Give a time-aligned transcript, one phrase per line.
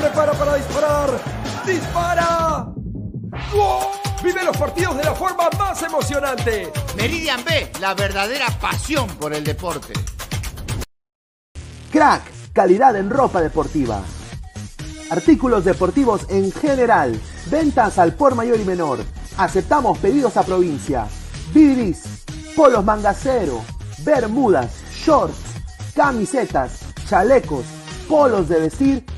[0.00, 1.10] Prepara para disparar.
[1.66, 2.66] ¡Dispara!
[3.52, 3.86] ¡Gol!
[4.22, 6.72] Vive los partidos de la forma más emocionante.
[6.96, 9.92] Meridian B, la verdadera pasión por el deporte.
[11.90, 12.22] Crack,
[12.52, 14.00] calidad en ropa deportiva.
[15.10, 17.20] Artículos deportivos en general.
[17.46, 19.00] Ventas al por mayor y menor.
[19.36, 21.08] Aceptamos pedidos a provincia.
[21.52, 23.62] Bidris, polos mangacero,
[24.04, 25.38] bermudas, shorts,
[25.94, 27.64] camisetas, chalecos,
[28.08, 29.17] polos de vestir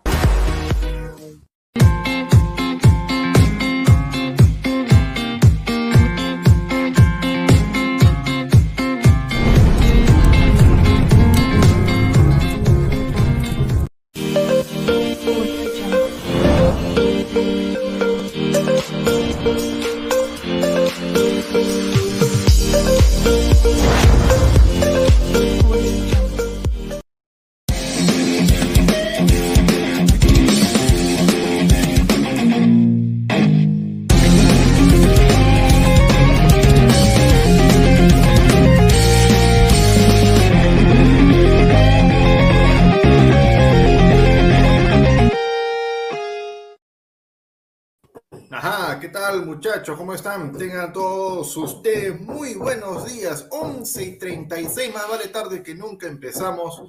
[49.55, 49.97] Muchachos?
[49.97, 50.57] ¿Cómo están?
[50.57, 53.47] Tengan todos ustedes muy buenos días.
[53.49, 56.83] 11 y 36, más vale tarde que nunca empezamos.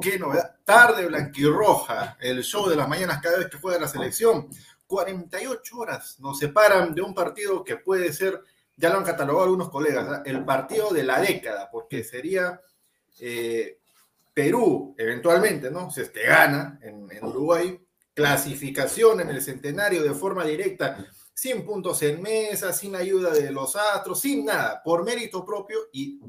[0.00, 0.56] Qué novedad.
[0.64, 4.48] Tarde blanquirroja, el show de las mañanas cada vez que juega la selección.
[4.88, 8.40] 48 horas nos separan de un partido que puede ser,
[8.76, 12.60] ya lo han catalogado algunos colegas, el partido de la década, porque sería
[13.20, 13.78] eh,
[14.34, 15.92] Perú, eventualmente, ¿no?
[15.92, 17.78] Si este gana en Uruguay,
[18.14, 23.74] clasificación en el centenario de forma directa, sin puntos en mesa, sin ayuda de los
[23.74, 26.20] astros, sin nada, por mérito propio y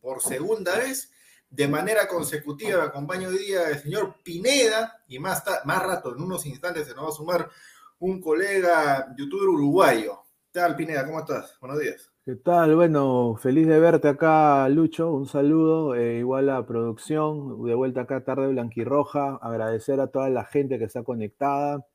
[0.00, 1.12] por segunda vez,
[1.50, 6.46] de manera consecutiva, acompaño hoy día el señor Pineda y más, más rato, en unos
[6.46, 7.50] instantes, se nos va a sumar
[7.98, 10.20] un colega youtuber uruguayo.
[10.52, 11.04] ¿Qué tal, Pineda?
[11.04, 11.56] ¿Cómo estás?
[11.60, 12.10] Buenos días.
[12.24, 12.74] ¿Qué tal?
[12.74, 15.12] Bueno, feliz de verte acá, Lucho.
[15.12, 19.38] Un saludo, eh, igual a producción, de vuelta acá, tarde blanquirroja.
[19.40, 21.86] Agradecer a toda la gente que está conectada.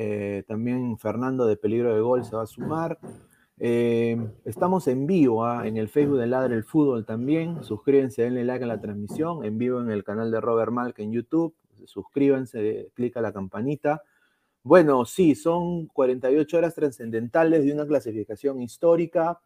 [0.00, 3.00] Eh, también Fernando de Peligro de Gol se va a sumar.
[3.58, 5.66] Eh, estamos en vivo ¿ah?
[5.66, 7.64] en el Facebook de Ladre el Fútbol también.
[7.64, 9.44] Suscríbanse, denle like a la transmisión.
[9.44, 11.56] En vivo en el canal de Robert Malk en YouTube.
[11.84, 14.02] Suscríbanse, clica la campanita.
[14.62, 19.40] Bueno, sí, son 48 horas trascendentales de una clasificación histórica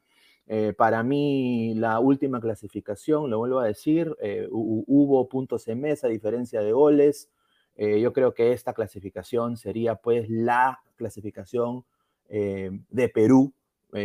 [0.46, 6.08] eh, para mí, la última clasificación, lo vuelvo a decir, eh, hubo puntos en mesa,
[6.08, 7.30] diferencia de goles.
[7.76, 11.84] Eh, yo creo que esta clasificación sería pues la clasificación
[12.28, 13.52] de Perú,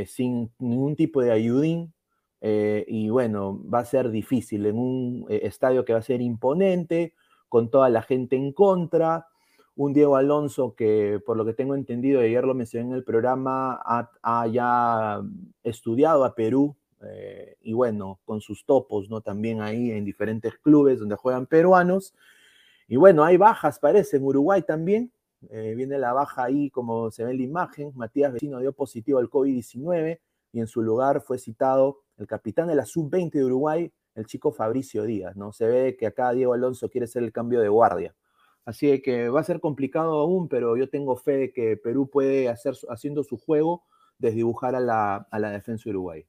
[0.06, 1.94] sin ningún tipo de ayudín.
[2.42, 7.14] y bueno, va a ser difícil en un estadio que va a ser imponente,
[7.48, 9.28] con toda la gente en contra
[9.78, 13.80] un Diego Alonso que, por lo que tengo entendido, ayer lo mencioné en el programa,
[13.84, 15.22] ha, ya
[15.64, 16.76] estudiado a Perú
[17.08, 19.22] eh, y bueno, con sus topos, ¿no?
[19.22, 22.16] También ahí en diferentes clubes donde juegan peruanos.
[22.88, 25.12] Y bueno, hay bajas, parece, en Uruguay también.
[25.50, 27.92] Eh, viene la baja ahí, como se ve en la imagen.
[27.96, 30.20] Matías Vecino dio positivo al COVID-19
[30.54, 34.52] y en su lugar fue citado el capitán de la sub-20 de Uruguay, el chico
[34.52, 35.54] Fabricio Díaz, ¿no?
[35.54, 38.16] Se ve que acá Diego Alonso quiere hacer el cambio de guardia.
[38.66, 42.50] Así que va a ser complicado aún, pero yo tengo fe de que Perú puede
[42.50, 43.84] hacer, haciendo su juego,
[44.18, 46.26] desdibujar a la, a la defensa de Uruguay.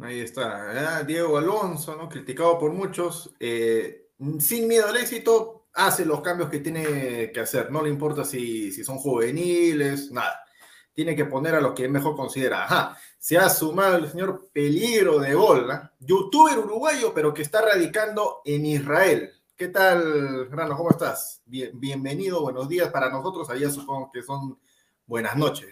[0.00, 2.08] Ahí está, Diego Alonso, ¿no?
[2.08, 7.70] criticado por muchos, eh, sin miedo al éxito, hace los cambios que tiene que hacer,
[7.70, 10.44] no le importa si, si son juveniles, nada.
[10.92, 12.64] Tiene que poner a los que mejor considera.
[12.64, 18.42] Ajá, se ha sumado el señor Peligro de Bola, youtuber uruguayo, pero que está radicando
[18.44, 19.30] en Israel.
[19.56, 20.76] ¿Qué tal, Grano?
[20.76, 21.42] ¿Cómo estás?
[21.44, 23.48] bienvenido, buenos días para nosotros.
[23.50, 24.58] Allá supongo que son
[25.06, 25.68] buenas noches.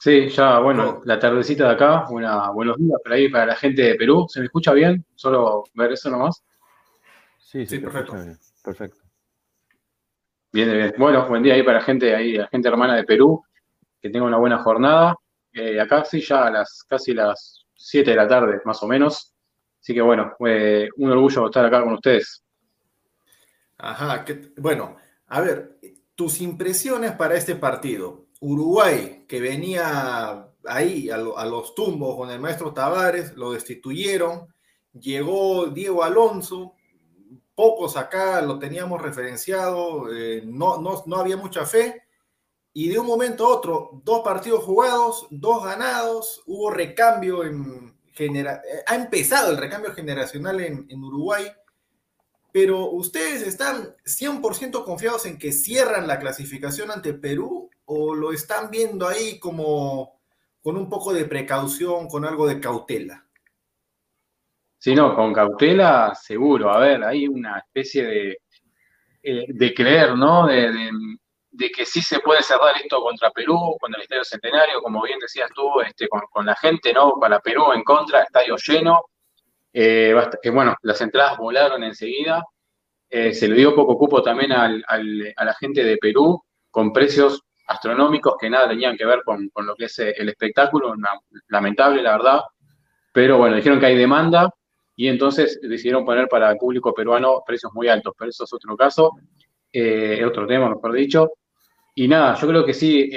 [0.00, 3.94] Sí, ya, bueno, la tardecita de acá, buenos días por ahí para la gente de
[3.96, 4.26] Perú.
[4.28, 5.04] ¿Se me escucha bien?
[5.16, 6.44] Solo ver eso nomás.
[7.38, 8.14] Sí, sí, perfecto.
[8.62, 9.00] Perfecto.
[10.52, 10.94] Bien, bien.
[10.96, 13.42] Bueno, buen día ahí para la gente, ahí, la gente hermana de Perú.
[14.00, 15.16] Que tenga una buena jornada.
[15.52, 19.34] Eh, acá sí, ya a las casi las 7 de la tarde, más o menos.
[19.80, 22.44] Así que bueno, un orgullo estar acá con ustedes.
[23.78, 24.24] Ajá,
[24.58, 24.96] bueno,
[25.26, 25.80] a ver,
[26.14, 28.27] tus impresiones para este partido.
[28.40, 34.52] Uruguay, que venía ahí a, los tumbos con el maestro Tavares, lo destituyeron,
[34.92, 36.74] llegó Diego Alonso,
[37.54, 42.02] pocos acá lo teníamos referenciado, eh, no, no, no había mucha fe,
[42.72, 48.60] y de un momento a otro, dos partidos jugados, dos ganados, hubo recambio en, eh,
[48.86, 51.46] ha empezado el recambio generacional en, Uruguay,
[52.52, 58.70] pero ustedes están 100% confiados en que cierran la clasificación ante Perú o lo están
[58.70, 60.20] viendo ahí como
[60.62, 63.24] con un poco de precaución, con algo de cautela.
[64.78, 66.70] Sí, no, con cautela seguro.
[66.70, 68.38] A ver, hay una especie de,
[69.22, 70.46] eh, de creer, ¿no?
[70.46, 75.18] de, que sí se puede cerrar esto contra Perú, con el Estadio Centenario, como bien
[75.18, 77.14] decías tú, este, con, la gente, ¿no?
[77.20, 79.06] Para Perú en contra, estadio lleno.
[79.72, 82.44] Eh, eh, bueno, las entradas volaron enseguida.
[83.10, 88.34] Eh, se le dio poco cupo también a la gente de Perú, con precios astronómicos
[88.40, 90.94] que nada tenían que ver con, lo que es el espectáculo,
[91.48, 92.40] lamentable la verdad.
[93.12, 94.50] Pero bueno, dijeron que hay demanda
[94.96, 98.76] y entonces decidieron poner para el público peruano precios muy altos, pero eso es otro
[98.76, 99.12] caso,
[100.26, 101.32] otro tema, mejor dicho.
[101.94, 103.10] Y nada, yo creo que sí,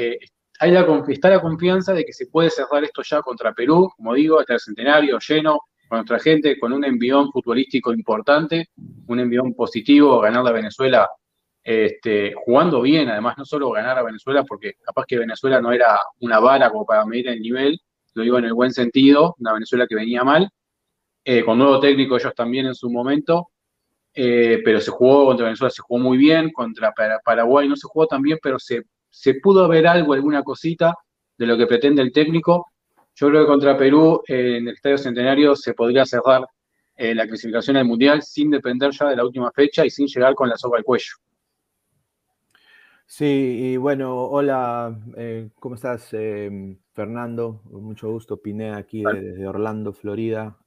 [0.60, 4.14] hay la, está la confianza de que se puede cerrar esto ya contra Perú, como
[4.14, 5.60] digo, hasta el centenario lleno,
[5.92, 8.70] con nuestra gente, con un envión futbolístico importante,
[9.08, 11.10] un envión positivo, ganar a Venezuela
[11.62, 16.00] este, jugando bien, además, no solo ganar a Venezuela, porque capaz que Venezuela no era
[16.22, 17.78] una vara como para medir el nivel,
[18.14, 20.50] lo digo en el buen sentido, una Venezuela que venía mal,
[21.26, 23.50] eh, con nuevo técnico ellos también en su momento,
[24.14, 26.94] eh, pero se jugó contra Venezuela, se jugó muy bien, contra
[27.26, 30.96] Paraguay no se jugó tan bien, pero se, se pudo ver algo, alguna cosita
[31.38, 32.71] de lo que pretende el técnico.
[33.16, 36.46] Yo creo que contra Perú eh, en el Estadio Centenario se podría cerrar
[36.96, 40.34] eh, la clasificación al Mundial sin depender ya de la última fecha y sin llegar
[40.36, 41.16] con la soga al cuello.
[43.06, 44.98] Sí, y bueno, hola,
[45.60, 46.12] ¿cómo estás,
[46.94, 47.62] Fernando?
[47.66, 50.58] Mucho gusto, Pinea aquí desde Orlando, Florida.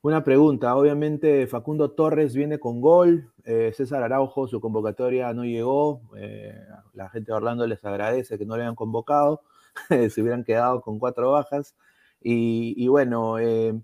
[0.00, 6.02] Una pregunta, obviamente Facundo Torres viene con gol, eh, César Araujo, su convocatoria no llegó,
[6.16, 6.54] eh,
[6.94, 9.42] la gente de Orlando les agradece que no le hayan convocado,
[10.10, 11.74] se hubieran quedado con cuatro bajas.
[12.20, 13.78] Y, bueno, eh,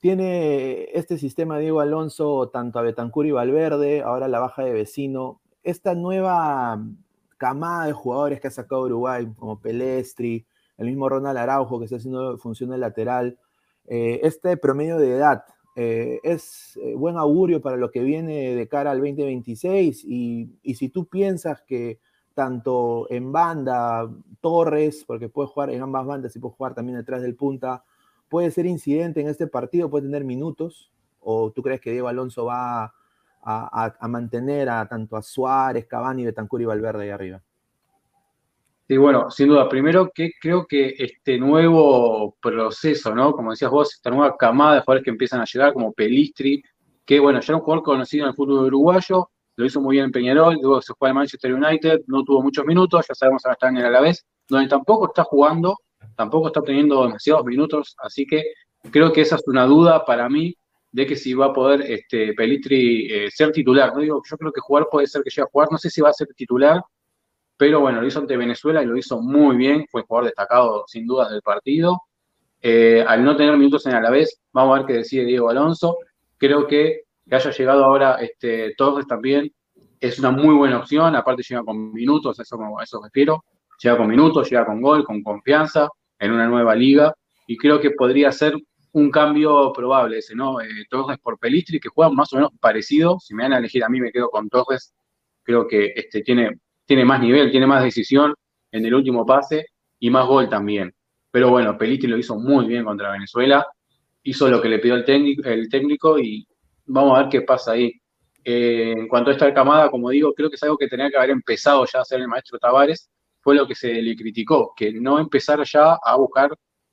[0.00, 5.40] tiene este sistema Diego Alonso tanto a Betancur y Valverde, ahora la baja de vecino.
[5.62, 6.82] Esta nueva
[7.36, 10.46] camada de jugadores que ha sacado Uruguay, como Pelestri,
[10.78, 13.38] el mismo Ronald Araujo que está haciendo función de lateral,
[13.86, 15.44] eh, este promedio de edad
[15.76, 20.74] eh, es eh, buen augurio para lo que viene de cara al 2026 y, y,
[20.74, 21.98] si tú piensas que
[22.34, 24.08] tanto en banda,
[24.40, 27.84] Torres, porque puede jugar en ambas bandas y puede jugar también detrás del punta,
[28.28, 32.46] puede ser incidente en este partido, puede tener minutos, o tú crees que Diego Alonso
[32.46, 32.94] va
[33.42, 37.42] a, mantener a tanto a Suárez, Cavani, Betancur y Valverde ahí arriba?
[38.86, 39.68] Sí, bueno, sin duda.
[39.68, 43.32] Primero que creo que este nuevo proceso, ¿no?
[43.32, 46.62] Como decías vos, esta nueva camada de jugadores que empiezan a llegar, como Pelistri,
[47.04, 50.06] que bueno, ya era un jugador conocido en el fútbol uruguayo, lo hizo muy bien
[50.06, 53.54] en Peñarol, luego se fue al Manchester United, no tuvo muchos minutos, ya sabemos ahora
[53.54, 55.76] está en el Alavés, donde tampoco está jugando,
[56.16, 58.44] tampoco está teniendo demasiados minutos, así que
[58.90, 60.56] creo que esa es una duda para mí
[60.92, 63.94] de que si va a poder este, Pelistri eh, ser titular.
[63.94, 66.00] No digo, yo creo que jugar puede ser que llegue a jugar, no sé si
[66.00, 66.82] va a ser titular,
[67.56, 71.06] pero bueno, lo hizo ante Venezuela y lo hizo muy bien, fue jugador destacado sin
[71.06, 72.00] dudas del partido.
[72.62, 75.50] Eh, al no tener minutos en a la vez, vamos a ver qué decide Diego
[75.50, 75.98] Alonso.
[76.38, 79.50] Creo que que haya llegado ahora este, Torres también
[80.00, 83.44] es una muy buena opción, aparte llega con minutos, eso, a eso refiero,
[83.82, 87.14] llega con minutos, llega con gol, con confianza, en una nueva liga,
[87.46, 88.54] y creo que podría ser
[88.92, 90.60] un cambio probable ese, ¿no?
[90.60, 93.84] Eh, Torres por Pelistri, que juega más o menos parecido, si me van a elegir
[93.84, 94.92] a mí me quedo con Torres,
[95.42, 96.58] creo que este, tiene
[96.90, 98.34] tiene más nivel, tiene más decisión
[98.72, 99.66] en el último pase
[100.00, 100.92] y más gol también.
[101.30, 103.64] Pero bueno, Pelistri lo hizo muy bien contra Venezuela,
[104.24, 106.44] hizo lo que le pidió el técnico, el técnico y
[106.90, 107.92] vamos a ver qué pasa ahí.
[108.44, 111.16] Eh, en cuanto a esta camada, como digo, creo que es algo que tenía que
[111.16, 114.92] haber empezado ya a hacer el maestro Tavares, fue lo que se le criticó, que
[114.92, 116.50] no empezara ya a buscar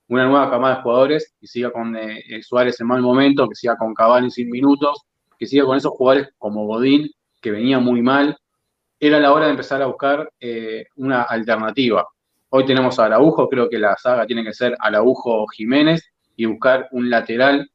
[0.08, 3.56] una nueva camada de jugadores, que siga con eh, eh, Suárez en mal momento, que
[3.56, 5.02] siga con Cavani sin minutos,
[5.38, 7.10] que siga con esos jugadores como Godín,
[7.42, 8.38] que venía muy mal,
[9.00, 10.30] era la hora de empezar a buscar
[10.96, 12.08] una alternativa.
[12.50, 16.02] Hoy tenemos a Araujo, creo que la saga tiene que ser Araujo Jiménez
[16.36, 17.70] y buscar un lateral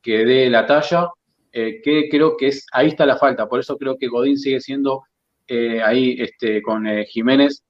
[0.00, 1.10] que dé la talla,
[1.52, 4.60] eh, que creo que es, ahí está la falta, por eso creo que Godín sigue
[4.60, 5.02] siendo
[5.46, 7.64] eh, ahí este, con Jiménez,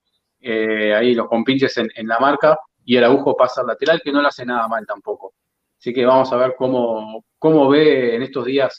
[0.44, 4.28] ahí los compinches en, en, la marca, y Araujo pasa al lateral, que no le
[4.28, 5.34] hace nada mal tampoco.
[5.78, 8.78] Así que vamos a ver cómo, cómo ve en estos días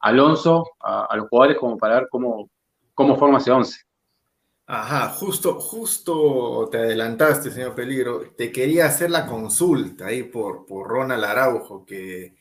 [0.00, 2.50] Alonso a, a los jugadores, como para ver cómo,
[2.94, 3.88] cómo forma ese 11.
[4.70, 8.34] Ajá, justo, justo te adelantaste, señor Peligro.
[8.36, 12.34] Te quería hacer la consulta ahí por, por Ronald Araujo, que,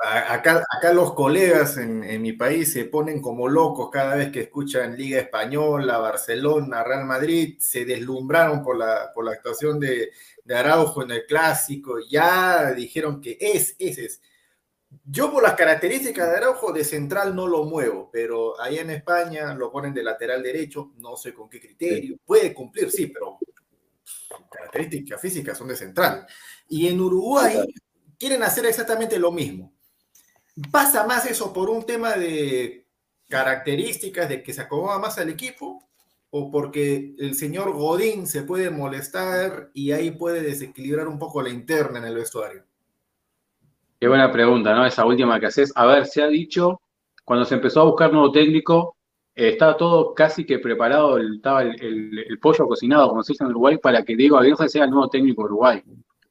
[0.00, 4.40] acá, acá, los colegas en, en, mi país se ponen como locos cada vez que
[4.40, 10.10] escuchan Liga Española, Barcelona, Real Madrid, se deslumbraron por la, por la actuación de,
[10.44, 14.22] de Araujo en el clásico, ya dijeron que es, ese es.
[15.04, 19.54] Yo por las características de Araujo de central no lo muevo, pero ahí en España
[19.54, 22.16] lo ponen de lateral derecho, no sé con qué criterio.
[22.24, 23.38] Puede cumplir, sí, pero
[24.50, 26.26] características físicas son de central.
[26.68, 27.58] Y en Uruguay
[28.18, 29.72] quieren hacer exactamente lo mismo.
[30.70, 32.86] ¿Pasa más eso por un tema de
[33.28, 35.88] características, de que se acomoda más al equipo?
[36.30, 41.48] ¿O porque el señor Godín se puede molestar y ahí puede desequilibrar un poco la
[41.48, 42.64] interna en el vestuario?
[43.98, 44.86] Qué buena pregunta, ¿no?
[44.86, 45.72] Esa última que haces.
[45.74, 46.80] A ver, se ha dicho,
[47.24, 48.96] cuando se empezó a buscar nuevo técnico,
[49.34, 53.78] eh, estaba todo casi que preparado, estaba el, pollo cocinado, como se dice en Uruguay,
[53.78, 55.82] para que Diego Aguirre sea el nuevo técnico de Uruguay.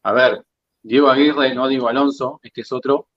[0.03, 0.43] A ver,
[0.81, 3.07] Diego Aguirre, no Diego Alonso, este es otro.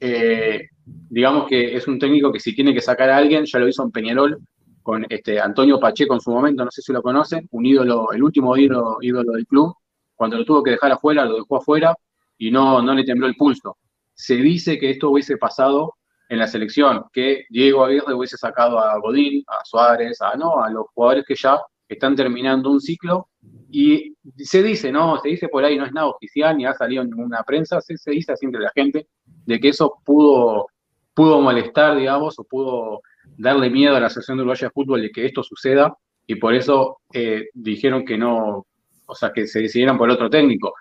[0.00, 3.68] Eh, digamos que es un técnico que si tiene que sacar a alguien, ya lo
[3.68, 4.38] hizo en Peñarol,
[4.82, 8.22] con este Antonio Pacheco en su momento, no sé si lo conocen, un ídolo, el
[8.22, 9.74] último ídolo, ídolo del club,
[10.14, 11.94] cuando lo tuvo que dejar afuera, lo dejó afuera
[12.38, 13.76] y no, no le tembló el pulso.
[14.14, 15.94] Se dice que esto hubiese pasado
[16.28, 20.70] en la selección, que Diego Aguirre hubiese sacado a Godín, a Suárez, a no, a
[20.70, 23.28] los jugadores que ya están terminando un ciclo.
[23.70, 27.02] Y se dice, no, se dice por ahí, no es nada oficial ni ha salido
[27.02, 29.08] en ninguna prensa, se, dice así entre la gente
[29.46, 30.68] de que eso pudo,
[31.14, 33.00] pudo molestar, digamos, o pudo
[33.36, 36.54] darle miedo a la Asociación de Uruguaya de Fútbol de que esto suceda y por
[36.54, 38.66] eso eh, dijeron que no,
[39.06, 40.74] o sea, que se decidieran por otro técnico.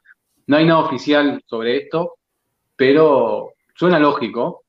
[0.47, 2.15] No hay nada oficial sobre esto,
[2.75, 4.63] pero suena lógico.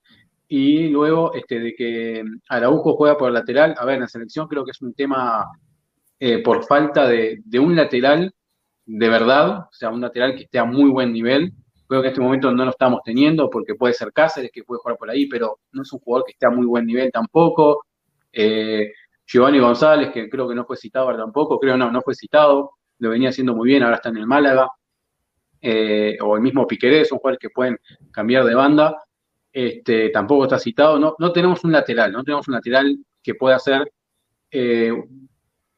[0.49, 4.65] Y luego este, de que Araujo juega por lateral, a ver, en la selección creo
[4.65, 5.47] que es un tema
[6.19, 8.35] eh, por falta de, un lateral
[8.85, 11.53] de verdad, o sea, un lateral que esté a muy buen nivel.
[11.91, 14.79] Creo que en este momento no lo estamos teniendo porque puede ser Cáceres que puede
[14.79, 17.85] jugar por ahí, pero no es un jugador que esté a muy buen nivel tampoco.
[18.33, 18.93] Eh,
[19.27, 23.11] Giovanni González, que creo que no fue citado tampoco, creo no, no fue citado, lo
[23.11, 24.71] venía haciendo muy bien, ahora está en el Málaga.
[25.61, 27.77] Eh, o el mismo Piqueré, son jugadores que pueden
[28.13, 28.97] cambiar de banda,
[29.53, 33.59] este, tampoco está citado, no, no tenemos un lateral, no tenemos un lateral que pueda
[33.59, 33.91] ser
[34.49, 34.93] eh,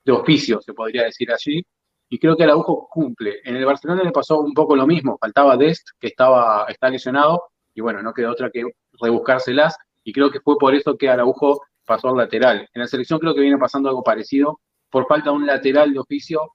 [0.05, 1.65] de oficio, se podría decir allí,
[2.13, 3.41] y creo que Araujo cumple.
[3.43, 7.45] En el Barcelona le pasó un poco lo mismo, faltaba Dest, que estaba, está lesionado,
[7.73, 8.65] y bueno, no quedó otra que
[9.01, 12.69] rebuscárselas, y creo que fue por eso que Araujo pasó al lateral.
[12.75, 16.01] En la selección creo que viene pasando algo parecido, por falta de un lateral de
[16.01, 16.53] oficio,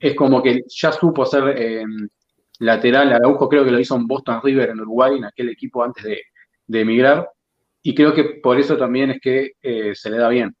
[0.00, 1.84] es como que ya supo ser eh,
[2.58, 6.02] lateral, Araujo creo que lo hizo en Boston River en Uruguay, en aquel equipo antes
[6.02, 7.30] de, emigrar,
[7.82, 10.56] y creo que por eso también es que eh, se le da bien.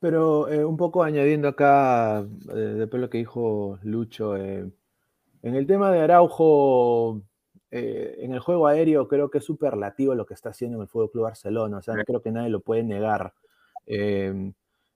[0.00, 4.72] Pero eh, un poco añadiendo acá, después de lo que dijo Lucho, en
[5.42, 7.22] el tema de Araujo,
[7.70, 11.10] en el juego aéreo creo que es superlativo lo que está haciendo en el Fútbol
[11.10, 13.34] Club Barcelona, o sea, no creo que nadie lo puede negar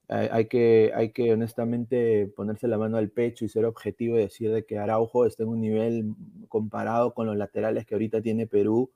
[0.07, 4.51] hay, que, hay que honestamente ponerse la mano al pecho y ser objetivo y decir
[4.51, 6.13] de que Araujo está en un nivel
[6.47, 8.91] comparado con los laterales que ahorita tiene Perú.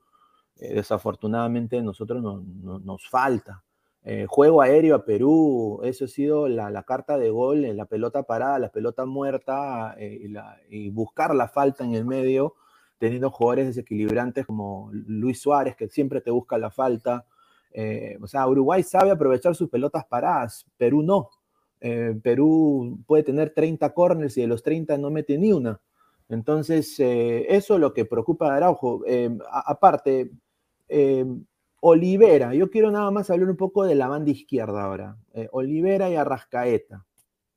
[0.56, 3.64] Eh, desafortunadamente nosotros no, nos falta.
[4.02, 8.58] Eh, juego aéreo a Perú, eso ha sido la, carta de gol, la pelota parada,
[8.58, 10.22] la pelota muerta eh,
[10.70, 12.54] y, y, buscar la falta en el medio,
[12.98, 17.26] teniendo jugadores desequilibrantes como Luis Suárez, que siempre te busca la falta,
[17.72, 21.30] eh, o sea, Uruguay sabe aprovechar sus pelotas paradas, Perú no.
[22.22, 25.80] Perú puede tener 30 corners y de los 30 no mete ni una.
[26.28, 29.02] Entonces, eso es lo que preocupa a Araujo.
[29.50, 30.30] aparte,
[31.80, 35.16] Olivera, yo quiero nada más hablar un poco de la banda izquierda ahora.
[35.52, 37.06] Olivera y Arrascaeta.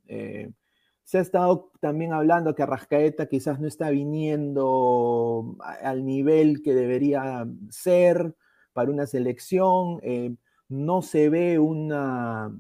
[0.06, 7.46] se ha estado también hablando que Arrascaeta quizás no está viniendo al nivel que debería
[7.70, 8.36] ser
[8.74, 10.36] para una selección, eh,
[10.68, 12.52] no se ve una,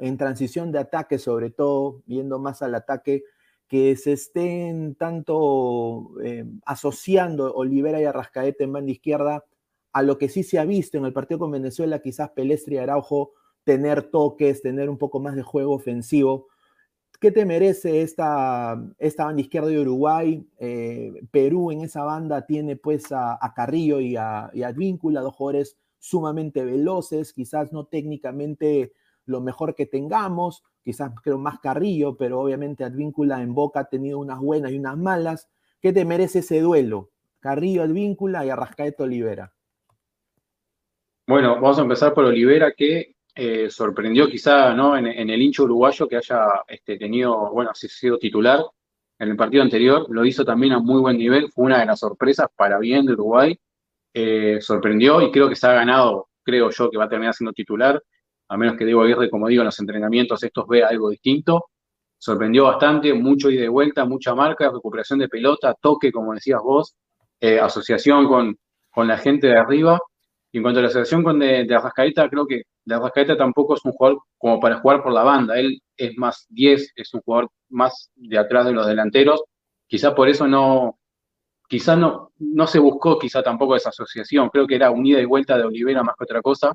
[0.00, 3.24] en transición de ataque sobre todo, viendo más al ataque,
[3.66, 9.44] que se estén tanto eh, asociando Olivera y Arrascaeta en banda izquierda
[9.98, 12.78] a lo que sí se ha visto en el partido con Venezuela, quizás Pelestri y
[12.78, 13.32] Araujo
[13.64, 16.46] tener toques, tener un poco más de juego ofensivo.
[17.18, 20.46] ¿Qué te merece esta, esta banda izquierda de Uruguay?
[20.58, 26.64] Eh, Perú en esa banda tiene pues a, Carrillo y a, y dos jugadores sumamente
[26.64, 28.92] veloces, quizás no técnicamente
[29.26, 34.20] lo mejor que tengamos, quizás creo más Carrillo, pero obviamente Advíncula en Boca ha tenido
[34.20, 35.48] unas buenas y unas malas.
[35.80, 37.10] ¿Qué te merece ese duelo?
[37.40, 39.52] Carrillo, Advíncula y Arrascaeta Olivera.
[41.28, 44.96] Bueno, vamos a empezar por Olivera, que eh, sorprendió quizá ¿no?
[44.96, 48.64] en, el hincho uruguayo que haya este, tenido, bueno, sido titular
[49.18, 52.00] en el partido anterior, lo hizo también a muy buen nivel, fue una de las
[52.00, 53.60] sorpresas para bien de Uruguay,
[54.14, 57.52] eh, sorprendió y creo que se ha ganado, creo yo que va a terminar siendo
[57.52, 58.02] titular,
[58.48, 61.66] a menos que Diego Aguirre, como digo, en los entrenamientos estos vea algo distinto,
[62.16, 66.96] sorprendió bastante, mucho ida de vuelta, mucha marca, recuperación de pelota, toque, como decías vos,
[67.38, 68.56] eh, asociación con,
[68.90, 70.00] con la gente de arriba,
[70.50, 73.74] y en cuanto a la asociación con de, de Arrascaeta, creo que de Arrascaeta tampoco
[73.74, 75.58] es un jugador como para jugar por la banda.
[75.58, 79.44] Él es más 10, es un jugador más de atrás de los delanteros.
[79.86, 80.98] Quizá por eso no,
[81.68, 84.48] quizá no, no se buscó quizá tampoco esa asociación.
[84.48, 86.72] Creo que era unida y vuelta de Olivera más que otra cosa.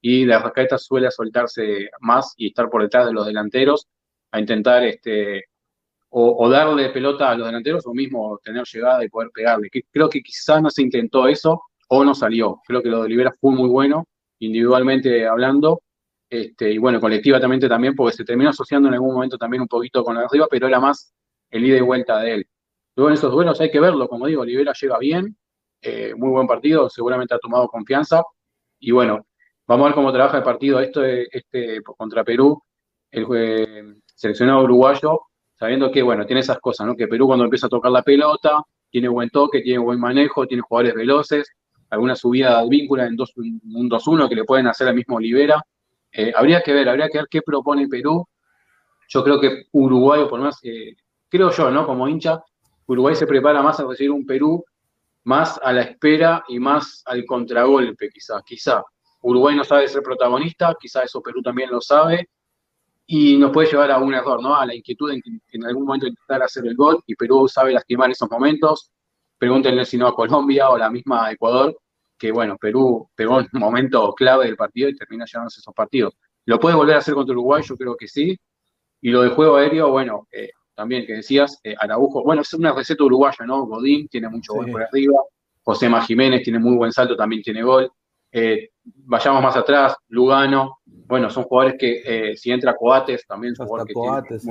[0.00, 3.88] Y de Arrascaeta suele soltarse más y estar por detrás de los delanteros
[4.30, 5.46] a intentar este,
[6.10, 9.68] o, darle pelota a los delanteros o mismo tener llegada y poder pegarle.
[9.90, 12.60] creo que quizá no se intentó eso o no salió.
[12.66, 14.06] Creo que lo de Olivera fue muy bueno
[14.38, 15.82] individualmente hablando,
[16.28, 20.04] este, y bueno, colectivamente también, porque se terminó asociando en algún momento también un poquito
[20.04, 21.14] con arriba, pero era más
[21.50, 22.46] el ida y vuelta de él.
[22.96, 25.36] Luego en esos duelos hay que verlo, como digo, Olivera llega bien,
[25.80, 28.22] eh, muy buen partido, seguramente ha tomado confianza,
[28.78, 29.26] y bueno,
[29.66, 32.62] vamos a ver cómo trabaja el partido esto este, contra Perú,
[33.10, 35.22] el seleccionado uruguayo,
[35.54, 36.96] sabiendo que, bueno, tiene esas cosas, ¿no?
[36.96, 40.62] Que Perú cuando empieza a tocar la pelota, tiene buen toque, tiene buen manejo, tiene
[40.62, 41.50] jugadores veloces,
[41.90, 45.62] alguna subida de en un 2-1 que le pueden hacer al mismo Olivera.
[46.12, 48.26] Eh, habría que ver, habría que ver qué propone Perú.
[49.08, 50.96] Yo creo que Uruguay, por más, eh,
[51.28, 51.86] creo yo, ¿no?
[51.86, 52.42] Como hincha,
[52.86, 54.64] Uruguay se prepara más a recibir un Perú
[55.24, 58.82] más a la espera y más al contragolpe, quizá, quizá.
[59.22, 62.28] Uruguay no sabe ser protagonista, quizá eso Perú también lo sabe,
[63.06, 64.54] y nos puede llevar a un error, ¿no?
[64.54, 65.20] A la inquietud en,
[65.50, 68.92] en algún momento intentar hacer el gol, y Perú sabe lastimar esos momentos,
[69.38, 71.76] Pregúntenle si no a Colombia o la misma Ecuador,
[72.18, 76.14] que bueno, Perú pegó un momento clave del partido y termina llevándose esos partidos.
[76.46, 77.62] ¿Lo puede volver a hacer contra Uruguay?
[77.66, 78.38] Yo creo que sí.
[79.00, 82.72] Y lo de juego aéreo, bueno, eh, también que decías, eh, Araujo, bueno, es una
[82.72, 83.66] receta uruguaya, ¿no?
[83.66, 85.20] Godín tiene mucho gol por arriba,
[85.62, 87.90] José Jiménez tiene muy buen salto, también tiene gol.
[88.32, 93.88] Eh, vayamos más atrás, Lugano, bueno, son jugadores que si entra Coates, también son jugadores
[93.88, 94.48] que Coates,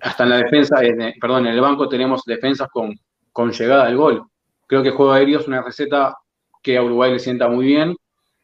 [0.00, 0.76] Hasta en la defensa,
[1.20, 2.94] perdón, en el banco tenemos defensas con
[3.32, 4.24] con llegada al gol.
[4.66, 6.16] Creo que juego aéreo es una receta
[6.62, 7.96] que a Uruguay le sienta muy bien.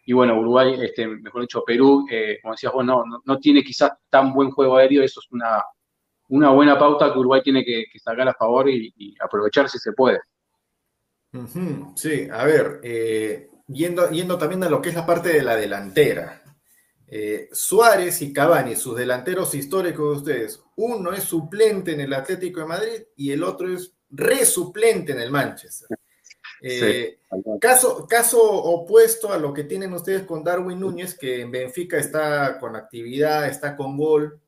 [0.08, 3.90] y bueno, Uruguay, este, mejor dicho, Perú, eh, como decías vos, no, no, tiene quizás
[4.08, 5.64] tan buen juego aéreo, eso es una,
[6.28, 10.20] una buena pauta que Uruguay tiene que, sacar a favor y, aprovechar si se puede.
[11.96, 15.56] Sí, a ver, eh, yendo, yendo también a lo que es la parte de la
[15.56, 16.42] delantera.
[17.08, 22.60] Eh, Suárez y Cavani, sus delanteros históricos de ustedes, uno es suplente en el Atlético
[22.60, 25.88] de Madrid y el otro es resuplente en el Manchester.
[26.62, 27.18] Eh,
[27.60, 32.58] caso, caso opuesto a lo que tienen ustedes con Darwin Núñez, que en Benfica está
[32.58, 34.40] con actividad, está con gol,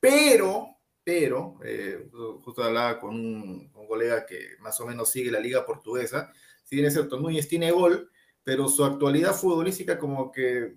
[0.00, 2.08] pero, pero, eh,
[2.44, 6.32] justo hablaba con un, colega que más o menos sigue la liga portuguesa,
[6.62, 8.08] si bien es cierto, Núñez tiene gol,
[8.44, 10.76] pero su actualidad futbolística como que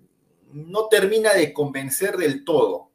[0.52, 2.90] no termina de convencer del todo.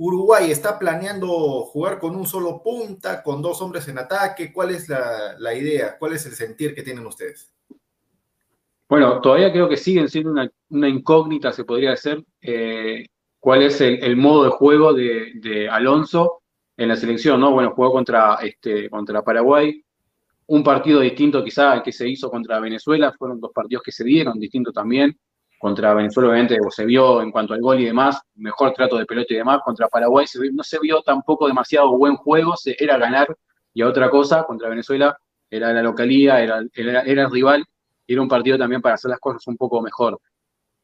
[0.00, 1.28] Uruguay está planeando
[1.64, 4.52] jugar con un solo punta, con dos hombres en ataque.
[4.52, 5.98] ¿Cuál es la, idea?
[5.98, 7.52] ¿Cuál es el sentir que tienen ustedes?
[8.88, 13.06] Bueno, todavía creo que siguen siendo una, incógnita, se podría decir, eh,
[13.40, 16.42] cuál es el, modo de juego de, Alonso
[16.76, 17.50] en la selección, ¿no?
[17.50, 19.84] Bueno, jugó contra, este, contra Paraguay,
[20.46, 24.04] un partido distinto quizá al que se hizo contra Venezuela, fueron dos partidos que se
[24.04, 25.18] dieron, distintos también,
[25.58, 29.34] contra Venezuela, obviamente, se vio en cuanto al gol y demás, mejor trato de pelota
[29.34, 29.60] y demás.
[29.64, 33.26] Contra Paraguay no se vio tampoco demasiado buen juego, se, era ganar
[33.74, 34.44] y otra cosa.
[34.44, 35.18] Contra Venezuela
[35.50, 37.64] era la localía, era, era, el rival
[38.06, 40.20] y era un partido también para hacer las cosas un poco mejor.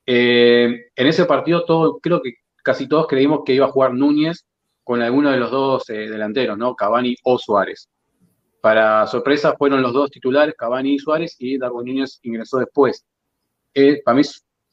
[0.07, 4.45] Eh, en ese partido, todo, creo que casi todos creímos que iba a jugar Núñez
[4.83, 6.75] con alguno de los dos eh, delanteros, ¿no?
[6.75, 7.89] Cavani o Suárez.
[8.61, 13.05] Para sorpresa, fueron los dos titulares, Cavani y Suárez, y Darwin Núñez ingresó después.
[13.75, 14.23] Eh, para mí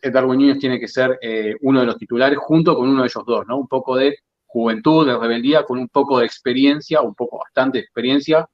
[0.10, 3.24] Darwin Núñez tiene que ser eh, uno de los titulares junto con uno de ellos
[3.26, 3.58] dos, ¿no?
[3.58, 8.48] Un poco de juventud, de rebeldía, con un poco de experiencia, un poco bastante experiencia,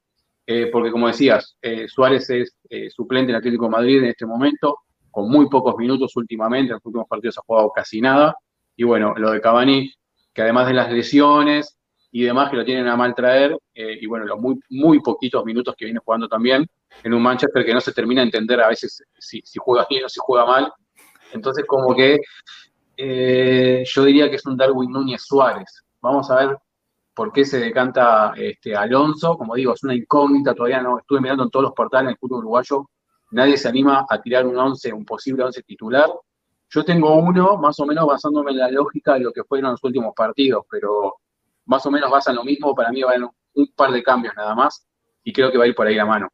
[0.46, 2.54] eh, porque como decías, eh, Suárez es
[2.94, 4.80] suplente en Atlético Madrid en este momento,
[5.10, 8.36] con muy pocos minutos últimamente, en los últimos partidos ha jugado casi nada,
[8.76, 9.92] y bueno, lo de Cavani,
[10.32, 11.76] que además de las lesiones
[12.12, 15.74] y demás que lo tienen a mal traer, y bueno, los muy, muy poquitos minutos
[15.76, 16.64] que viene jugando también
[17.02, 20.08] en un Manchester que no se termina de entender a veces si juega bien o
[20.08, 20.72] si juega mal,
[21.32, 22.18] entonces, como que
[22.96, 25.84] eh, yo diría que es un Darwin Núñez Suárez.
[26.00, 26.58] Vamos a ver
[27.14, 29.36] por qué se decanta este, Alonso.
[29.36, 32.40] Como digo, es una incógnita, todavía no estuve mirando en todos los portales del fútbol
[32.40, 32.90] uruguayo.
[33.30, 36.10] Nadie se anima a tirar un 11, un posible 11 titular.
[36.70, 39.84] Yo tengo uno, más o menos basándome en la lógica de lo que fueron los
[39.84, 41.16] últimos partidos, pero
[41.66, 42.74] más o menos basan lo mismo.
[42.74, 44.86] Para mí va a haber un par de cambios nada más
[45.22, 46.28] y creo que va a ir por ahí la mano.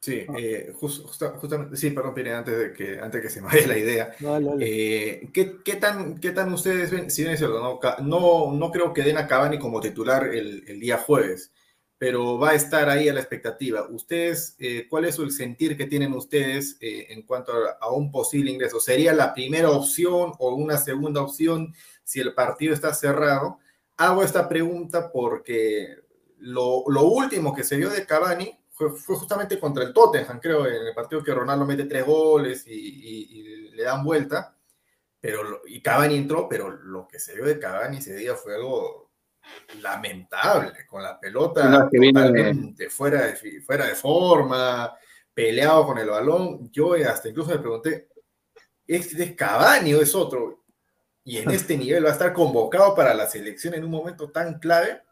[0.00, 3.78] Sí, eh, justamente, sí, perdón, Pire, antes de que, antes que se me vaya la
[3.78, 4.14] idea.
[4.60, 7.10] Eh, ¿qué, tan, ¿Qué tan ustedes ven?
[7.10, 10.62] Si bien es cierto, no, no, no creo que den a Cavani como titular el,
[10.68, 11.52] el, día jueves,
[11.98, 13.88] pero va a estar ahí a la expectativa.
[13.90, 18.78] ¿Ustedes, eh, cuál es el sentir que tienen ustedes en cuanto a, un posible ingreso?
[18.78, 23.58] ¿Sería la primera opción o una segunda opción si el partido está cerrado?
[23.96, 25.96] Hago esta pregunta porque
[26.38, 30.86] lo, lo último que se vio de Cavani fue, justamente contra el Tottenham, creo, en
[30.86, 34.56] el partido que Ronaldo mete tres goles y, le dan vuelta.
[35.20, 39.10] Pero, y Cavani entró, pero lo que se vio de Cavani ese día fue algo
[39.80, 44.94] lamentable, con la pelota totalmente fuera, de, fuera de forma,
[45.34, 46.70] peleado con el balón.
[46.70, 48.08] Yo hasta incluso me pregunté,
[48.86, 50.64] ¿es de Cavani o es otro?
[51.24, 54.60] Y en este nivel va a estar convocado para la selección en un momento tan
[54.60, 55.02] clave.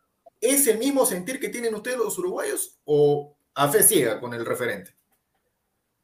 [0.40, 4.45] ¿Es el mismo sentir que tienen ustedes los uruguayos o a fe ciega con el
[4.45, 4.92] referente.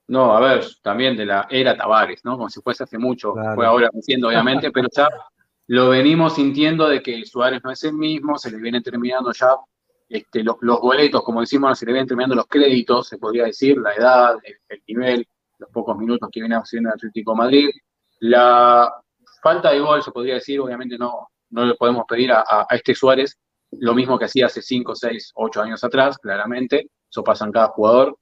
[0.08, 2.36] No, a ver, también de la era Tavares, ¿no?
[2.36, 5.08] Como si fuese hace mucho, fue ahora diciendo, obviamente, pero ya
[5.68, 9.54] lo venimos sintiendo de que Suárez no es el mismo, se le viene terminando ya
[10.08, 13.94] este, los, boletos, como decimos, se le vienen terminando los créditos, se podría decir, la
[13.94, 14.36] edad,
[14.68, 15.26] el, nivel,
[15.58, 17.70] los pocos minutos que viene haciendo el Atlético Madrid.
[18.20, 18.92] La
[19.42, 22.94] falta de gol, se podría decir, obviamente no, no le podemos pedir a, a este
[22.94, 23.38] Suárez
[23.72, 27.68] lo mismo que hacía hace 5, 6, 8 años atrás, claramente eso pasa en cada
[27.68, 28.18] jugador.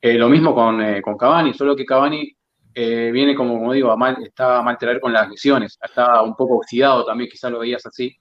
[0.00, 2.30] Eh, lo mismo con, eh, con, Cavani, solo que Cavani
[2.74, 6.20] eh, viene, como, como digo, a mal, está a mal traer con las lesiones, está
[6.22, 8.14] un poco oxidado también, quizás lo veías así,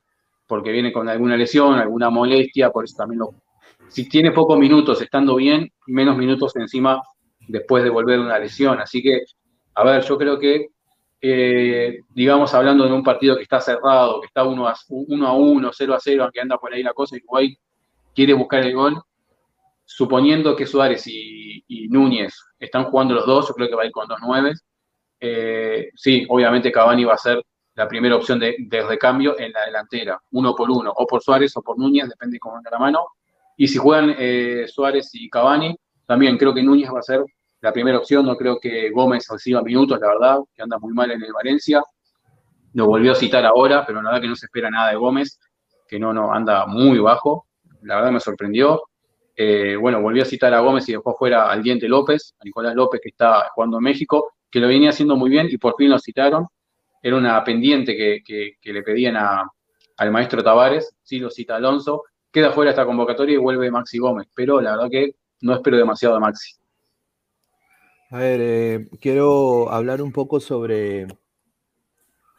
[0.47, 3.31] porque viene con alguna lesión, alguna molestia, por eso también lo...
[3.89, 7.01] Si tiene pocos minutos estando bien, menos minutos encima
[7.47, 8.79] después de volver una lesión.
[8.79, 9.19] Así que,
[9.75, 10.69] a ver, yo creo que,
[12.09, 15.99] digamos, hablando de un partido que está cerrado, que está 1 a 1, 0 a
[15.99, 17.57] 0, aunque anda por ahí la cosa, y Uruguay
[18.15, 19.03] quiere buscar el gol,
[19.85, 21.41] suponiendo que Suárez y,
[21.89, 24.63] Núñez están jugando los dos, yo creo que va a ir con dos nueves.
[25.19, 27.43] Eh, sí, obviamente Cavani va a ser
[27.75, 28.55] la primera opción de,
[28.87, 32.39] recambio en la delantera, uno por uno, o por Suárez o por Núñez, depende de
[32.39, 33.05] cómo venga la mano.
[33.57, 37.23] Y si juegan eh, Suárez y Cavani, también creo que Núñez va a ser
[37.61, 38.25] la primera opción.
[38.25, 41.83] No creo que Gómez reciba minutos, la verdad, que anda muy mal en el Valencia.
[42.73, 45.39] Lo volvió a citar ahora, pero la verdad que no se espera nada de Gómez,
[45.87, 47.47] que no, no, anda muy bajo.
[47.81, 48.83] La verdad me sorprendió.
[49.35, 52.75] Eh, bueno, volvió a citar a Gómez y dejó fuera al Diente López, a Nicolás
[52.75, 55.89] López, que está jugando en México, que lo venía haciendo muy bien y por fin
[55.89, 56.47] lo citaron.
[57.01, 62.03] Era una pendiente que, le pedían al maestro Tavares, sí lo cita Alonso.
[62.31, 66.15] Queda fuera esta convocatoria y vuelve Maxi Gómez, pero la verdad que no espero demasiado
[66.15, 66.53] de Maxi.
[68.09, 71.07] A ver, eh, quiero hablar un poco sobre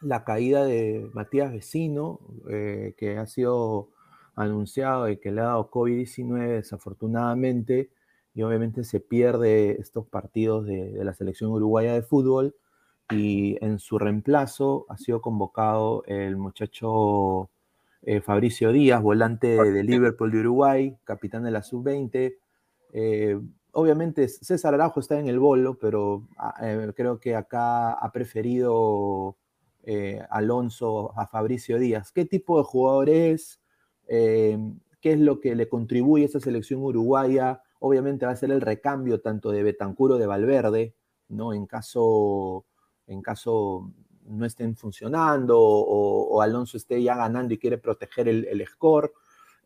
[0.01, 3.89] la caída de Matías Vecino, eh, que ha sido
[4.35, 7.89] anunciado de que le ha dado COVID-19 desafortunadamente,
[8.33, 12.55] y obviamente se pierde estos partidos de, la selección uruguaya de fútbol,
[13.11, 17.49] y en su reemplazo ha sido convocado el muchacho
[18.01, 22.35] eh, Fabricio Díaz, volante de Liverpool de Uruguay, capitán de la sub-20
[23.75, 29.35] obviamente César Araujo está en el bolo, pero ah, eh, creo que acá ha preferido
[29.83, 32.11] eh, Alonso a Fabricio Díaz.
[32.11, 33.59] ¿Qué tipo de jugador es?
[34.07, 37.61] Em, ¿Qué es lo que le contribuye a esa selección uruguaya?
[37.79, 40.95] Obviamente va a ser el recambio tanto de Betancuro de Valverde,
[41.29, 41.53] ¿no?
[41.53, 42.65] En caso,
[43.05, 43.91] en caso
[44.25, 49.13] no estén funcionando o, Alonso esté ya ganando y quiere proteger el, el score.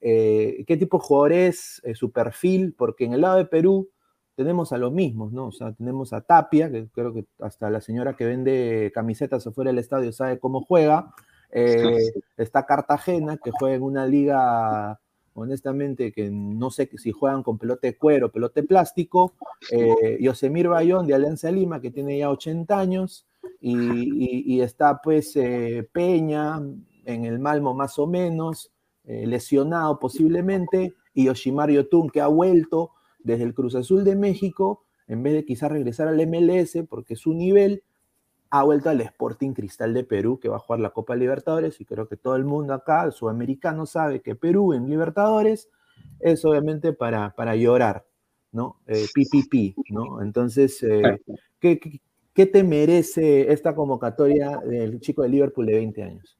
[0.01, 3.89] Eh, qué tipo de jugador es, su perfil, porque en el lado de Perú
[4.35, 5.47] tenemos a los mismos, ¿no?
[5.47, 9.69] O sea, tenemos a Tapia, que creo que hasta la señora que vende camisetas afuera
[9.69, 11.13] del estadio sabe cómo juega.
[11.51, 14.99] Eh, está Cartagena, que juega en una liga,
[15.33, 19.33] honestamente, que no sé si juegan con pelota de cuero, pelota de plástico.
[19.71, 23.25] Eh, Yosemir Bayón de Alianza Lima, que tiene ya 80 años.
[23.61, 26.61] Y, está pues eh, Peña
[27.05, 28.71] en el Malmo más o menos,
[29.03, 30.93] lesionado posiblemente.
[31.13, 35.45] Y Yoshimar Yotun, que ha vuelto desde el Cruz Azul de México, en vez de
[35.45, 37.83] quizás regresar al MLS, porque su nivel
[38.51, 41.85] ha vuelto al Sporting Cristal de Perú, que va a jugar la Copa Libertadores, y
[41.85, 45.69] creo que todo el mundo acá, el sudamericano, sabe que Perú en Libertadores
[46.19, 48.05] es obviamente para, para llorar,
[48.51, 48.77] ¿no?
[48.87, 50.21] Eh, PPP, ¿no?
[50.21, 51.21] Entonces, eh,
[51.59, 51.79] ¿qué,
[52.33, 56.37] ¿qué, te merece esta convocatoria del chico de Liverpool de 20 años?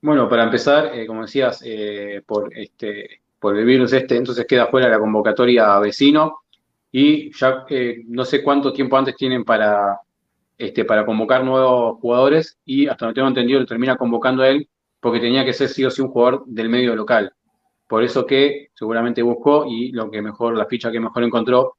[0.00, 4.66] Bueno, para empezar, eh, como decías, eh, por este, por el virus este, entonces queda
[4.68, 6.38] fuera la convocatoria a vecino
[6.90, 7.66] y ya
[8.06, 9.98] no sé cuánto tiempo antes tienen para,
[10.58, 14.68] este, para convocar nuevos jugadores y hasta donde tengo entendido termina convocando a él
[15.00, 17.32] porque tenía que ser sí o sí un jugador del medio local.
[17.88, 21.74] Por eso que seguramente buscó y lo que mejor, la ficha que mejor encontró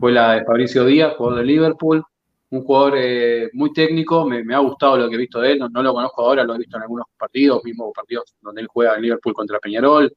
[0.00, 2.04] fue la de Fabricio Díaz, jugador de Liverpool,
[2.50, 5.68] un jugador eh, muy técnico, me, ha gustado lo que he visto de él, no,
[5.68, 8.94] no, lo conozco ahora, lo he visto en algunos partidos, mismos partidos donde él juega
[8.96, 10.10] en Liverpool contra Peñarol,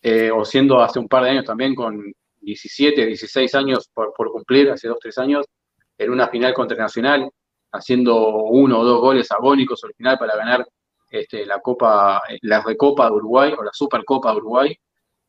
[0.00, 2.00] eh, o siendo hace un par de años también con
[2.40, 5.46] 17, 16 años por, cumplir, hace dos, tres años,
[5.98, 7.30] en una final contra Nacional,
[7.74, 10.66] haciendo uno o dos goles agónicos al final para ganar
[11.10, 14.76] este, la Copa, la Recopa de Uruguay o la Supercopa de Uruguay,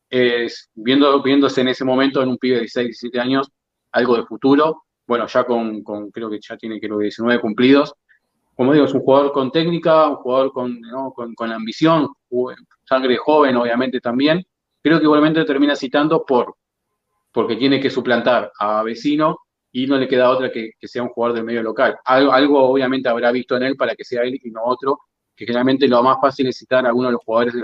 [0.08, 3.50] es, viendo, viéndose en ese momento en un pibe de 16, 17 años,
[3.92, 7.94] algo de futuro, bueno, ya con, creo que ya tiene que 19 cumplidos.
[8.56, 10.80] Como digo, es un jugador con técnica, un jugador con,
[11.14, 12.08] con, con ambición,
[12.84, 14.44] sangre joven obviamente también,
[14.82, 16.56] creo que igualmente termina citando por,
[17.32, 19.45] porque tiene que suplantar a vecino
[19.76, 21.98] y no le queda otra que, sea un jugador del medio local.
[22.02, 25.00] Algo, algo, obviamente habrá visto en él para que sea él y no otro,
[25.36, 27.60] que generalmente lo más fácil es citar a alguno de los jugadores de,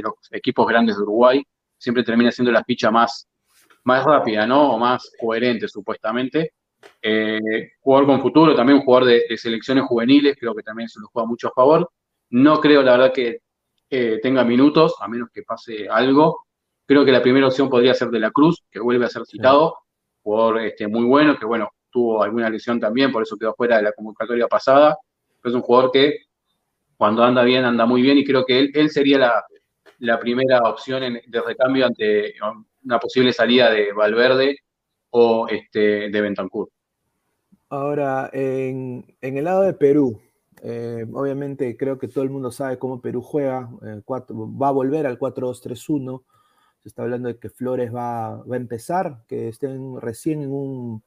[0.00, 1.42] los equipos grandes de Uruguay,
[1.76, 3.28] siempre termina siendo la ficha más,
[3.82, 4.74] más rápida, ¿no?
[4.74, 6.52] O más coherente, supuestamente.
[7.02, 11.08] Eh, jugador con futuro, también un jugador de, selecciones juveniles, creo que también se lo
[11.08, 11.90] juega mucho a favor.
[12.30, 13.40] No creo, la verdad, que
[14.22, 16.44] tenga minutos, a menos que pase algo.
[16.86, 19.78] Creo que la primera opción podría ser de la Cruz, que vuelve a ser citado,
[20.24, 23.84] jugador este, muy bueno, que bueno, tuvo alguna lesión también, por eso quedó fuera de
[23.84, 24.96] la convocatoria pasada.
[25.44, 26.18] es un jugador que
[26.96, 29.44] cuando anda bien, anda muy bien, y creo que él, él sería la,
[29.98, 32.34] la primera opción de recambio ante
[32.84, 34.58] una posible salida de Valverde
[35.10, 36.70] o este, de Bentancur.
[37.68, 40.20] Ahora, en, en el lado de Perú,
[40.62, 45.06] eh, obviamente creo que todo el mundo sabe cómo Perú juega, eh, va a volver
[45.06, 46.22] al 4-2-3-1,
[46.84, 51.02] se está hablando de que Flores va, va, a empezar, que estén recién en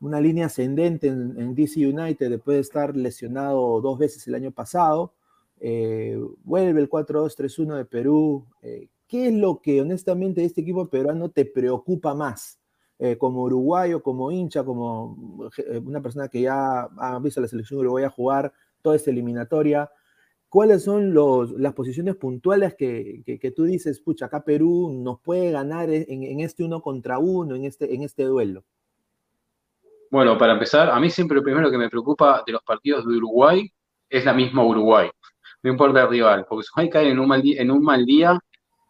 [0.00, 5.14] una línea ascendente en, DC United después de estar lesionado dos veces el año pasado,
[5.60, 8.46] eh, vuelve el 4-2-3-1 de Perú.
[9.06, 12.58] ¿Qué es lo que honestamente este equipo peruano te preocupa más?
[13.18, 15.50] como uruguayo, como hincha, como
[15.84, 19.88] una persona que ya ha visto la selección uruguaya jugar, toda esta eliminatoria.
[20.48, 21.14] ¿Cuáles son
[21.60, 26.80] las posiciones puntuales que, tú dices, pucha, acá Perú nos puede ganar en, este uno
[26.80, 28.64] contra uno, en este, en este duelo?
[30.10, 33.16] Bueno, para empezar, a mí siempre lo primero que me preocupa de los partidos de
[33.16, 33.70] Uruguay
[34.08, 35.10] es la misma Uruguay.
[35.62, 38.38] No importa el rival, porque si Uruguay cae en un mal en un mal día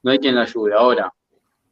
[0.06, 0.72] no hay quien la ayude.
[0.72, 1.12] Ahora,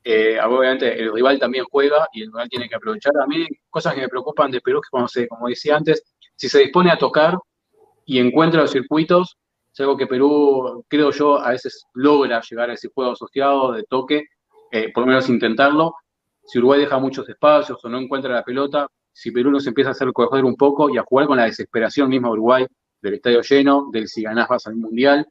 [0.03, 3.12] eh, obviamente el rival también juega y el rival tiene que aprovechar.
[3.23, 6.03] A mí, cosas que me preocupan de Perú, que como, se, como decía antes,
[6.35, 7.38] si se dispone a tocar
[8.05, 9.38] y encuentra los circuitos,
[9.75, 13.83] es algo que Perú, creo yo, a veces logra llegar a ese juego asociado de
[13.83, 14.27] toque,
[14.71, 15.95] eh, por lo menos intentarlo.
[16.45, 19.93] Si Uruguay deja muchos espacios o no encuentra la pelota, si Perú nos empieza a
[19.93, 22.65] hacer correr un poco y a jugar con la desesperación misma Uruguay,
[23.03, 25.27] del estadio lleno, del si ganás al Mundial,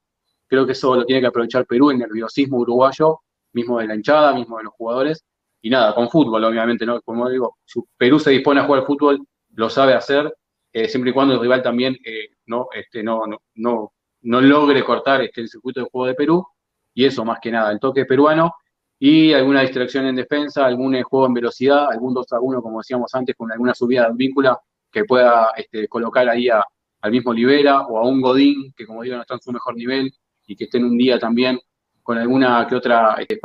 [0.48, 3.22] creo que eso lo tiene que aprovechar Perú, el nerviosismo uruguayo,
[3.54, 5.24] mismo de la hinchada, mismo de los jugadores,
[5.62, 7.02] y nada, con fútbol, obviamente, ¿no?
[7.02, 9.26] Como digo, si Perú se dispone a jugar fútbol,
[9.56, 10.36] lo sabe hacer,
[10.74, 13.22] eh, siempre y cuando el rival también eh, no, este, no,
[13.56, 16.48] no, no, logre cortar este, el circuito de juego de Perú,
[16.94, 18.56] y eso más que nada, el toque peruano,
[19.00, 22.80] y alguna distracción en defensa, algún eh, juego en velocidad, algún 2 a 1, como
[22.80, 24.58] decíamos antes, con alguna subida de víncula
[24.92, 29.16] que pueda este, colocar ahí al mismo Libera o a un Godín, que como digo
[29.16, 30.14] no está en su mejor nivel
[30.48, 31.60] y que esté en un día también
[32.02, 33.40] con alguna que otra este.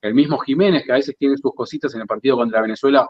[0.00, 3.08] El mismo Jiménez, que a veces tiene sus cositas en el partido contra Venezuela.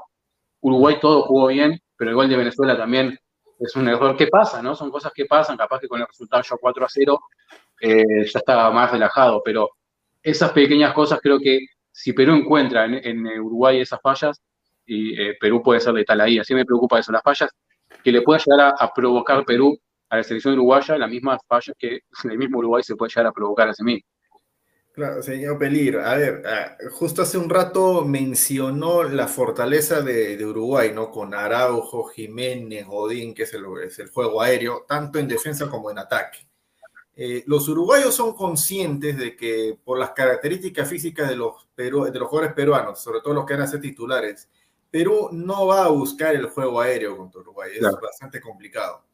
[0.61, 3.18] Uruguay todo jugó bien, pero el gol de Venezuela también
[3.59, 4.75] es un error que pasa, ¿no?
[4.75, 7.21] Son cosas que pasan, capaz que con el resultado ya 4 a 0
[7.81, 9.71] eh, ya está más relajado, pero
[10.23, 11.59] esas pequeñas cosas creo que
[11.90, 14.40] si Perú encuentra en, Uruguay esas fallas,
[14.87, 16.38] y eh, Perú puede ser letal ahí.
[16.38, 17.51] Así me preocupa eso, las fallas
[18.03, 22.01] que le pueda llegar a, provocar Perú a la selección uruguaya, las mismas fallas que
[22.31, 24.09] el mismo Uruguay se puede llegar a provocar a sí mismo.
[24.98, 30.90] Claro, señor Pelir, a ver, ah, justo hace un rato mencionó la fortaleza de, Uruguay,
[30.92, 31.08] ¿no?
[31.08, 35.92] Con Araujo, Jiménez, Godín, que es el, es el juego aéreo, tanto en defensa como
[35.92, 36.48] en ataque.
[37.14, 42.28] Eh, los uruguayos son conscientes de que por las características físicas de los, de los
[42.28, 44.48] jugadores peruanos, sobre todo los que van a ser titulares,
[44.90, 49.04] Perú no va a buscar el juego aéreo contra Uruguay, es bastante complicado.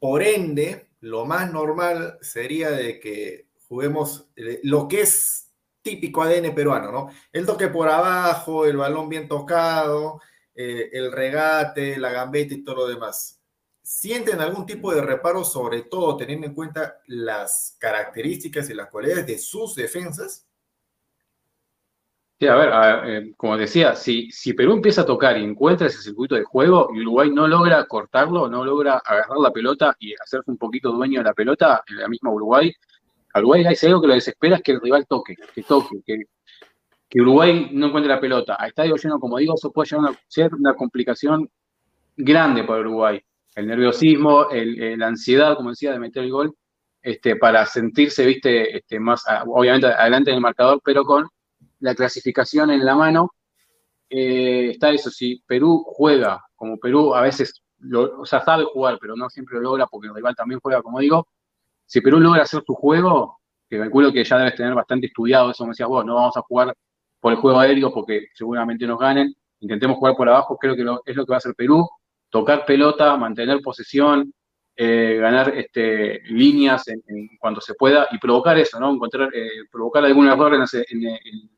[0.00, 6.54] Por ende, lo más normal sería de que juguemos eh, lo que es típico ADN
[6.54, 7.10] peruano, ¿no?
[7.32, 10.20] El toque por abajo, el balón bien tocado,
[10.54, 13.40] eh, el regate, la gambeta y todo lo demás
[13.84, 19.26] sienten algún tipo de reparo, sobre todo teniendo en cuenta las características y las cualidades
[19.26, 20.48] de sus defensas?
[22.40, 22.70] Sí, a ver,
[23.04, 26.88] eh, como decía, si, si Perú empieza a tocar y encuentra ese circuito de juego
[26.94, 31.20] y Uruguay no logra cortarlo, no logra agarrar la pelota y hacerse un poquito dueño
[31.20, 32.74] de la pelota, en la misma Uruguay,
[33.34, 36.24] a Uruguay hay algo que lo desespera es que el rival toque, que toque, que,
[37.20, 38.56] Uruguay no encuentre la pelota.
[38.58, 41.48] A estadio lleno, como digo, eso puede llegar ser una complicación
[42.16, 43.22] grande para Uruguay
[43.54, 46.56] el nerviosismo, la ansiedad, como decía, de meter el gol,
[47.00, 51.28] este, para sentirse, viste, este, más, obviamente adelante en el marcador, pero con
[51.80, 53.30] la clasificación en la mano,
[54.10, 59.14] eh, está eso, si Perú juega, como Perú a veces, o sea, sabe jugar, pero
[59.16, 61.28] no siempre lo logra porque el rival también juega, como digo,
[61.86, 65.64] si Perú logra hacer su juego, que calculo que ya debes tener bastante estudiado, eso
[65.64, 66.74] me decías vos, no vamos a jugar
[67.20, 71.16] por el juego aéreo porque seguramente nos ganen, intentemos jugar por abajo, creo que es
[71.16, 71.88] lo que va a hacer Perú,
[72.30, 74.32] tocar pelota, mantener posesión,
[74.76, 77.00] eh, ganar este, líneas en,
[77.38, 78.92] cuanto se pueda y provocar eso, ¿no?
[78.92, 80.64] Encontrar, eh, provocar algún error en,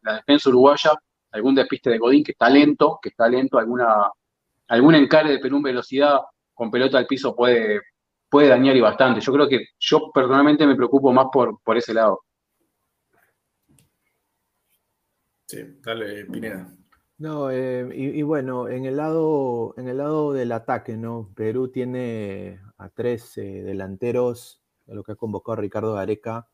[0.03, 0.93] la defensa uruguaya,
[1.33, 4.11] algún despiste de Godín que está lento, que está lento, alguna,
[4.69, 6.21] algún encare de Perú en velocidad
[6.53, 7.81] con pelota al piso puede,
[8.29, 9.21] puede dañar y bastante.
[9.21, 12.21] Yo creo que yo personalmente me preocupo más por, por ese lado.
[15.47, 16.69] Sí, dale, Pineda.
[17.19, 21.31] No, eh, y, bueno, en el lado, en el lado del ataque, ¿no?
[21.35, 26.49] Perú tiene a tres eh, delanteros, lo que ha convocado Ricardo Gareca,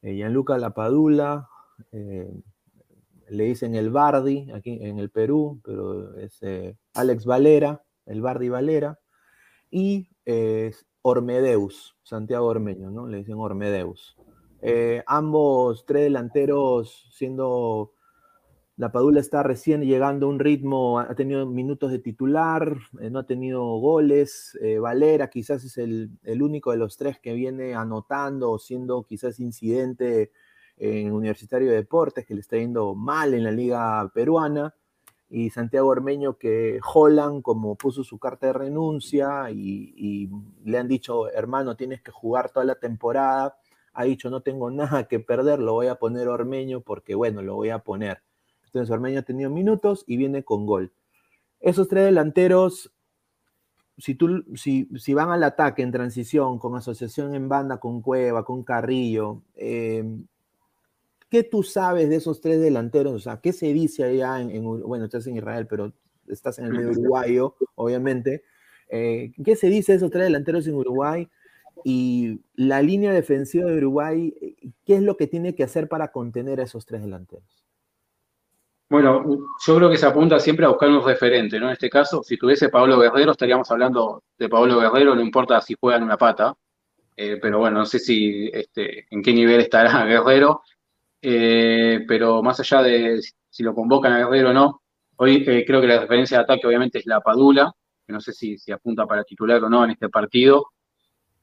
[0.00, 1.48] eh, Gianluca Lapadula,
[1.92, 6.40] le dicen el Bardi aquí en el Perú, pero es
[6.94, 8.98] Alex Valera, el Bardi Valera,
[9.70, 10.08] y
[11.02, 13.06] Ormedeus, Santiago Ormeño, ¿no?
[13.06, 14.16] Le dicen Ormedeus.
[15.06, 17.92] ambos tres delanteros siendo
[18.76, 23.20] la Padula está recién llegando a un ritmo, ha tenido minutos de titular, eh, no
[23.20, 24.58] ha tenido goles.
[24.62, 29.40] Eh, Valera quizás es el, único de los tres que viene anotando o siendo quizás
[29.40, 30.32] incidente
[30.78, 34.74] en Universitario de Deportes, que le está yendo mal en la liga peruana.
[35.34, 40.28] Y Santiago Ormeño que Holland, como puso su carta de renuncia y,
[40.64, 43.56] le han dicho, hermano, tienes que jugar toda la temporada,
[43.94, 47.54] ha dicho, no tengo nada que perder, lo voy a poner Ormeño porque, bueno, lo
[47.54, 48.22] voy a poner
[48.72, 50.92] entonces Ormeño ha tenido minutos y viene con gol.
[51.60, 52.90] Esos tres delanteros,
[53.98, 58.46] si, tú, si, si van al ataque en transición, con asociación en banda con Cueva,
[58.46, 60.26] con Carrillo, em,
[61.32, 63.14] ¿qué tú sabes de esos tres delanteros?
[63.14, 65.90] O sea, ¿qué se dice allá en, bueno, estás en Israel, pero
[66.28, 68.44] estás en el medio uruguayo, obviamente.
[68.90, 71.26] Eh, ¿Qué se dice de esos tres delanteros en Uruguay?
[71.84, 74.34] Y la línea defensiva de Uruguay,
[74.84, 77.64] ¿qué es lo que tiene que hacer para contener a esos tres delanteros?
[78.90, 79.24] Bueno,
[79.66, 81.68] yo creo que se apunta siempre a buscar un referente, ¿no?
[81.68, 85.76] En este caso, si tuviese Pablo Guerrero, estaríamos hablando de Pablo Guerrero, no importa si
[85.80, 86.54] juega en una pata,
[87.16, 90.60] eh, pero bueno, no sé si este, en qué nivel estará Guerrero,
[91.24, 94.82] eh, pero más allá de si lo convocan a Guerrero o no,
[95.16, 97.72] hoy eh, creo que la referencia de ataque obviamente es la Padula,
[98.04, 100.66] que no sé si, apunta para titular o no en este partido.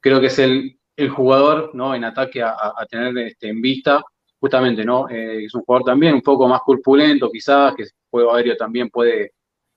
[0.02, 0.76] Creo que es el,
[1.10, 1.96] jugador ¿no?
[1.96, 4.04] en ataque a, tener este, en vista
[4.38, 5.08] justamente, ¿no?
[5.10, 8.90] Eh, es un jugador también un poco más corpulento, quizás, que el juego aéreo también
[8.90, 9.32] puede,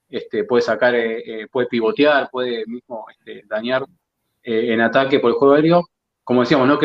[0.08, 0.94] este, puede sacar,
[1.50, 3.84] puede pivotear, puede mismo este, dañar
[4.42, 5.84] en ataque por el juego aéreo.
[6.24, 6.78] Como decíamos, no,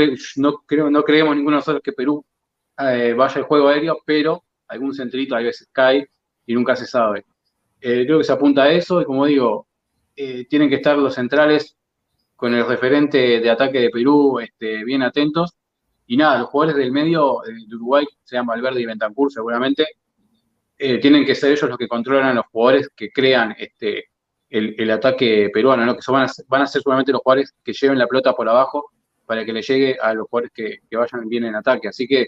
[0.65, 2.23] creo, no creemos ninguno de nosotros que Perú
[2.77, 6.09] vaya al juego aéreo, pero algún centrito a veces cae
[6.45, 7.25] y nunca se sabe.
[7.79, 9.67] creo que se apunta a eso y como digo,
[10.49, 11.75] tienen que estar los centrales
[12.35, 15.57] con el referente de ataque de Perú este, bien atentos
[16.07, 19.85] y nada, los jugadores del medio eh, de Uruguay, sean Valverde y Bentancur seguramente,
[20.77, 24.05] eh, tienen que ser ellos los que controlan a los jugadores que crean este,
[24.49, 25.95] el, ataque peruano, ¿no?
[25.95, 28.91] que van, a, van a ser seguramente los jugadores que lleven la pelota por abajo
[29.25, 31.89] para que le llegue a los jugadores que vayan bien en ataque.
[31.89, 32.27] Así que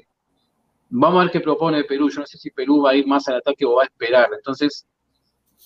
[0.89, 2.09] vamos a ver qué propone Perú.
[2.09, 4.29] Yo no sé si Perú va a ir más al ataque o va a esperar.
[4.35, 4.87] Entonces,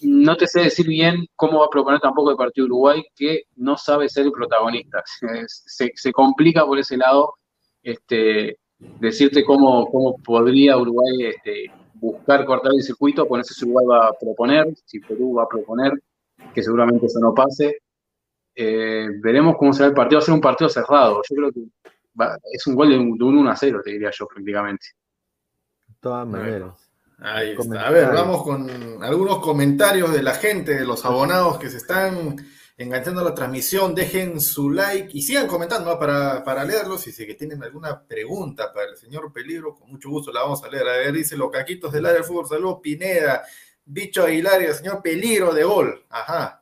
[0.02, 3.78] no te sé decir bien cómo va a proponer tampoco el partido Uruguay, que no
[3.78, 5.04] sabe ser el protagonista.
[5.06, 7.36] Se, complica por ese lado
[7.82, 8.58] este,
[9.00, 14.14] decirte cómo, cómo podría Uruguay este, buscar cortar el circuito, con ese Uruguay va a
[14.14, 15.94] proponer, si Perú va a proponer,
[16.54, 17.78] que seguramente eso no pase.
[18.56, 21.22] Eh, veremos cómo será el partido, va a ser un partido cerrado.
[21.30, 21.62] Yo creo que
[22.52, 24.88] es un gol de un, 1 a 0, te diría yo, prácticamente.
[26.04, 26.74] Todas maneras.
[27.18, 27.88] Ahí está.
[27.88, 32.36] A ver, vamos con algunos comentarios de la gente, de los abonados que se están
[32.76, 37.08] enganchando la transmisión, dejen su like y sigan comentando para, para leerlos.
[37.08, 40.62] Y si que tienen alguna pregunta para el señor Peligro, con mucho gusto la vamos
[40.66, 40.90] a leer.
[40.90, 43.44] A ver, dice los caquitos del área del fútbol, saludos Pineda,
[43.86, 46.06] Bicho Aguilar y el señor Peligro de gol.
[46.10, 46.62] Ajá.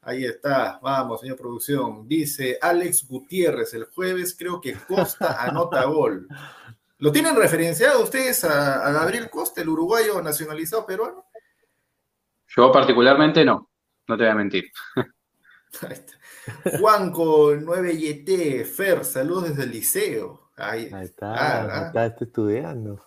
[0.00, 2.08] Ahí está, vamos, señor producción.
[2.08, 6.26] Dice Alex Gutiérrez, el jueves creo que Costa anota gol.
[7.02, 11.26] ¿Lo tienen referenciado ustedes a, a Gabriel Costa, el uruguayo nacionalizado peruano?
[12.46, 13.72] Yo particularmente no,
[14.06, 14.70] no te voy a mentir.
[16.78, 20.52] Juanco 9YT, Fer, saludos desde el liceo.
[20.54, 23.04] Ahí, está, está, estudiando.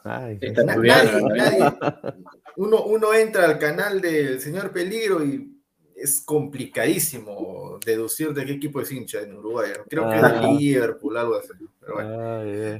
[2.57, 5.55] uno, uno entra al canal del señor Peligro y
[5.95, 9.71] es complicadísimo deducir de qué equipo es hincha en Uruguay.
[9.89, 10.51] Creo que es de ah.
[10.51, 11.53] Liverpool, algo así.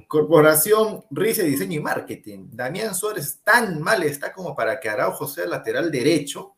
[0.08, 2.48] Corporación Rice Diseño y Marketing.
[2.52, 6.54] Damián Suárez tan mal está como para que Araujo sea lateral derecho.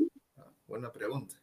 [0.66, 1.36] Buena pregunta.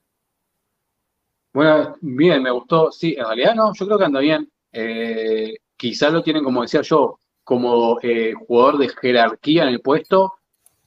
[1.52, 2.90] Bueno, bien, me gustó.
[2.90, 4.50] Sí, en realidad no, yo creo que anda bien.
[4.72, 10.34] Eh, quizás lo tienen, como decía yo, como eh, jugador de jerarquía en el puesto,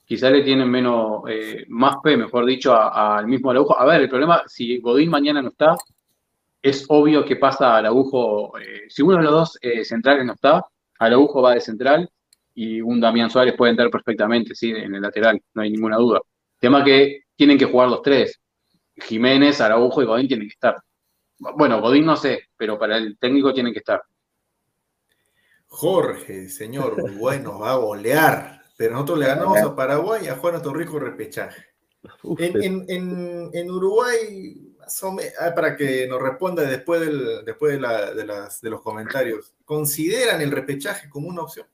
[0.03, 3.79] quizás le tienen menos, eh, más fe, mejor dicho, al mismo Araujo.
[3.79, 5.75] A ver, el problema, si Godín mañana no está,
[6.61, 8.53] es obvio que pasa a Araujo,
[8.89, 10.65] si uno de los dos centrales no está,
[10.99, 12.09] Araujo va de central
[12.53, 16.21] y un Damián Suárez puede entrar perfectamente, sí, en el lateral, no hay ninguna duda.
[16.59, 18.41] tema que tienen que jugar los tres.
[18.95, 20.75] Jiménez, Araujo y Godín tienen que estar.
[21.37, 24.01] Bueno, Godín no sé, pero para el técnico tienen que estar.
[25.67, 30.61] Jorge, señor, bueno, va a golear, pero nosotros le ganamos a Paraguay y a Juan
[30.73, 31.63] Rico repechaje.
[32.39, 34.66] En, Uruguay,
[35.55, 41.43] para que nos responda después, del, después de los comentarios, ¿consideran el repechaje como una
[41.43, 41.67] opción?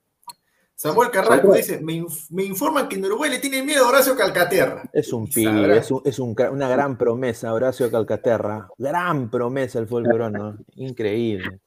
[0.75, 4.83] Samuel Carrasco dice, me, informan que en Uruguay le tienen miedo a Horacio Calcaterra.
[4.91, 8.67] Es un pibe, es, una gran promesa Horacio Calcaterra.
[8.77, 10.57] Gran promesa el fútbol peruano.
[10.75, 11.61] Increíble.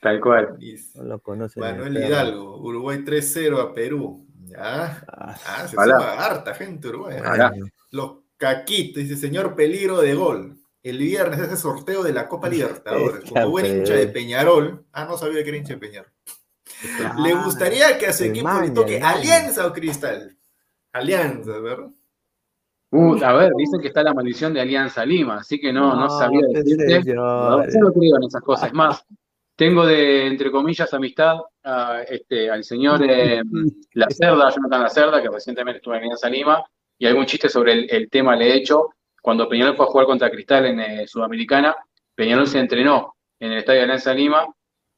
[0.00, 0.58] Tal cual.
[0.94, 1.60] No lo conoce.
[1.60, 4.26] Manuel Hidalgo, Uruguay 3-0 a Perú.
[4.46, 5.04] Ya.
[5.06, 7.16] Ah, ah se suma harta gente Uruguay.
[7.92, 10.57] Los caquitos, dice señor peligro de gol.
[10.82, 13.24] El viernes ese sorteo de la Copa Libertadores.
[13.30, 14.86] Como buen hincha de Peñarol.
[14.92, 16.12] Ah, no sabía que era hincha de Peñarol.
[17.22, 20.36] ¿Le gustaría que a su equipo le toque Alianza o Cristal?
[20.92, 21.90] Alianza, ¿verdad?
[22.90, 26.08] Uh, a ver, dicen que está la maldición de Alianza Lima, así que no, no,
[26.08, 27.02] sabía decirte.
[27.04, 28.68] Yo no creo en esas cosas.
[28.68, 29.04] Es más,
[29.56, 33.42] tengo de, entre comillas, amistad a, este, al señor eh,
[33.92, 36.64] La Cerda, Jonathan La Cerda, que recientemente estuvo en Alianza Lima,
[36.96, 38.90] y algún chiste sobre el, tema le he hecho.
[39.28, 41.76] Cuando Peñarol fue a jugar contra Cristal en eh, Sudamericana,
[42.14, 44.46] Peñarol se entrenó en el estadio de Alianza Lima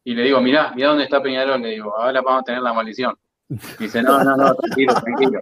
[0.05, 1.61] y le digo, mirá, mirá dónde está Peñarol.
[1.61, 3.19] Le digo, ahora vamos a tener la maldición.
[3.81, 5.41] dice, no, no, no, tranquilo, tranquilo.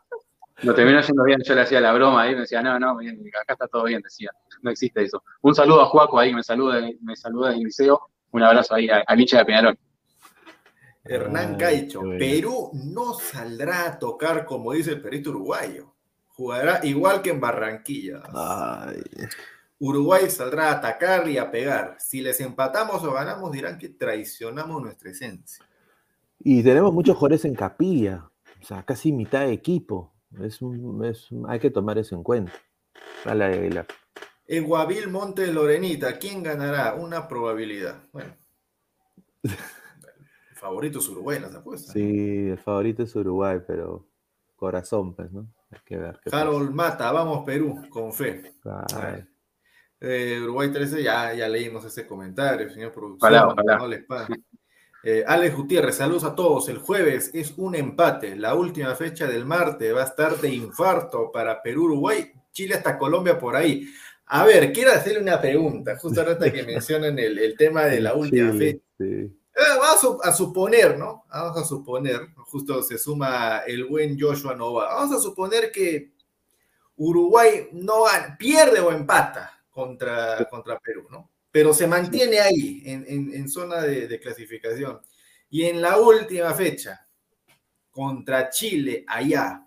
[0.62, 3.53] Lo terminó yendo bien, yo le hacía la broma ahí, me decía, no, no, acá
[3.53, 4.30] está todo bien, decía,
[4.62, 5.22] no existe eso.
[5.43, 9.05] Un saludo a Juaco ahí, me saluda, me saluda del liceo, un abrazo ahí a,
[9.07, 9.78] a de Peñarol.
[11.05, 15.98] Hernán Caicho, Perú no saldrá a tocar como dice el perito uruguayo.
[16.39, 18.22] Jugará igual que en Barranquilla.
[19.80, 21.97] Uruguay saldrá a atacar y a pegar.
[21.99, 25.66] Si les empatamos o ganamos, dirán que traicionamos nuestra esencia.
[26.39, 28.30] Y tenemos muchos jugadores en capilla,
[28.62, 30.14] o sea, casi mitad de equipo.
[30.41, 30.61] Es,
[31.49, 32.53] hay que tomar eso en cuenta.
[33.24, 33.84] Dale,
[34.47, 36.95] En Guavil Monte Lorenita, ¿quién ganará?
[36.95, 38.05] Una probabilidad.
[38.12, 38.36] Bueno.
[40.55, 41.93] favorito es Uruguay en las apuestas.
[41.93, 44.09] Sí, el favorito es Uruguay, pero
[44.55, 45.53] corazón, pues, ¿no?
[45.71, 46.19] Hay que ver.
[46.33, 48.55] Harold Mata, vamos Perú, con fe.
[50.01, 53.33] Eh, Uruguay 13, ya, ya leímos ese comentario, señor productor.
[53.79, 54.05] No les
[55.05, 56.69] eh, Alex Gutiérrez, saludos a todos.
[56.69, 58.35] El jueves es un empate.
[58.35, 63.39] La última fecha del martes va a estar de infarto para Perú-Uruguay, Chile hasta Colombia
[63.39, 63.89] por ahí.
[64.27, 68.14] A ver, quiero hacerle una pregunta, justo ahora que mencionan el, el tema de la
[68.14, 68.83] última fecha.
[68.99, 69.38] Sí.
[69.59, 71.25] Eh, vamos a, suponer, ¿no?
[71.29, 74.95] Vamos a suponer, justo se suma el buen Joshua Nova.
[74.95, 76.13] Vamos a suponer que
[76.95, 78.05] Uruguay no
[78.39, 81.33] pierde o empata contra, contra Perú, ¿no?
[81.51, 85.01] Pero se mantiene ahí, en, zona de, clasificación.
[85.51, 87.09] Y en la última fecha,
[87.91, 89.67] contra Chile, allá,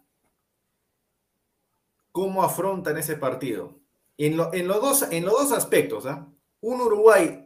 [2.14, 3.78] ¿cómo afrontan ese partido?
[4.18, 6.26] En, los, dos, en los dos aspectos, ¿ah?
[6.62, 7.41] Un Uruguay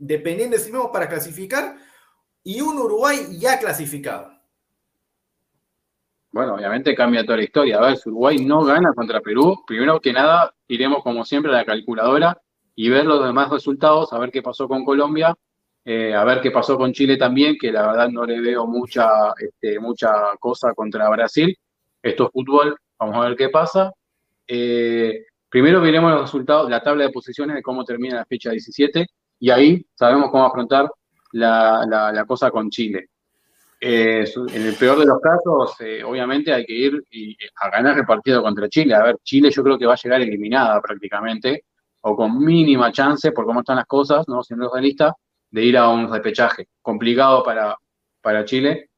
[0.00, 1.76] dependiendo de sí mismo para clasificar,
[2.42, 4.32] y un Uruguay ya clasificado.
[6.32, 7.78] Bueno, obviamente cambia toda la historia.
[7.78, 11.56] A ver, si Uruguay no gana contra Perú, primero que nada iremos como siempre a
[11.56, 12.40] la calculadora
[12.74, 15.36] y ver los demás resultados, a ver qué pasó con Colombia,
[15.84, 19.08] eh, a ver qué pasó con Chile también, que la verdad no le veo mucha,
[19.38, 21.56] este, mucha cosa contra Brasil.
[22.02, 23.92] Esto es fútbol, vamos a ver qué pasa.
[24.46, 29.06] Eh, primero veremos los resultados, la tabla de posiciones de cómo termina la fecha 17
[29.40, 30.90] y ahí sabemos cómo afrontar
[31.32, 33.08] la, cosa con Chile.
[33.80, 34.26] En
[34.66, 37.02] el peor de los casos, eh, obviamente hay que ir
[37.56, 38.94] a ganar el partido contra Chile.
[38.94, 41.64] A ver, Chile yo creo que va a llegar eliminada prácticamente,
[42.02, 44.42] o con mínima chance, por cómo están las cosas, ¿no?
[44.42, 45.14] siendo realista,
[45.50, 46.68] de ir a un repechaje.
[46.82, 47.74] Complicado para,
[48.20, 48.90] para Chile.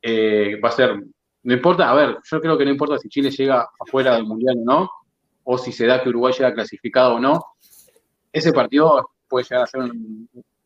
[0.00, 0.96] Eh, va a ser,
[1.42, 4.56] no importa, a ver, yo creo que no importa si Chile llega afuera del Mundial
[4.58, 4.90] o no,
[5.44, 7.44] o si se da que Uruguay llega clasificado o no.
[8.32, 9.80] Ese partido puede llegar a ser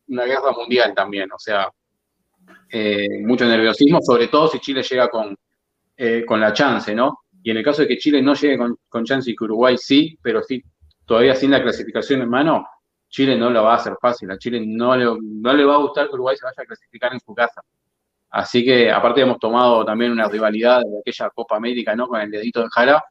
[0.07, 1.69] una guerra mundial también, o sea,
[2.69, 5.37] eh, mucho nerviosismo, sobre todo si Chile llega con,
[5.95, 7.19] eh, con la chance, ¿no?
[7.43, 10.17] Y en el caso de que Chile no llegue con, chance y que Uruguay sí,
[10.21, 10.63] pero sí,
[11.05, 12.65] todavía sin la clasificación en mano,
[13.07, 15.79] Chile no lo va a hacer fácil, a Chile no le, no le va a
[15.79, 17.61] gustar que Uruguay se vaya a clasificar en su casa.
[18.31, 22.07] Así que, aparte hemos tomado también una rivalidad de aquella Copa América, ¿no?
[22.07, 23.03] Con el dedito de Jara.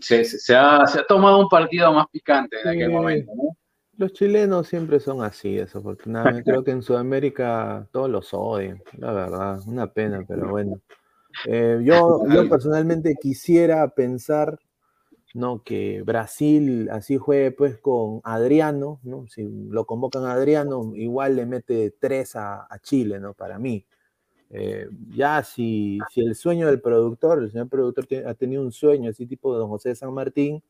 [0.00, 3.47] Se, se, ha, se ha tomado un partido más picante en aquel momento, ¿no?
[3.98, 6.48] Los chilenos siempre son así, desafortunadamente.
[6.48, 9.60] Creo que en Sudamérica todos los odian, la verdad.
[9.66, 10.80] Una pena, pero bueno.
[11.46, 14.56] Eh, yo, yo personalmente quisiera pensar
[15.34, 15.64] ¿no?
[15.64, 19.26] que Brasil así juegue pues con Adriano, ¿no?
[19.26, 23.34] Si lo convocan a Adriano, igual le mete tres a, Chile, ¿no?
[23.34, 23.84] Para mí.
[24.50, 29.10] Eh, ya si, si el sueño del productor, el señor productor ha tenido un sueño
[29.10, 30.62] así tipo de Don José de San Martín,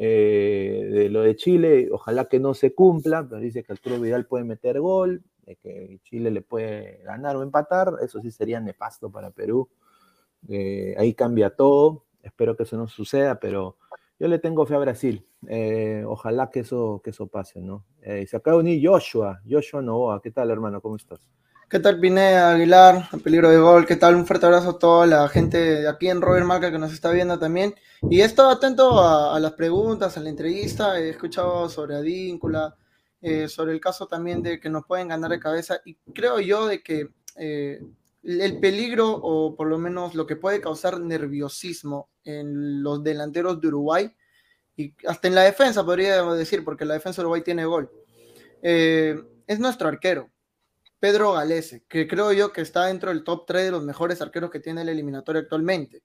[0.00, 4.26] eh, de lo de Chile, ojalá que no se cumpla, pero dice que Arturo Vidal
[4.26, 9.10] puede meter gol, de que Chile le puede ganar o empatar, eso sí sería nefasto
[9.10, 9.68] para Perú.
[10.48, 13.76] Eh, ahí cambia todo, espero que eso no suceda, pero
[14.20, 15.26] yo le tengo fe a Brasil.
[15.48, 17.84] Eh, ojalá que eso, que eso pase, ¿no?
[18.00, 20.80] se acaba de unir Joshua, Joshua Novoa, ¿qué tal hermano?
[20.80, 21.28] ¿Cómo estás?
[21.70, 23.84] ¿Qué tal Pineda, Aguilar, a peligro de gol?
[23.84, 24.14] ¿Qué tal?
[24.14, 27.10] Un fuerte abrazo a toda la gente de aquí en Robert Marca que nos está
[27.10, 27.74] viendo también.
[28.08, 32.74] Y he estado atento a, las preguntas, a la entrevista, he escuchado sobre Adíncula,
[33.20, 35.78] eh, sobre el caso también de que nos pueden ganar de cabeza.
[35.84, 37.82] Y creo yo de que eh,
[38.22, 43.68] el peligro, o por lo menos lo que puede causar nerviosismo en los delanteros de
[43.68, 44.10] Uruguay,
[44.74, 47.90] y hasta en la defensa podría decir, porque la defensa de Uruguay tiene gol,
[48.62, 50.30] eh, es nuestro arquero
[51.00, 54.50] Pedro Galese, que creo yo que está dentro del top 3 de los mejores arqueros
[54.50, 56.02] que tiene el eliminatorio actualmente.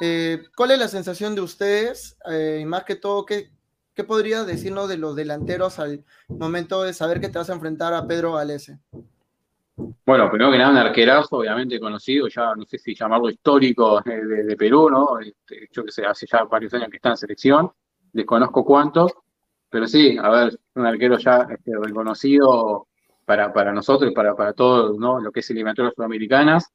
[0.00, 2.16] Eh, ¿Cuál es la sensación de ustedes?
[2.28, 3.50] Eh, y más que todo, ¿qué,
[3.94, 7.92] ¿qué podría decirnos de los delanteros al momento de saber que te vas a enfrentar
[7.92, 8.78] a Pedro Galese?
[10.04, 14.56] Bueno, primero que nada, un arquerazo, obviamente conocido, ya no sé si llamarlo histórico de,
[14.56, 15.18] Perú, ¿no?
[15.18, 17.70] Este, yo que sé, hace ya varios años que está en selección,
[18.12, 19.12] desconozco cuántos,
[19.70, 22.88] pero sí, a ver, un arquero ya este, reconocido
[23.24, 25.20] para, para nosotros y para, para todo ¿no?
[25.20, 26.68] lo que es eliminatorias sudamericanas,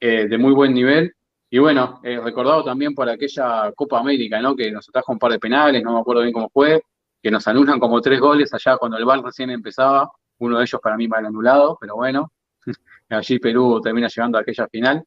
[0.00, 1.12] eh, de muy buen nivel.
[1.50, 4.56] y bueno, eh, recordado también por aquella Copa América, ¿no?
[4.56, 6.82] Que nos atrajo un par de penales, no me acuerdo bien cómo fue,
[7.22, 10.80] que nos anulan como tres goles allá cuando el VAR recién empezaba, uno de ellos
[10.82, 12.32] para mí mal anulado, pero bueno,
[13.10, 15.04] allí Perú termina llegando a aquella final.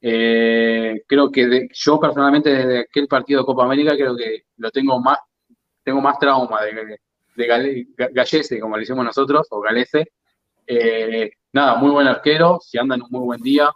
[0.00, 5.00] Eh, creo que yo personalmente desde aquel partido de Copa América creo que lo tengo
[5.00, 5.18] más,
[5.82, 6.98] tengo más trauma de,
[7.36, 10.12] de Gallese, como le decimos nosotros, o Galese.
[10.66, 13.70] Eh, nada, muy buen arquero, si anda en un muy buen día,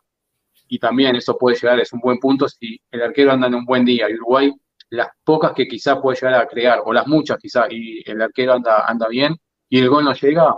[0.69, 3.65] y también eso puede llegar, es un buen punto si el arquero anda en un
[3.65, 4.53] buen día y Uruguay,
[4.91, 8.55] las pocas que quizá puede llegar a crear, o las muchas quizá, y el arquero
[8.55, 9.37] anda, anda bien,
[9.69, 10.55] y el gol no llega,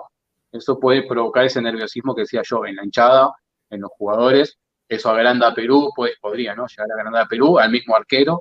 [0.52, 3.32] eso puede provocar ese nerviosismo que decía yo en la hinchada,
[3.70, 6.66] en los jugadores, eso agranda a Perú, pues podría, ¿no?
[6.66, 8.40] Llegar a agrandar a Perú, al mismo arquero,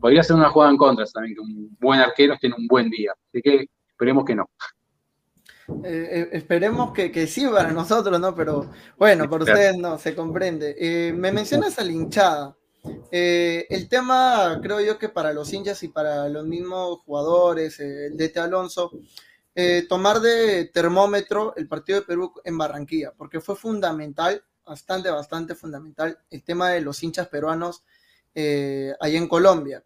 [0.00, 2.90] podría ser una jugada en contra también, que un buen arquero esté en un buen
[2.90, 3.66] día, así que
[4.02, 4.50] esperemos que no.
[5.84, 8.34] Eh, eh, esperemos que, que, sí para nosotros, ¿no?
[8.34, 10.74] Pero bueno, por ustedes no, se comprende.
[10.76, 12.56] Eh, me mencionas a la hinchada.
[13.12, 18.38] el tema, creo yo que para los hinchas y para los mismos jugadores, el DT
[18.38, 18.90] Alonso,
[19.88, 26.18] tomar de termómetro el partido de Perú en Barranquilla, porque fue fundamental, bastante, bastante fundamental,
[26.28, 27.84] el tema de los hinchas peruanos
[28.34, 29.84] allá en Colombia.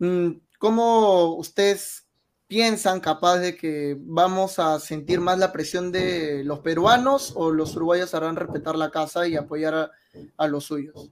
[0.00, 2.06] Mm, ¿Cómo ustedes
[2.52, 7.74] piensan capaz de que vamos a sentir más la presión de los peruanos o los
[7.76, 9.90] uruguayos harán respetar la casa y apoyar
[10.36, 11.10] a, los suyos?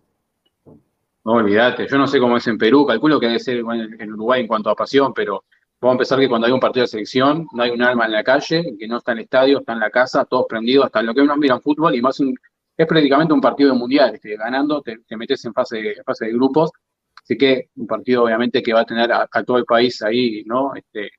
[0.67, 4.43] No, olvídate, yo no sé cómo es en Perú, calculo que debe ser en Uruguay
[4.43, 5.45] en cuanto a pasión, pero
[5.81, 8.13] vamos a empezar que cuando hay un partido de selección no hay un alma en
[8.13, 11.01] la calle, que no está en el estadio, está en la casa, todos prendidos, hasta
[11.01, 14.37] lo que uno mira en fútbol y más es prácticamente un partido de mundial, este,
[14.37, 16.71] ganando te, metes en fase, fase de grupos
[17.23, 20.73] Así que un partido obviamente que va a tener a, todo el país ahí, ¿no?
[20.75, 21.11] Este,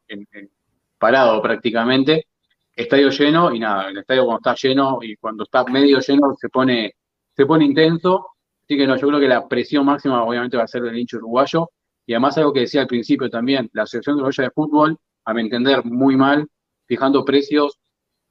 [0.97, 2.27] parado prácticamente.
[2.75, 6.49] Estadio lleno y nada, el estadio cuando está lleno y cuando está medio lleno se
[6.49, 6.95] pone,
[7.35, 8.27] se pone intenso.
[8.63, 11.17] Así que no, yo creo que la presión máxima obviamente va a ser del hincho
[11.17, 11.69] uruguayo.
[12.05, 15.41] Y además algo que decía al principio también, la Asociación Uruguaya de Fútbol, a mi
[15.41, 16.47] entender, muy mal,
[16.87, 17.77] fijando precios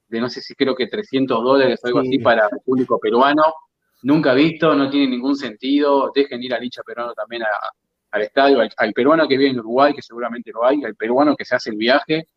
[0.08, 3.44] de no sé si creo que 300 dólares, algo así para el público peruano
[4.02, 6.10] nunca visto, no tiene ningún sentido.
[6.14, 7.42] Dejen ir al hincha peruano también
[8.10, 11.44] al estadio, al, peruano que vive en Uruguay, que seguramente lo hay, al peruano que
[11.44, 12.28] se hace el viaje.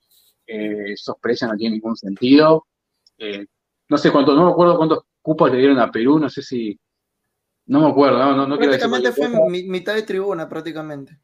[0.45, 2.67] Eh, esos precios no tienen ningún sentido.
[3.17, 3.45] Eh,
[3.89, 6.77] no sé cuánto, no me acuerdo cuántos cupos le dieron a Perú, no sé si.
[7.65, 11.17] No me acuerdo, no, no, Prácticamente fue mitad de tribuna, prácticamente.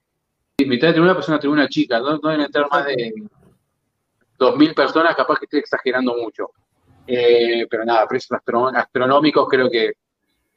[0.57, 3.13] Sí, mitad de tribuna, pero es una tribuna chica, no, deben entrar más de
[4.37, 6.51] 2.000 personas, capaz que estoy exagerando mucho.
[7.05, 8.39] Eh, pero nada, precios
[8.73, 9.93] astronómicos, creo que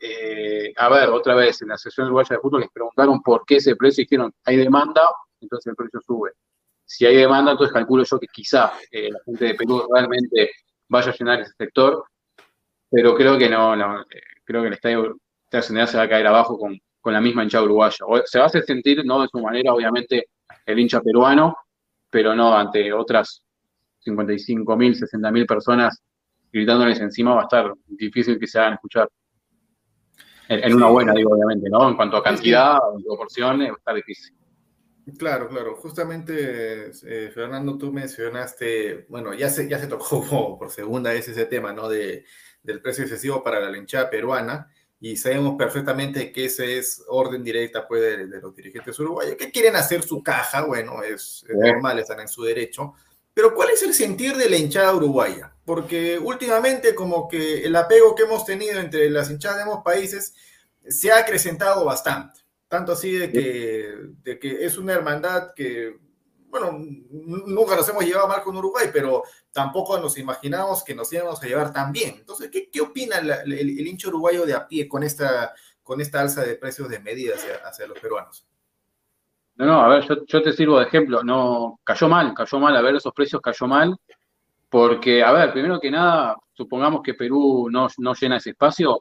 [0.05, 3.57] eh, a ver, otra vez, en la sesión uruguaya de fútbol les preguntaron por qué
[3.57, 5.09] ese precio y dijeron, hay demanda,
[5.41, 6.33] entonces el precio sube.
[6.85, 10.51] Si hay demanda, entonces calculo yo que quizá eh, la gente de Perú realmente
[10.89, 12.05] vaya a llenar ese sector,
[12.91, 14.05] pero creo que no, eh,
[14.45, 15.17] creo que el estadio
[15.49, 17.97] se va a caer abajo con, con la misma hinchada uruguaya.
[18.25, 20.31] se va a hacer sentir, no de su manera, obviamente,
[20.67, 21.57] el hincha peruano,
[22.11, 23.41] pero no ante otras
[24.01, 26.03] 55 mil, 60 mil personas
[26.53, 29.09] gritándoles encima, va a estar difícil que se hagan escuchar.
[30.49, 31.89] En, una buena, digo, obviamente, ¿no?
[31.89, 34.35] En cuanto a cantidad, en proporciones, está difícil.
[35.19, 35.77] Claro, claro.
[35.77, 41.47] Justamente, eh, Fernando, tú mencionaste, bueno, ya se, ya se tocó por segunda vez ese
[41.47, 41.89] tema, ¿no?
[41.89, 42.25] De,
[42.63, 44.71] del precio excesivo para la linchada peruana
[45.01, 49.75] y sabemos perfectamente que ese es orden directa pues, de, los dirigentes uruguayos que quieren
[49.75, 52.95] hacer su caja, bueno, es, es normal, están en su derecho,
[53.35, 55.52] pero ¿cuál es el sentir de la hinchada uruguaya?
[55.65, 60.35] Porque últimamente como que el apego que hemos tenido entre las hinchadas de ambos países
[60.87, 62.41] se ha acrecentado bastante.
[62.69, 65.99] Tanto así de que, de que es una hermandad que,
[66.49, 66.73] bueno,
[67.11, 71.47] nunca nos hemos llevado mal con Uruguay, pero tampoco nos imaginamos que nos íbamos a
[71.47, 72.17] llevar tan bien.
[72.19, 76.21] Entonces, ¿qué, qué opina el, el, hincha uruguayo de a pie con esta, con esta
[76.21, 78.47] alza de precios de medidas hacia, hacia los peruanos?
[79.57, 81.23] No, no, a ver, yo, te sirvo de ejemplo.
[81.23, 82.77] No, cayó mal, cayó mal.
[82.77, 83.97] A ver, esos precios cayó mal.
[84.73, 89.01] Porque, a ver, primero que nada, supongamos que Perú no, llena ese espacio,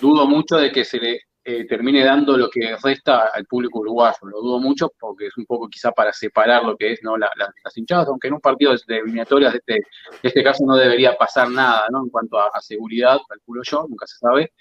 [0.00, 4.16] dudo mucho de que se le eh, termine dando lo que resta al público uruguayo.
[4.22, 7.18] Lo dudo mucho porque es un poco quizá para separar lo que es ¿no?
[7.18, 11.14] las hinchadas, aunque en un partido de eliminatorias de este, de este caso no debería
[11.18, 12.02] pasar nada ¿no?
[12.02, 14.54] en cuanto a, seguridad, calculo yo, nunca se sabe.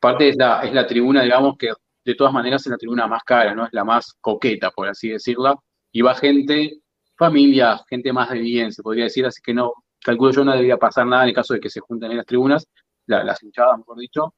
[0.00, 1.70] Parte es la, es la tribuna, digamos, que
[2.02, 3.66] de todas maneras es la tribuna más cara, ¿no?
[3.66, 5.54] Es la más coqueta, por así decirla.
[5.92, 6.81] Y va gente,
[7.16, 10.76] familia, gente más de bien, se podría decir, así que no, calculo yo no debería
[10.76, 12.66] pasar nada en el caso de que se junten en las tribunas,
[13.06, 14.34] las hinchadas, mejor dicho.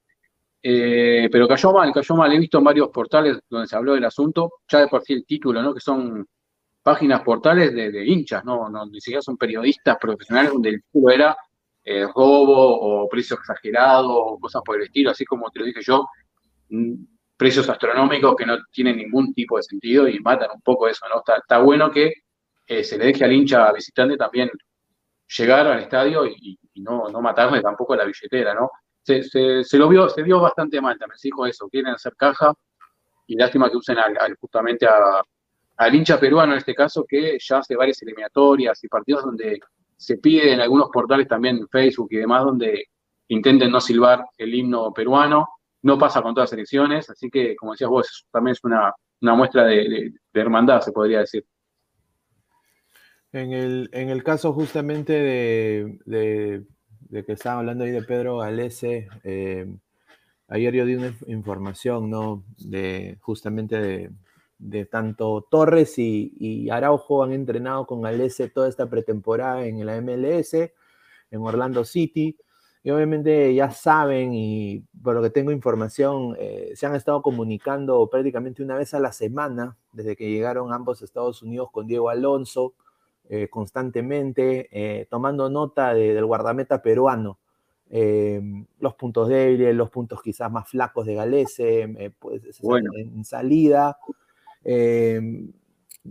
[0.67, 2.33] Eh, pero cayó mal, cayó mal.
[2.33, 5.27] He visto en varios portales donde se habló del asunto, ya de por sí el
[5.27, 5.75] título, ¿no?
[5.75, 6.27] Que son
[6.83, 8.69] páginas, portales de, hinchas, ¿no?
[8.91, 11.37] Ni siquiera son periodistas profesionales donde el título era
[11.85, 15.81] eh, robo o precio exagerado o cosas por el estilo, así como te lo dije
[15.83, 16.07] yo.
[17.37, 21.23] precios astronómicos que no tienen ningún tipo de sentido y matan un poco eso, ¿no?
[21.37, 22.13] Está, bueno que
[22.67, 24.51] eh, se le deje al hincha visitante también
[25.37, 28.71] llegar al estadio y, no, no matarle tampoco la billetera, ¿no?
[29.03, 32.53] Se, se, lo vio, se vio bastante mal, también se dijo eso, quieren hacer caja
[33.27, 33.97] y lástima que usen
[34.41, 35.23] justamente a,
[35.77, 39.61] al hincha peruano en este caso, que ya hace varias eliminatorias y partidos donde
[39.97, 42.89] se pide en algunos portales también Facebook y demás, donde
[43.29, 45.49] intenten no silbar el himno peruano.
[45.83, 49.65] No pasa con todas las elecciones, así que, como decías vos, también es una, muestra
[49.65, 51.45] de, hermandad, se podría decir.
[53.35, 56.65] En el, en el caso justamente de,
[57.11, 59.67] que estaba hablando ahí de Pedro Galese, eh,
[60.47, 62.45] ayer yo di una información, ¿no?
[62.59, 64.13] De justamente de,
[64.59, 70.55] de tanto Torres y, Araujo han entrenado con Alese toda esta pretemporada en la MLS,
[70.55, 72.39] en Orlando City.
[72.85, 78.09] Y obviamente ya saben, y por lo que tengo información, eh, se han estado comunicando
[78.09, 82.11] prácticamente una vez a la semana, desde que llegaron ambos a Estados Unidos con Diego
[82.11, 82.75] Alonso,
[83.29, 87.39] eh, constantemente, eh, tomando nota del guardameta peruano.
[87.91, 93.99] los puntos débiles, los puntos quizás más flacos de Galese, pues, en salida,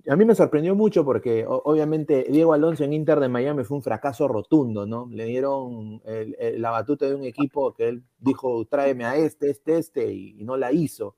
[0.09, 3.83] a mí me sorprendió mucho porque obviamente Diego Alonso en Inter de Miami fue un
[3.83, 5.07] fracaso rotundo, ¿no?
[5.11, 10.13] Le dieron la batuta de un equipo que él dijo, tráeme a este, este, este,
[10.13, 11.15] y, no la hizo.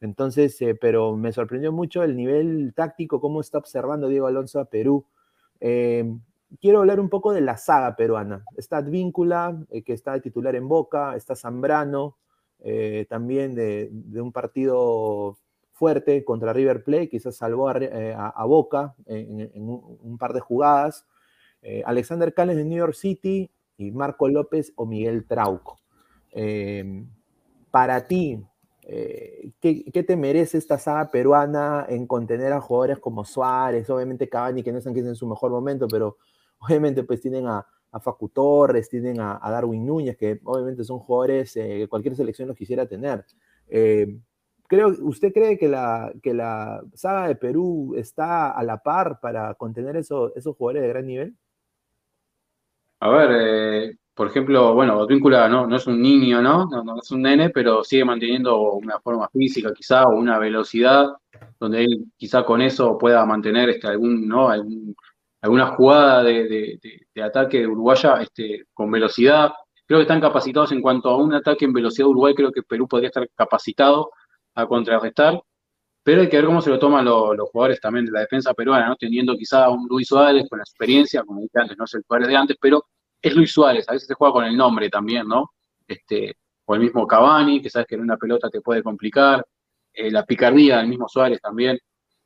[0.00, 4.66] Entonces, eh, pero me sorprendió mucho el nivel táctico, cómo está observando Diego Alonso a
[4.66, 5.06] Perú.
[5.60, 6.20] Em,
[6.60, 8.44] quiero hablar un poco de la saga peruana.
[8.56, 12.16] Está Advíncula, eh, que está de titular en Boca, está Zambrano,
[12.60, 13.90] eh, también de,
[14.20, 15.38] un partido
[15.72, 21.06] fuerte contra River Plate, quizás salvó a, eh, Boca en, un, par de jugadas.
[21.84, 25.80] Alexander Cales de New York City y Marco López o Miguel Trauco.
[26.30, 27.08] Em,
[27.72, 28.40] para ti,
[28.88, 34.62] eh, ¿qué, te merece esta saga peruana en contener a jugadores como Suárez, obviamente Cavani,
[34.62, 36.18] que no están en su mejor momento, pero
[36.58, 37.66] obviamente pues tienen a,
[38.00, 42.86] Facu Torres, tienen a, Darwin Núñez, que obviamente son jugadores que cualquier selección los quisiera
[42.86, 43.24] tener.
[43.68, 44.22] Em,
[44.68, 49.54] creo, ¿Usted cree que la, que la saga de Perú está a la par para
[49.54, 51.36] contener esos jugadores de gran nivel?
[53.00, 56.64] A ver, eh, por ejemplo, bueno, Advíncula no, no es un niño, ¿no?
[56.64, 56.98] ¿no?
[57.02, 61.08] es un nene, pero sigue manteniendo una forma física quizá o una velocidad
[61.60, 64.48] donde él quizá con eso pueda mantener este, algún, ¿no?
[65.42, 66.80] alguna jugada de,
[67.22, 69.52] ataque de Uruguaya este, con velocidad.
[69.84, 72.88] Creo que están capacitados en cuanto a un ataque en velocidad Uruguay, creo que Perú
[72.88, 74.12] podría estar capacitado
[74.54, 75.38] a contrarrestar,
[76.02, 78.88] pero hay que ver cómo se lo toman los, jugadores también de la defensa peruana,
[78.88, 78.96] ¿no?
[78.96, 82.02] Teniendo quizá a un Luis Suárez con la experiencia, como dije antes, no es el
[82.08, 82.82] Suárez de antes, pero
[83.28, 85.52] es Luis Suárez, a veces se juega con el nombre también, ¿no?
[85.86, 89.44] Este, o el mismo Cavani, que sabes que en una pelota te puede complicar,
[89.92, 91.78] eh, la picardía del mismo Suárez también,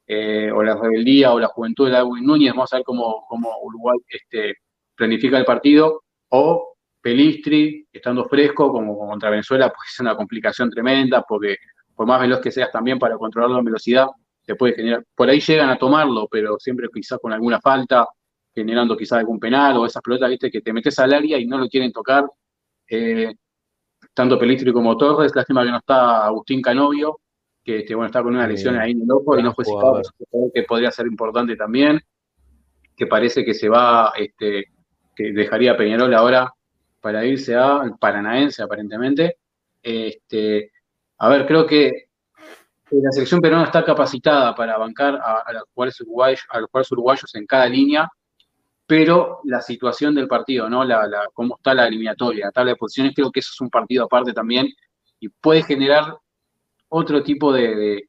[0.07, 3.51] eh, o la rebeldía o la juventud de Darwin Núñez, vamos a ver cómo, cómo
[3.62, 4.57] Uruguay este,
[4.94, 11.24] planifica el partido, o Pelistri, estando fresco, como contra Venezuela, pues es una complicación tremenda,
[11.28, 11.57] porque
[11.94, 14.09] por más veloz que seas también para controlarlo en velocidad,
[14.44, 18.07] te puede generar, por ahí llegan a tomarlo, pero siempre quizás con alguna falta,
[18.55, 21.59] generando quizás algún penal o esas pelotas, viste, que te metes al área y no
[21.59, 22.24] lo quieren tocar.
[22.88, 23.32] Eh,
[24.14, 27.20] tanto Pelistri como Torres, lástima que no está Agustín Canovio,
[27.62, 30.01] que este, bueno, está con una lesión ahí en el ojo y no fue citado,
[30.53, 32.01] que podría ser importante también,
[32.96, 34.64] que parece que se va, este,
[35.14, 36.53] que dejaría a Peñarol ahora
[37.01, 39.36] para irse al Paranaense aparentemente.
[39.82, 40.70] Este,
[41.18, 42.09] a ver, creo que
[42.90, 47.34] la selección peruana está capacitada para bancar a, los jugadores uruguayos, a los jugadores uruguayos
[47.34, 48.11] en cada línea,
[48.91, 50.82] pero la situación del partido, ¿no?
[50.82, 54.05] La, cómo está la eliminatoria, la tabla de posiciones, creo que eso es un partido
[54.07, 54.66] aparte también
[55.20, 56.16] y puede generar
[56.88, 58.09] otro tipo de,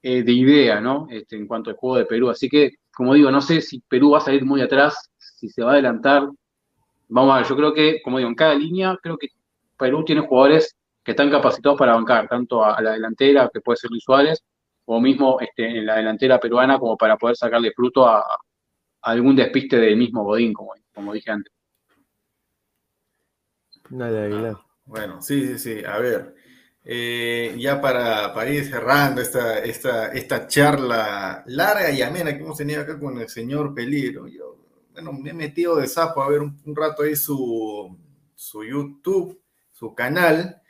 [0.00, 1.08] eh, idea, ¿no?
[1.10, 2.30] Este, en cuanto al juego de Perú.
[2.30, 5.64] Así que, como digo, no sé si Perú va a salir muy atrás, si se
[5.64, 6.28] va a adelantar.
[7.08, 9.26] Vamos a ver, yo creo que, como digo, en cada línea, creo que
[9.76, 13.90] Perú tiene jugadores que están capacitados para bancar tanto a, la delantera, que puede ser
[13.90, 14.40] Luis Suárez,
[14.84, 18.24] o mismo este, en la delantera peruana, como para poder sacarle fruto a,
[19.02, 21.52] algún despiste del mismo Godín, como, como dije antes.
[24.84, 25.84] Bueno, sí, sí, sí.
[25.84, 26.34] A ver,
[26.84, 32.56] eh, ya para, para, ir cerrando esta, esta, esta charla larga y amena que hemos
[32.56, 36.40] tenido acá con el señor Peligro, yo, bueno, me he metido de sapo a ver
[36.40, 37.96] un, un rato ahí su,
[38.34, 39.40] su YouTube,
[39.70, 40.61] su canal,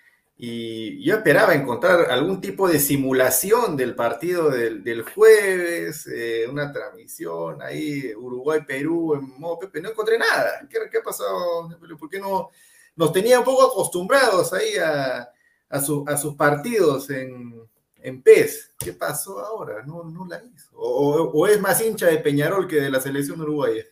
[0.45, 7.63] y yo esperaba encontrar algún tipo de simulación del partido del, jueves, eh, una transmisión
[7.63, 9.81] ahí, Uruguay-Perú en modo Pepe.
[9.81, 10.67] No encontré nada.
[10.69, 11.79] ¿Qué, qué ha pasado?
[11.97, 12.51] ¿Por qué no?
[12.97, 15.31] Nos tenía un poco acostumbrados ahí a,
[15.69, 17.63] a, sus partidos en,
[18.01, 18.73] en PES.
[18.77, 19.85] ¿Qué pasó ahora?
[19.87, 20.71] No, no la hizo.
[20.75, 23.85] O, o es más hincha de Peñarol que de la selección uruguaya.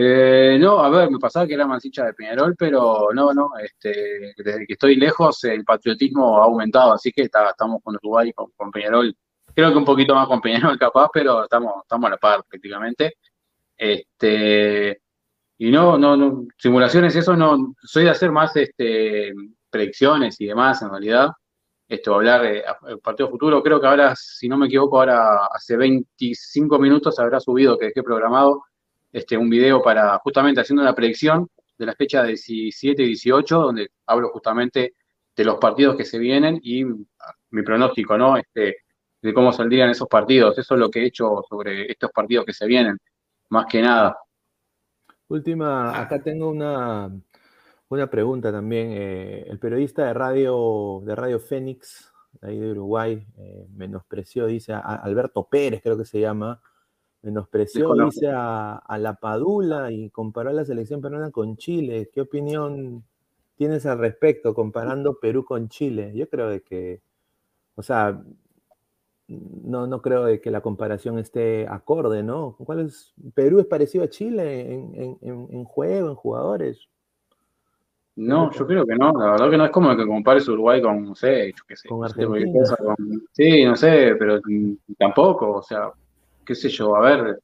[0.00, 4.32] Eh, no, a ver, me pasaba que era más de Peñarol, pero no, no, este,
[4.36, 8.52] desde que estoy lejos el patriotismo ha aumentado, así que está- estamos con Uruguay, con,
[8.56, 9.12] con Peñarol,
[9.52, 13.14] creo que un poquito más con Peñarol capaz, pero estamos, estamos a la par prácticamente.
[13.76, 15.00] Este,
[15.58, 19.32] y no, no, no, simulaciones, eso no, soy de hacer más este,
[19.70, 21.30] predicciones y demás en realidad.
[21.88, 25.76] Esto, hablar de a- partido futuro, creo que ahora, si no me equivoco, ahora hace
[25.76, 28.62] 25 minutos habrá subido que dejé programado
[29.12, 33.90] este, un video para justamente haciendo una predicción de la fecha 17 y 18, donde
[34.06, 34.94] hablo justamente
[35.36, 38.36] de los partidos que se vienen y mi pronóstico, ¿no?
[38.36, 38.78] Este,
[39.22, 40.58] de cómo saldrían esos partidos.
[40.58, 42.98] Eso es lo que he hecho sobre estos partidos que se vienen,
[43.50, 44.16] más que nada.
[45.28, 47.10] Última, acá tengo una,
[47.88, 48.88] una pregunta también.
[48.92, 54.78] eh, el periodista de radio, de Radio Fénix, ahí de Uruguay, eh, menospreció, dice, a-
[54.80, 56.60] Alberto Pérez creo que se llama,
[57.22, 62.10] menospreció, dice, a, a la Padula y comparó a la selección peruana con Chile.
[62.12, 63.04] ¿Qué opinión
[63.56, 66.12] tienes al respecto comparando Perú con Chile?
[66.14, 67.00] Yo creo de que,
[67.74, 68.22] o sea,
[69.28, 72.56] no, no creo de que la comparación esté acorde, ¿no?
[72.64, 73.12] ¿Cuál es?
[73.34, 76.88] Perú es parecido a Chile en, en- juego, en jugadores.
[78.16, 81.04] No, yo creo que no, la verdad que no es como que compares Uruguay con,
[81.04, 82.74] no sé, yo qué sé, Con Argentina.
[82.76, 82.96] con-
[83.32, 84.40] sí, no sé, pero
[84.98, 85.92] tampoco, o sea,
[86.48, 87.40] qué sé yo, a ver,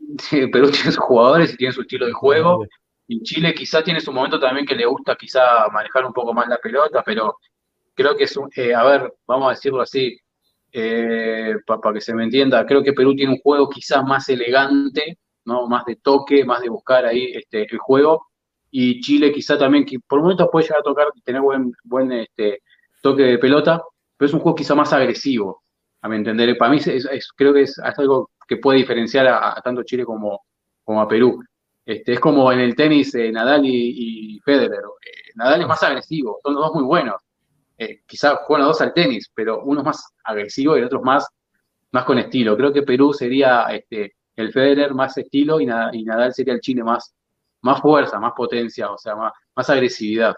[0.50, 2.64] Perú tiene sus jugadores y tiene su estilo de juego,
[3.06, 6.48] y Chile quizá tiene su momento también que le gusta quizá manejar un poco más
[6.48, 7.36] la pelota, pero
[7.94, 10.18] creo que es un, eh, a ver, vamos a decirlo así,
[10.72, 15.66] para que se me entienda, creo que Perú tiene un juego quizá más elegante, ¿no?
[15.66, 18.28] Más de toque, más de buscar ahí este, el juego,
[18.70, 22.62] y Chile quizá también, que por momentos puede llegar a tocar, tener buen, buen este,
[23.02, 23.82] toque de pelota,
[24.16, 25.62] pero es un juego quizá más agresivo,
[26.02, 26.56] a mi entender.
[26.58, 30.42] Para mí es- creo que es, algo que puede diferenciar a, tanto Chile como,
[30.84, 31.42] como a Perú.
[31.84, 34.80] Este, es como en el tenis eh, Nadal y, Federer.
[34.80, 37.16] Eh, Nadal es más agresivo, son los dos muy buenos.
[37.78, 40.98] Eh, quizá juegan los dos al tenis, pero uno es más agresivo y el otro
[40.98, 41.26] es más,
[41.92, 42.56] más con estilo.
[42.56, 46.60] Creo que Perú sería este, el Federer más estilo y, Na- y Nadal sería el
[46.60, 47.14] Chile más,
[47.62, 50.34] más fuerza, más potencia, o sea, más, más agresividad.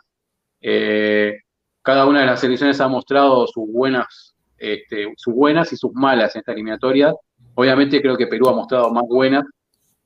[1.83, 4.30] Cada una de las selecciones ha mostrado sus buenas,
[4.61, 7.15] este, sus buenas y sus malas en esta eliminatoria.
[7.55, 9.45] Obviamente creo que Perú ha mostrado más buenas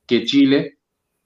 [0.07, 0.79] que Chile,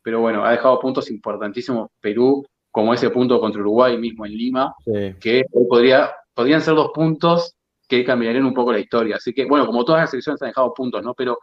[0.03, 4.75] pero bueno, ha dejado puntos importantísimos Perú, como ese punto contra Uruguay mismo en Lima,
[5.21, 7.55] que hoy podría, podrían ser dos puntos
[7.87, 9.17] que cambiarían un poco la historia.
[9.17, 11.15] Así que, bueno, como todas las selecciones han dejado puntos, ¿no?
[11.15, 11.39] Pero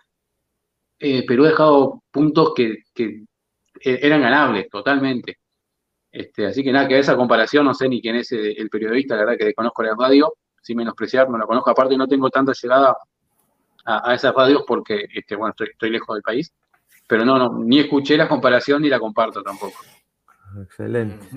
[1.00, 3.24] eh, Perú ha dejado puntos que, que
[3.84, 5.38] eh, eran ganables totalmente.
[6.12, 9.16] Este, así que nada, que esa comparación, no sé ni quién es el, el periodista,
[9.16, 10.34] la verdad que desconozco la radio,
[10.66, 12.98] sin menospreciar, no la conozco, aparte no tengo tanta llegada
[13.86, 16.52] a, a esas radios porque, este, bueno, estoy, estoy lejos del país,
[17.08, 19.78] pero no, no, ni escuché la comparación ni la comparto tampoco.
[20.60, 21.28] Excelente.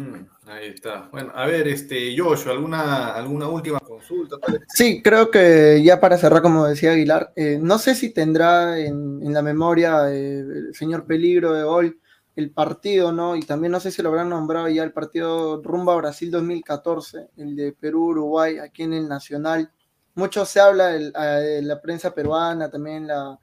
[0.46, 1.08] Ahí está.
[1.12, 4.36] Bueno, a ver, este, Joshua, ¿alguna, alguna última consulta?
[4.68, 9.20] Sí, creo que ya para cerrar, como decía Aguilar, eh, no sé si tendrá en,
[9.22, 11.98] en la memoria eh, el señor Peligro de Gol
[12.38, 13.34] el partido, ¿no?
[13.34, 17.56] Y también no sé si lo habrán nombrado ya el partido rumba Brasil 2014, el
[17.56, 19.72] de Perú-Uruguay, aquí en el Nacional.
[20.14, 23.36] Mucho se habla en la prensa peruana, también la,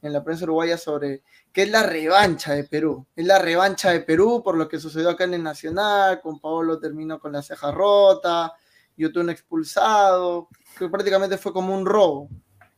[0.00, 3.04] en la prensa uruguaya sobre que es la revancha de Perú.
[3.16, 6.78] Es la revancha de Perú por lo que sucedió acá en el Nacional, con Paolo
[6.78, 8.52] terminó con la ceja rota,
[8.96, 12.28] Yotun expulsado, que prácticamente fue como un robo.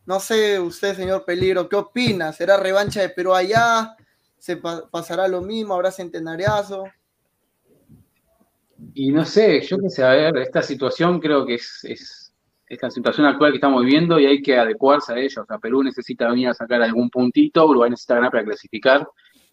[0.06, 2.32] No sé, usted, señor Peligro, ¿qué opina?
[2.32, 3.97] ¿Será revancha de Perú allá?
[4.38, 5.74] ¿Se pa pasará lo mismo?
[5.74, 6.84] ¿Habrá centenariazo?
[8.94, 12.32] Y no sé, yo qué sé, a ver, esta situación creo que es, es
[12.68, 15.42] esta situación actual que estamos viviendo y hay que adecuarse a ella.
[15.42, 19.08] O sea, Perú necesita venir a sacar algún puntito, Uruguay necesita ganar para clasificar.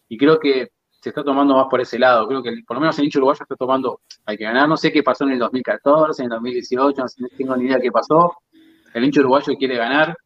[0.08, 0.70] Y creo que
[1.00, 2.26] se está tomando más por ese lado.
[2.26, 4.68] Creo que por lo menos el hincho uruguayo está tomando, hay que ganar.
[4.68, 7.90] No sé qué pasó en el 2014, en el 2018, no, tengo ni idea qué
[7.90, 8.32] pasó.
[8.92, 10.16] El hincho uruguayo quiere ganar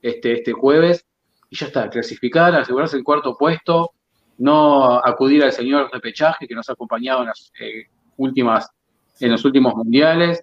[0.00, 1.04] este, este jueves
[1.50, 3.92] y ya está, clasificar, asegurarse el cuarto puesto,
[4.40, 7.84] no acudir al señor repechaje que nos ha acompañado en las eh,
[8.16, 8.70] últimas,
[9.20, 10.42] en los últimos mundiales.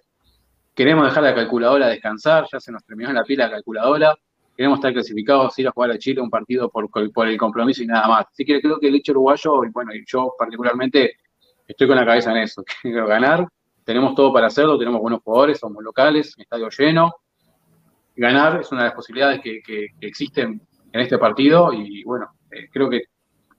[0.72, 4.14] Queremos dejar la calculadora descansar, ya se nos terminó la pila la calculadora.
[4.56, 7.86] Queremos estar clasificados, ir a jugar a Chile un partido por, por el compromiso y
[7.86, 8.26] nada más.
[8.32, 11.16] Así que creo que el hecho uruguayo, y bueno, yo particularmente
[11.66, 12.64] estoy con la cabeza en eso.
[12.82, 13.48] Quiero ganar,
[13.84, 17.14] tenemos todo para hacerlo, tenemos buenos jugadores, somos locales, estadio lleno.
[18.14, 20.60] Ganar es una de las posibilidades que, que, que existen
[20.92, 23.02] en este partido y bueno, eh, creo que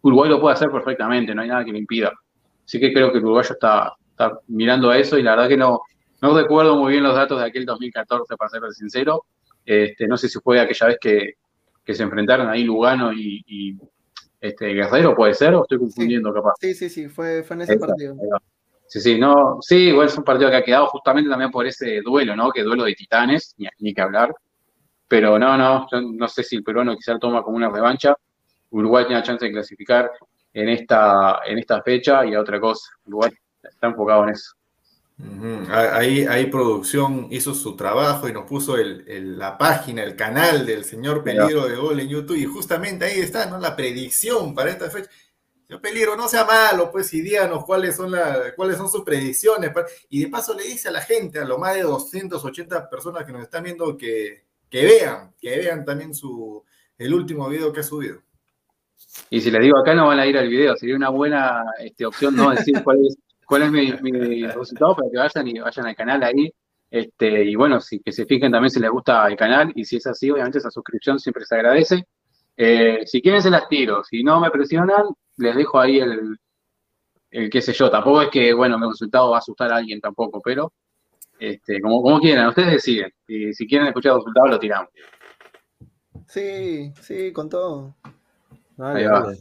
[0.01, 2.13] Uruguay lo puede hacer perfectamente, no hay nada que le impida.
[2.65, 5.57] Así que creo que el uruguayo está, está mirando a eso y la verdad que
[5.57, 5.81] no,
[6.21, 9.25] no recuerdo muy bien los datos de aquel 2014, para ser sincero.
[9.65, 11.33] Este, no sé si fue aquella vez que,
[11.93, 13.75] se enfrentaron ahí Lugano y,
[14.39, 16.53] este, Guerrero, puede ser, o estoy confundiendo capaz.
[16.59, 18.15] Sí, sí, sí, fue, fue en ese partido.
[18.85, 22.01] Sí, sí, no, sí, igual es un partido que ha quedado justamente también por ese
[22.01, 22.51] duelo, ¿no?
[22.51, 24.33] Que duelo de titanes, ni, ni que hablar.
[25.07, 28.15] Pero no, no, yo no sé si el peruano quizá toma como una revancha.
[28.71, 30.11] Uruguay tiene la chance de clasificar
[30.53, 32.89] en esta, en esta fecha y a otra cosa.
[33.05, 33.31] Uruguay
[33.63, 34.53] está enfocado en eso.
[35.69, 40.85] Ahí, ahí producción hizo su trabajo y nos puso el, la página, el canal del
[40.85, 43.59] señor Peligro de Gol en YouTube y justamente ahí está, ¿no?
[43.59, 45.09] La predicción para esta fecha.
[45.67, 49.71] Señor Peligro, no sea malo, pues, y díganos cuáles son, la, cuáles son sus predicciones.
[50.09, 53.33] Y de paso le dice a la gente, a lo más de 280 personas que
[53.33, 56.63] nos están viendo, que, que vean, que vean también su,
[56.97, 58.21] el último video que ha subido.
[59.29, 62.05] Y si les digo acá no van a ir al video, sería una buena este,
[62.05, 63.17] opción no decir cuál es
[63.49, 66.53] cuál es mi, resultado para que vayan y vayan al canal ahí.
[66.91, 70.05] Este, y bueno, que se fijen también si les gusta el canal y si es
[70.05, 72.05] así, obviamente esa suscripción siempre se agradece.
[72.55, 75.05] Eh, si quieren se las tiro, si no me presionan,
[75.37, 76.37] les dejo ahí el,
[77.31, 77.89] el qué sé yo.
[77.89, 80.71] Tampoco es que, bueno, mi resultado va a asustar a alguien tampoco, pero
[81.39, 83.11] este, como, como quieran, ustedes deciden.
[83.27, 84.89] Y si quieren escuchar el resultado, lo tiramos.
[86.27, 87.95] Sí, sí, con todo.
[88.79, 89.33] Ahí va.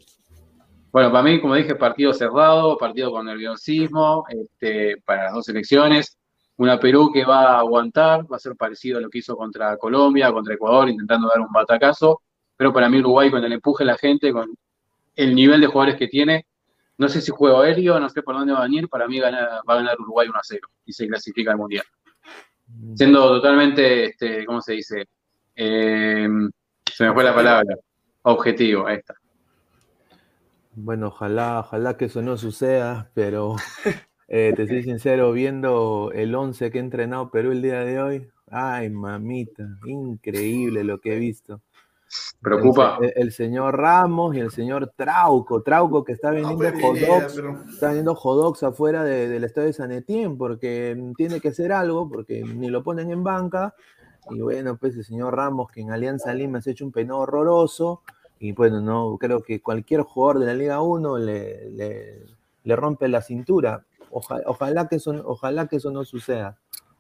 [0.91, 6.17] Bueno, para mí, como dije, partido cerrado, partido con nerviosismo, este, para las dos elecciones.
[6.57, 9.77] Una Perú que va a aguantar, va a ser parecido a lo que hizo contra
[9.77, 12.23] Colombia, contra Ecuador, intentando dar un batacazo.
[12.57, 14.53] Pero para mí Uruguay, con el empuje de la gente, con
[15.15, 16.47] el nivel de jugadores que tiene,
[16.97, 19.29] no sé si juego aéreo, no sé por dónde va a venir, para mí va
[19.29, 21.85] a ganar Uruguay 1 a 0 y se clasifica al Mundial.
[22.67, 22.97] Mm.
[22.97, 25.09] Siendo totalmente, este, ¿cómo se dice?
[25.55, 26.29] Eh,
[26.93, 27.77] se me fue la palabra.
[28.23, 29.15] Objetivo, ahí está.
[30.75, 33.57] Bueno, ojalá, ojalá que eso no suceda, pero
[34.29, 38.29] eh, te soy sincero, viendo el 11 que ha entrenado Perú el día de hoy,
[38.51, 41.63] ay mamita, increíble lo que he visto.
[42.41, 42.99] Preocupa.
[43.17, 49.05] El, señor Ramos y el señor Trauco, Trauco que está vendiendo está vendiendo hot afuera
[49.05, 53.23] del estadio de San Etienne porque tiene que hacer algo, porque ni lo ponen en
[53.23, 53.75] banca.
[54.31, 57.21] Y bueno, pues el señor Ramos que en Alianza Lima se ha hecho un peinado
[57.21, 58.03] horroroso
[58.41, 61.71] y bueno, no creo que cualquier jugador de la Liga 1 le,
[62.65, 63.85] le, rompe la cintura.
[64.11, 66.57] Ojalá, que eso, ojalá que eso no suceda.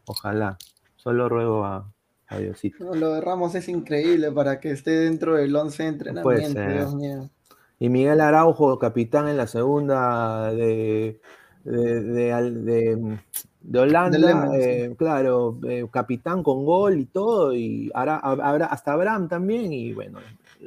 [0.06, 0.58] Ojalá.
[0.96, 1.90] Solo ruego a,
[2.26, 2.94] a Diosito.
[2.94, 6.60] lo de Ramos es increíble para que esté dentro del 11 de entrenamiento.
[6.60, 7.30] Dios mío.
[7.78, 11.20] Y Miguel Araujo, capitán en la segunda de,
[11.64, 13.18] de, de,
[13.60, 19.28] de Holanda, eh, claro, eh, capitán con gol y todo, y ahora, habrá hasta Abraham
[19.28, 20.18] también, y bueno,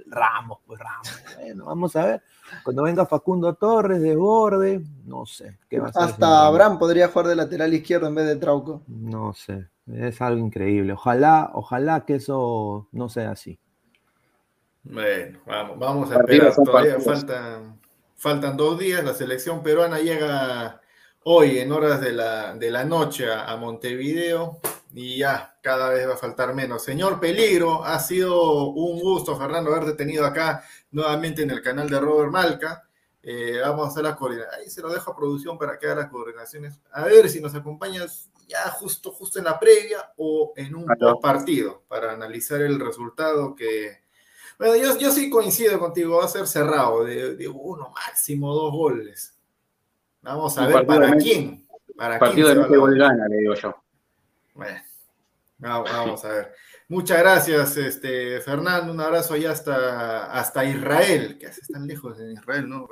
[0.07, 1.23] Ramos, pues Ramos.
[1.39, 2.23] Bueno, vamos a ver.
[2.63, 5.57] Cuando venga Facundo Torres, desborde, no sé.
[5.69, 8.83] ¿qué va a Hasta Abraham podría jugar de lateral izquierdo en vez de Trauco.
[8.87, 10.93] No sé, es algo increíble.
[10.93, 13.59] Ojalá, ojalá que eso no sea así.
[14.83, 16.53] Bueno, vamos, vamos a esperar.
[16.55, 17.79] Todavía faltan,
[18.15, 19.03] faltan dos días.
[19.03, 20.81] La selección peruana llega
[21.23, 24.59] hoy en horas de la, de la noche a Montevideo
[24.93, 26.83] y ya cada vez va a faltar menos.
[26.83, 31.99] Señor Peligro, ha sido un gusto, Fernando, haberte tenido acá nuevamente en el canal de
[31.99, 32.87] Robert Malca.
[33.23, 34.59] Eh, vamos a hacer las coordinaciones.
[34.59, 36.79] Ahí se lo dejo a producción para que haga las coordinaciones.
[36.91, 40.85] A ver si nos acompañas ya justo, justo en la previa o en un
[41.21, 44.01] partido para analizar el resultado que.
[44.57, 49.37] Bueno, yo, yo sí coincido contigo, va a ser cerrado, de, uno, máximo dos goles.
[50.21, 51.67] Vamos a ver para quién.
[51.95, 53.75] Para partido quién de gol gana, le digo yo.
[54.54, 54.80] Bueno,
[55.60, 56.52] vamos a ver.
[56.89, 58.91] Muchas gracias, este, Fernando.
[58.91, 61.38] Un abrazo allá hasta, hasta Israel.
[61.39, 62.88] ¿Qué haces tan lejos en Israel, no?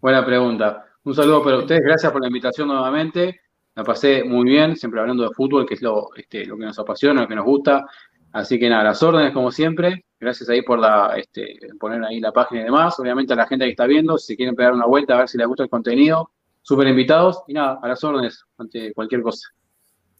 [0.00, 0.84] buena pregunta.
[1.04, 1.80] Un saludo para ustedes.
[1.82, 3.40] Gracias por la invitación nuevamente.
[3.74, 6.78] Me pasé muy bien, siempre hablando de fútbol, que es lo, este, lo que nos
[6.78, 7.86] apasiona, lo que nos gusta.
[8.32, 10.04] Así que nada, las órdenes como siempre.
[10.18, 13.00] Gracias ahí por la, este, poner ahí la página y demás.
[13.00, 15.38] Obviamente a la gente que está viendo, si quieren pegar una vuelta a ver si
[15.38, 16.30] les gusta el contenido,
[16.60, 17.42] súper invitados.
[17.48, 19.48] Y nada, a las órdenes ante cualquier cosa.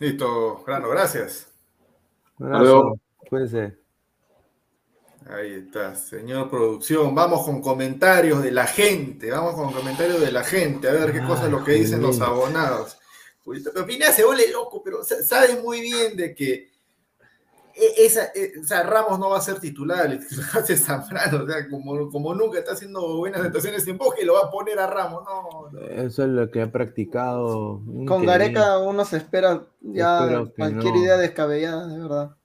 [0.00, 1.46] Listo, Grano, gracias.
[2.38, 2.98] Luego.
[3.28, 3.76] Cuídense.
[5.28, 7.14] Ahí está, señor producción.
[7.14, 9.30] Vamos con comentarios de la gente.
[9.30, 10.88] Vamos con comentarios de la gente.
[10.88, 12.98] A ver qué cosas es lo que dicen los abonados.
[13.44, 16.69] Opina se vuelve loco, pero sabe muy bien de que
[17.80, 18.52] e, esa, e,
[18.82, 23.16] Ramos no va a ser titular, de Zambrano, o sea, como, como nunca está haciendo
[23.16, 26.62] buenas actuaciones en que lo va a poner a Ramos, no, Eso es lo que
[26.62, 27.80] ha practicado.
[28.06, 32.36] Con Gareca uno se espera ya cualquier idea descabellada, de verdad.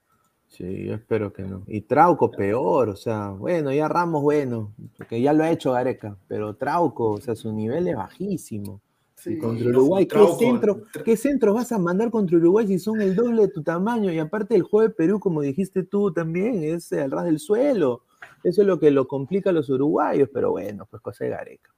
[0.48, 1.64] Sí, yo espero que no.
[1.66, 6.16] Y Trauco peor, o sea, bueno, ya Ramos bueno, porque ya lo ha hecho Gareca,
[6.28, 8.80] pero Trauco, o sea, su nivel es bajísimo.
[9.26, 9.38] Sí.
[9.38, 13.00] Contra Y Uruguay, ¿qué, centro, Tra- ¿qué centros vas a mandar contra Uruguay si son
[13.00, 14.12] el doble de tu tamaño?
[14.12, 18.02] Y aparte el juego de Perú, como dijiste tú también, es al ras del suelo.
[18.44, 21.70] Eso es lo que lo complica a los uruguayos, pero bueno, pues cosa de Gareca.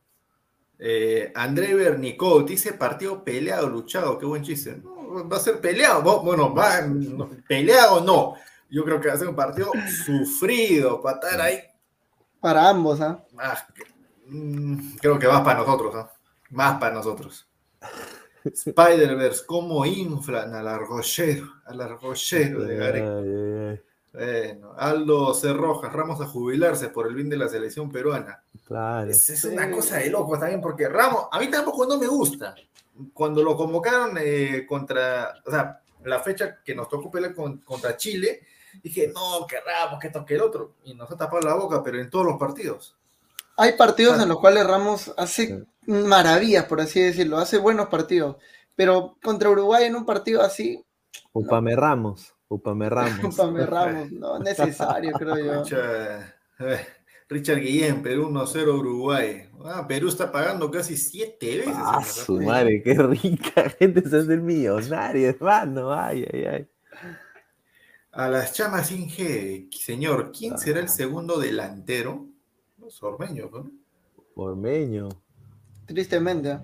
[0.79, 4.77] Eh, André Bernicot dice partido peleado, luchado, qué buen chiste.
[4.85, 8.35] No, va a ser peleado, bueno, va, no, peleado no.
[8.71, 9.73] Yo creo que va a ser un partido
[10.05, 11.61] sufrido, para estar ahí.
[12.41, 13.25] Para ambos, ¿ah?
[13.39, 13.57] Ah,
[14.27, 16.18] mm, creo que más para nosotros, ¿no?
[16.51, 17.47] Más para nosotros.
[18.45, 21.47] Spider-Verse, ¿cómo inflan al argollero?
[21.67, 23.19] Al argollero de Gareca.
[23.19, 23.81] Ay, ay, ay,
[24.55, 28.43] Bueno, Aldo Cerrojas, Ramos a jubilarse por el bien de la selección peruana.
[28.67, 29.11] claro.
[29.11, 32.55] Es, es una cosa de loco también, porque Ramos, a mí tampoco no me gusta.
[33.13, 37.97] Cuando lo convocaron eh, contra, o sea, la fecha que nos tocó pelear con- contra
[37.97, 38.41] Chile,
[38.83, 40.73] dije, no, que Ramos, que esto, que el otro.
[40.85, 42.97] Y nos ha tapado la boca, pero en todos los partidos.
[43.57, 48.37] Hay partidos en los cuales Ramos hace maravillas, por así decirlo, hace buenos partidos.
[48.77, 50.85] Pero contra Uruguay en un partido así,
[51.33, 53.35] Upame Ramos, Upame Ramos.
[53.37, 55.79] Pame Ramos, no es necesario, creo yo.
[56.61, 56.85] Eh,
[57.29, 59.49] Richard Guillén, Perú 1-0 Uruguay.
[59.65, 61.73] Ah, Perú está pagando casi siete veces.
[61.77, 65.93] Ah, su madre, qué rica gente se hace el millonario, hermano.
[65.93, 66.69] Ay, ay, ay.
[68.11, 72.27] A las chamas sin G, señor, ¿quién será el segundo delantero?
[72.79, 73.71] Los ormeños, ¿no?
[74.35, 75.09] Ormeño.
[75.89, 76.59] Tristemente.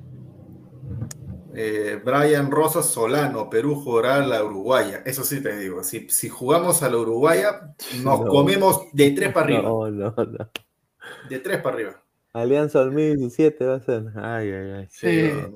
[1.57, 5.03] Eh, Brian Rosas Solano, Perú jugará a la Uruguaya.
[5.07, 8.27] Eso sí te digo, si, si jugamos a la Uruguaya, nos No.
[8.27, 9.63] comemos de tres para arriba.
[9.63, 10.51] No, no, no.
[11.29, 12.03] De tres para arriba.
[12.33, 14.05] Alianza 2017 va a ser.
[14.17, 14.89] Ay, ay, ay.
[15.03, 15.49] Eh,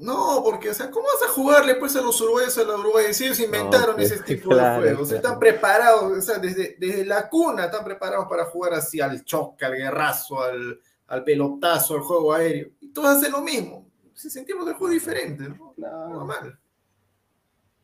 [0.00, 3.12] no, porque, o sea, ¿cómo vas a jugarle pues a los uruguayos a la Uruguaya?
[3.12, 5.22] Si ellos inventaron pues, ese tipo claro, de juegos, claro.
[5.24, 9.64] están preparados, o sea, desde, desde la cuna están preparados para jugar así al choque,
[9.64, 10.80] al guerrazo, al,
[11.12, 12.70] al pelotazo, al juego aéreo.
[12.80, 13.86] Y todos hacen lo mismo.
[14.14, 15.74] Si sentimos el juego diferente, ¿no?
[15.76, 16.58] No, mal.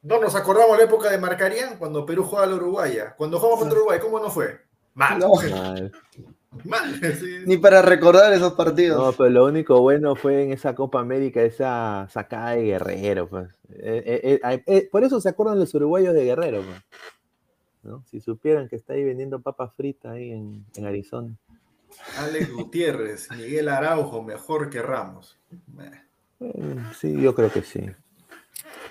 [0.03, 3.14] No nos acordamos la época de Marcarían cuando Perú jugaba a la Uruguaya.
[3.18, 4.59] Cuando jugamos contra Uruguay, ¿cómo no fue?
[4.95, 5.18] Mal.
[5.18, 5.33] No.
[5.51, 5.93] Mal.
[6.64, 7.01] Mal.
[7.20, 7.41] sí.
[7.45, 8.99] Ni para recordar esos partidos.
[8.99, 13.29] No, pero lo único bueno fue en esa Copa América, esa sacada de Guerrero.
[13.29, 13.51] Pues.
[13.74, 16.62] Eh, eh, eh, eh, por eso se acuerdan los uruguayos de Guerrero.
[16.62, 16.83] pues.
[17.83, 18.03] ¿no?
[18.11, 21.37] Si supieran que está ahí vendiendo papas fritas ahí en, en Arizona.
[22.18, 25.38] Alex Gutiérrez, Miguel Araujo, mejor que Ramos.
[26.40, 27.84] Eh, sí, yo creo que sí.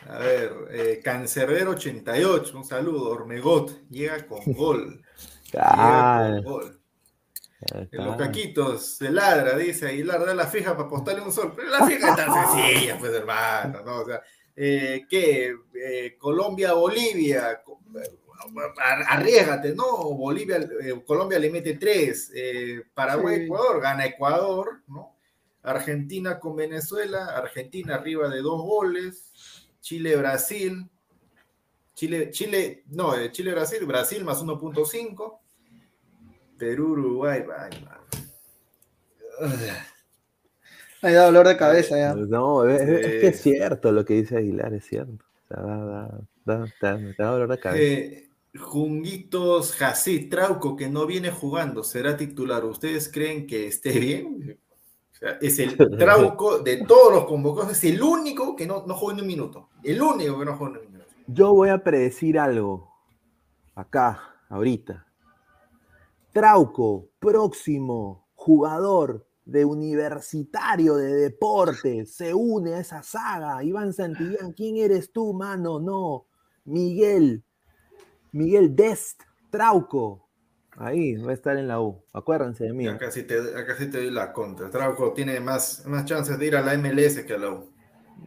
[0.10, 3.10] A ver, eh, Cancerbero 88, un saludo.
[3.12, 5.02] Ormegot llega con gol.
[5.58, 6.80] Ah, Llega con gol.
[7.92, 11.54] los caquitos se ladra, dice Aguilar, da la fija para apostarle un sol.
[11.56, 13.98] Pero la fija es tan sencilla, pues hermano, ¿no?
[14.02, 14.22] O sea,
[14.56, 15.54] eh, ¿qué?
[15.74, 17.62] Eh, Colombia, Bolivia,
[19.10, 19.86] arriesgate, ¿no?
[20.14, 23.44] Bolivia, eh, Colombia le mete tres, eh, Paraguay, Sí.
[23.44, 25.16] Ecuador, gana Ecuador, ¿no?
[25.64, 30.90] Argentina con Venezuela, Argentina arriba de dos goles, Chile, Brasil,
[31.94, 35.40] Chile, Chile, no, eh, Chile, Brasil, Brasil más 1.5,
[36.58, 37.98] Perú, Uruguay, ay, man.
[41.02, 42.14] Ahí da dolor de cabeza ya.
[42.16, 43.52] No, es, es- es que es Sí.
[43.54, 45.24] cierto lo que dice Aguilar, es cierto.
[45.44, 47.84] O sea, da, da, da, da- me da dolor de cabeza.
[47.84, 52.66] Eh, Junguitos Jacid Trauco, que no viene jugando, será titular.
[52.66, 54.60] ¿Ustedes creen que esté bien?
[55.12, 58.96] O sea, es el Trauco de todos los convocados, es el único que no, no
[58.96, 59.70] juega ni un minuto.
[59.84, 61.10] El único que no juega ni un minuto.
[61.28, 62.92] Yo voy a predecir algo
[63.76, 64.20] acá,
[64.50, 65.06] ahorita.
[66.32, 73.64] Trauco, próximo jugador de universitario de deportes, se une a esa saga.
[73.64, 75.80] Iván Santillán, ¿quién eres tú, mano?
[75.80, 76.28] No.
[76.66, 77.44] Miguel,
[78.32, 80.30] Miguel Dest, Trauco.
[80.78, 82.04] Ahí va a estar en la U.
[82.14, 82.88] Acuérdense de mí.
[82.88, 84.70] Acá sí te, acá sí te doy la contra.
[84.70, 87.70] Trauco tiene más, más chances de ir a la MLS que a la U.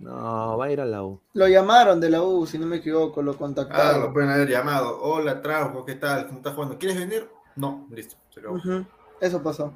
[0.00, 1.20] No, va a ir a la U.
[1.34, 4.00] Lo llamaron de la U, si no me equivoco, lo Ah, contactaron.
[4.00, 5.00] lo pueden haber llamado.
[5.02, 6.26] Hola, Trauco, ¿qué tal?
[6.26, 6.78] ¿Cómo estás jugando?
[6.78, 7.28] ¿Quieres venir?
[7.56, 8.56] No, listo, se acabó.
[8.56, 8.84] Ujú,
[9.20, 9.72] Eso pasó.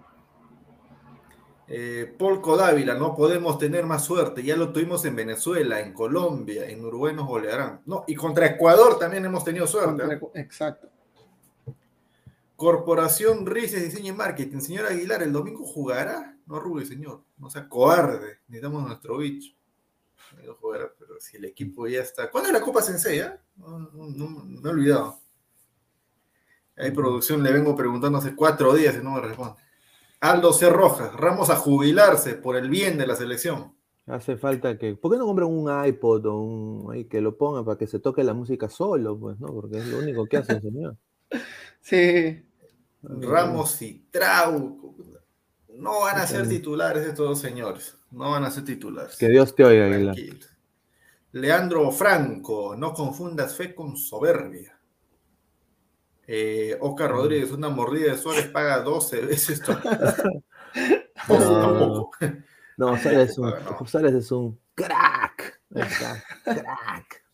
[1.66, 4.42] Eh, Polco Dávila, no podemos tener más suerte.
[4.42, 7.80] Ya lo tuvimos en Venezuela, en Colombia, en Uruguay nos golearán.
[7.86, 10.02] No, y contra Ecuador también hemos tenido suerte.
[10.02, 10.20] ¿eh?
[10.34, 10.88] Exacto.
[12.56, 14.60] Corporación Rices Diseño y Marketing.
[14.60, 16.36] Señor Aguilar, ¿el domingo jugará?
[16.46, 17.22] No arrugue, señor.
[17.38, 18.38] No sea cobarde.
[18.48, 19.54] Necesitamos nuestro bicho.
[20.44, 22.30] No jugará, pero si el equipo ya está.
[22.30, 23.20] ¿Cuándo es la Copa Sensei?
[23.56, 25.18] No, no, no- no he olvidado.
[26.76, 29.54] Hay producción, le vengo preguntando hace cuatro días y no me responde.
[30.24, 30.70] Aldo C.
[30.70, 33.74] Rojas, Ramos a jubilarse por el bien de la selección.
[34.06, 34.94] Hace falta que.
[34.94, 36.92] ¿Por qué no compran un iPod o un.
[36.92, 39.18] ahí que lo pongan para que se toque la música solo?
[39.18, 39.48] Pues, ¿no?
[39.48, 40.96] Porque es lo único que hace el señor.
[41.82, 42.42] Sí.
[43.02, 44.94] Ramos y Trauco.
[45.74, 47.94] No van a ser titulares estos dos señores.
[48.10, 49.16] No van a ser titulares.
[49.18, 50.16] Que Dios te oiga, Aguilar.
[51.32, 54.73] Leandro Franco, no confundas fe con soberbia.
[56.26, 59.60] Eh, Oscar Rodríguez, una mordida de Suárez paga 12 veces.
[59.60, 59.72] tu-
[61.28, 62.10] No,
[62.76, 63.86] no, Suárez es un, No.
[63.86, 65.60] Suárez es un crack.
[65.74, 67.24] Ahí está, crack.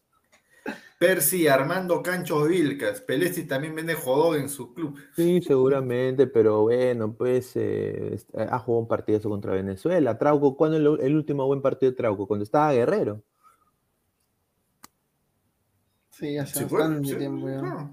[0.99, 4.99] Percy Armando Canchos Vilcas, Pelesti también vende jodón en su club.
[5.17, 10.19] Sí, seguramente, pero bueno, pues eh, ha jugado un partido contra Venezuela.
[10.19, 12.27] Trauco, ¿cuándo es el, el último buen partido de Trauco?
[12.27, 13.23] Cuando estaba Guerrero.
[16.11, 17.61] Sí, hace Sí, fue, bastante sí, tiempo ya.
[17.61, 17.91] claro.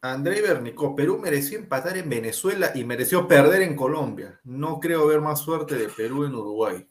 [0.00, 4.40] Andrei Bernicó, Perú mereció empatar en Venezuela y mereció perder en Colombia.
[4.44, 6.88] No creo ver más suerte de Perú en Uruguay.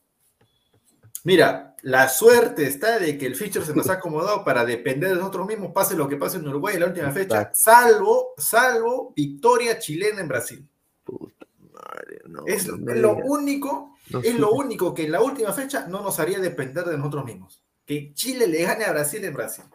[1.24, 5.16] Mira, la suerte está de que el feature se nos ha acomodado para depender de
[5.16, 9.78] nosotros mismos, pase lo que pase en Uruguay en la última fecha, salvo, salvo victoria
[9.78, 10.68] chilena en Brasil.
[11.04, 15.52] Puta madre, no, Es no lo único, No es lo único que en la última
[15.54, 17.64] fecha no nos haría depender de nosotros mismos.
[17.86, 19.66] Que Chile le gane a Brasil en Brasil.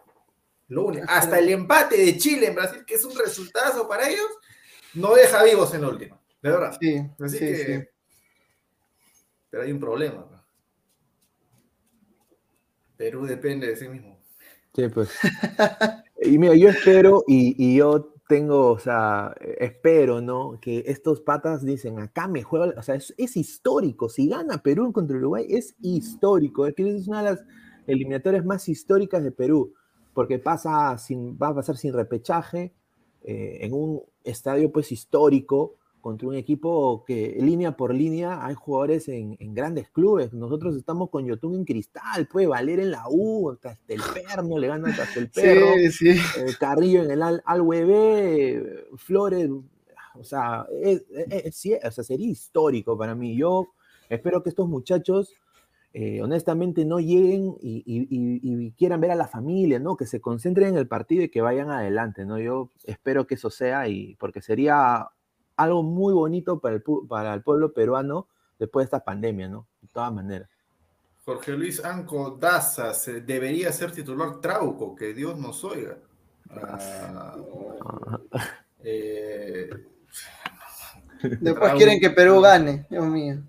[0.69, 1.05] Lo único.
[1.07, 4.27] Hasta el empate de Chile en Brasil, que es un resultado para ellos,
[4.93, 6.19] no deja vivos en la última.
[6.41, 6.77] De verdad.
[6.79, 7.55] Sí, Así sí, que.
[7.55, 7.87] sí.
[9.49, 10.27] Pero hay un problema.
[10.29, 10.43] ¿no?
[12.97, 14.19] Perú depende de sí mismo.
[14.75, 15.09] Sí, pues.
[16.19, 20.59] Y mira, yo espero y, y yo tengo, o sea, espero, ¿no?
[20.59, 24.09] Que estos patas dicen, acá me juega, o sea, es, es histórico.
[24.09, 26.65] Si gana Perú contra Uruguay, es histórico.
[26.65, 27.45] Es que es una de las
[27.85, 29.73] eliminatorias más históricas de Perú,
[30.17, 32.73] porque pasa sin, va a pasar sin repechaje
[33.21, 39.07] eh, en un estadio, pues, histórico contra un equipo que línea por línea hay jugadores
[39.09, 40.33] en, en grandes clubes.
[40.33, 44.67] Nosotros estamos con Yotun en Cristal, puede valer en la U, hasta el perno, le
[44.67, 45.73] gana hasta el perro.
[45.75, 46.09] Sí, sí.
[46.09, 47.61] eh, Carrillo en el Al, al
[48.97, 49.49] Flores,
[50.15, 53.37] o sea, es- es- o sea, sería histórico para mí.
[53.37, 53.67] Yo
[54.09, 55.35] espero que estos muchachos,
[55.99, 59.97] eh, honestamente, no lleguen y, y- y- y quieran ver a la familia, ¿no?
[59.97, 62.37] Que se concentren en el partido y que vayan adelante, ¿no?
[62.37, 65.07] Yo espero que eso sea, y porque sería
[65.55, 68.27] algo muy bonito para el, pu- para el pueblo peruano
[68.59, 69.65] después de esta pandemia, ¿no?
[69.81, 70.47] De todas maneras.
[71.25, 75.97] Jorge Luis Anco Daza se debería ser titular Trauco, que Dios nos oiga.
[76.51, 77.35] Ah,
[78.83, 79.69] eh,
[81.41, 83.41] Después quieren que Perú gane, Dios mío.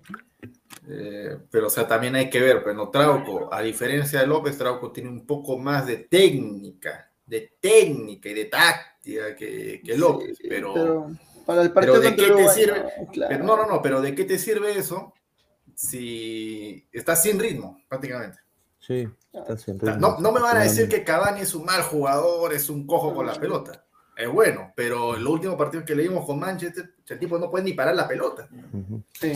[0.91, 4.91] Eh, pero, o sea, también hay que ver, pero Trauco, a diferencia de López, Trauco
[4.91, 10.47] tiene un poco más de técnica, de técnica y de táctica que, que López, Sí,
[10.49, 11.11] pero, pero
[11.45, 12.83] para el pero partido ¿de qué te Uruguay, sirve?
[12.97, 13.29] no, claro.
[13.29, 15.13] pero no, no, no, pero ¿de qué te sirve eso
[15.75, 18.39] si estás sin ritmo, prácticamente?
[18.79, 19.89] Sí, está O siempre.
[19.89, 22.87] sea, no, no me van a decir que Cavani es un mal jugador, es un
[22.87, 23.85] cojo con la pelota.
[24.17, 27.73] Es bueno, pero el último partido que leímos con Manchester, el tipo no puede ni
[27.73, 28.49] parar la pelota.
[29.13, 29.31] Sí.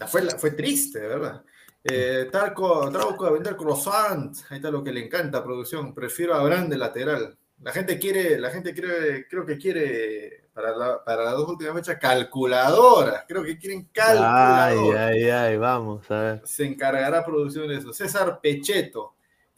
[0.00, 1.42] Sea, fue, fue triste, de verdad.
[1.84, 4.34] Eh, Tarco, Trauco a vender croissant.
[4.50, 5.94] Ahí está lo que le encanta, producción.
[5.94, 7.36] Prefiero a Abraham de lateral.
[7.62, 11.74] La gente quiere, la gente quiere, creo que quiere para, la- para las dos últimas
[11.74, 13.24] fechas calculadoras.
[13.28, 15.06] Creo que quieren Ay, calculadora.
[15.08, 16.42] ay, ay, vamos a ver.
[16.44, 17.92] Se encargará producción de eso.
[17.92, 19.14] César Pecheto.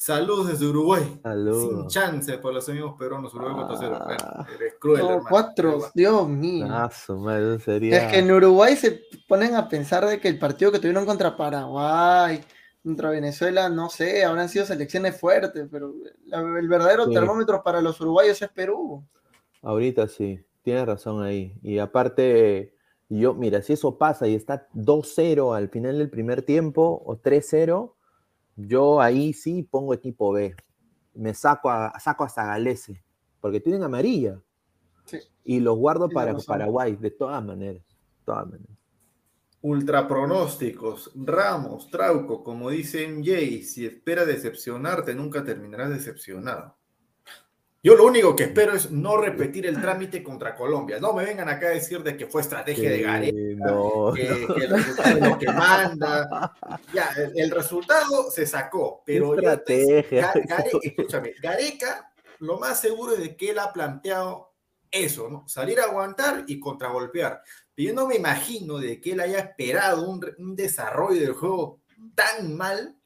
[0.07, 1.05] Saludos desde Uruguay.
[1.05, 1.93] Sin Saludos.
[1.93, 3.33] chance por los amigos peruanos.
[3.35, 3.99] Uruguay 4-0.
[4.01, 4.05] Ah.
[4.05, 5.27] Bueno, eres cruel, No, hermano.
[5.31, 6.67] cuatro, Dios mío.
[6.69, 7.97] Ah, su madre, eso sería.
[8.07, 11.37] Es que en Uruguay se ponen a pensar de que el partido que tuvieron contra
[11.37, 12.41] Paraguay,
[12.83, 15.95] contra Venezuela, no sé, habrán sido selecciones fuertes, pero
[16.27, 17.15] la- el verdadero Sí.
[17.15, 19.05] termómetro para los uruguayos es Perú.
[19.63, 21.55] Ahorita sí, tienes razón ahí.
[21.63, 22.75] Y aparte,
[23.09, 27.95] yo, mira, si eso pasa y está 2-0 al final del primer tiempo o 3-0,
[28.57, 30.55] yo ahí sí pongo equipo B.
[31.15, 33.03] Me saco, a, saco hasta Galese,
[33.41, 34.41] porque tienen amarilla.
[35.05, 35.19] Sí.
[35.45, 36.37] Y los guardo para.
[36.37, 37.83] Paraguay, de todas maneras.
[37.83, 38.77] de todas maneras.
[39.63, 41.13] Ultra pronósticos.
[41.15, 46.77] Ramos, Trauco, como dice MJ, si espera decepcionarte, nunca terminarás decepcionado.
[47.85, 51.01] Yo lo único que espero es no repetir el trámite contra Colombia.
[51.01, 54.23] No me vengan acá a decir de que fue estrategia de Gareca, Eh, no, que,
[54.55, 56.53] que el resultado es lo que manda.
[56.95, 60.33] Ya, el, el resultado se sacó, pero estoy- estrategia.
[60.33, 64.53] Ga- Gare- escúchame, Gareca, lo más seguro es de que él ha planteado
[64.89, 65.49] eso, ¿no?
[65.49, 67.43] Salir a aguantar y contragolpear.
[67.75, 71.81] Pero yo no me imagino de que él haya esperado un desarrollo del juego
[72.15, 72.97] tan mal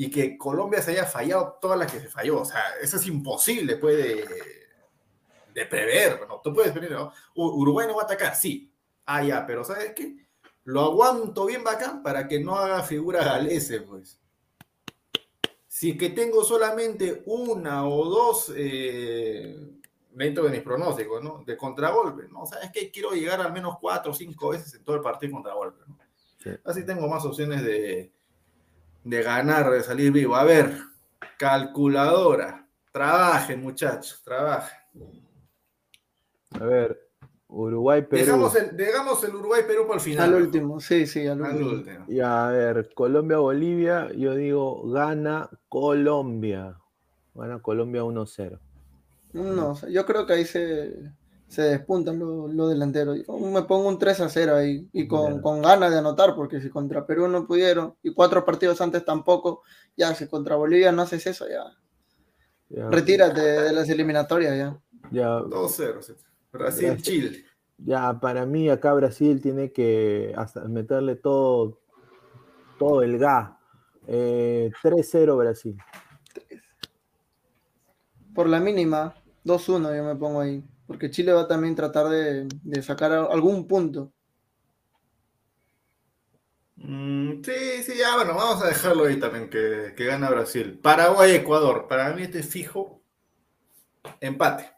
[0.00, 2.42] y que Colombia se haya fallado todas las que se falló.
[2.42, 4.24] O sea, eso es imposible, puede
[5.52, 6.24] de prever.
[6.28, 6.40] ¿no?
[6.40, 7.12] Tú puedes venir, ¿no?
[7.34, 8.72] Uruguay no va a atacar, sí.
[9.04, 10.28] Ah, ya, pero ¿sabes qué?
[10.62, 14.20] Lo aguanto bien bacán para que no haga figura galese, pues.
[15.66, 19.58] Si que tengo solamente una o dos eh,
[20.12, 21.42] dentro de mis pronósticos, ¿no?
[21.44, 22.46] De contragolpe, ¿no?
[22.46, 22.92] ¿Sabes qué?
[22.92, 25.98] Quiero llegar al menos cuatro o cinco veces en todo el partido contragolpe, ¿no?
[26.40, 26.50] Sí.
[26.64, 28.12] Así tengo más opciones de,
[29.04, 30.36] de ganar, de salir vivo.
[30.36, 30.72] A ver,
[31.38, 32.66] calculadora.
[32.92, 34.78] Trabajen, muchachos, trabajen.
[36.58, 37.08] A ver,
[37.48, 38.24] Uruguay, Perú.
[38.24, 40.34] Dejamos el, dejamos el Uruguay-Perú por el final.
[40.34, 41.70] Al último, sí, sí, al Al último.
[41.70, 42.04] último.
[42.08, 46.76] Ya, a ver, Colombia-Bolivia, yo digo, gana Colombia.
[47.34, 48.58] Gana Colombia 1-0.
[49.34, 51.12] No, yo creo que ahí se,
[51.48, 53.18] se despuntan los los delanteros.
[53.26, 56.60] Yo me pongo un 3 a 0 ahí y con, con ganas de anotar, porque
[56.60, 59.62] si contra Perú no pudieron y cuatro partidos antes tampoco,
[59.96, 61.64] ya si contra Bolivia no haces eso, ya
[62.68, 64.78] Ya, retírate de las eliminatorias ya.
[65.10, 66.02] ya, 2-0.
[66.02, 66.12] sí.
[66.52, 67.44] Brasil-Chile.
[67.78, 71.80] ya, para mí acá Brasil tiene que hasta meterle todo,
[72.78, 73.52] todo el gas.
[74.06, 75.76] Eh, 3-0 Brasil.
[78.34, 79.14] Por la mínima,
[79.44, 83.68] 2-1 yo me pongo ahí, porque Chile va también a tratar de, de sacar algún
[83.68, 84.10] punto.
[86.76, 90.78] Mm, sí, sí, ya, bueno, vamos a dejarlo ahí también, que, que gana Brasil.
[90.82, 91.88] Paraguay-Ecuador.
[91.88, 93.02] Para mí este es fijo.
[94.18, 94.72] Empate.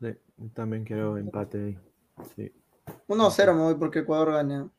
[0.00, 0.16] Sí,
[0.54, 1.78] también quiero empate ahí.
[2.36, 2.52] Sí.
[3.08, 4.70] 1-0 me voy porque Ecuador gana.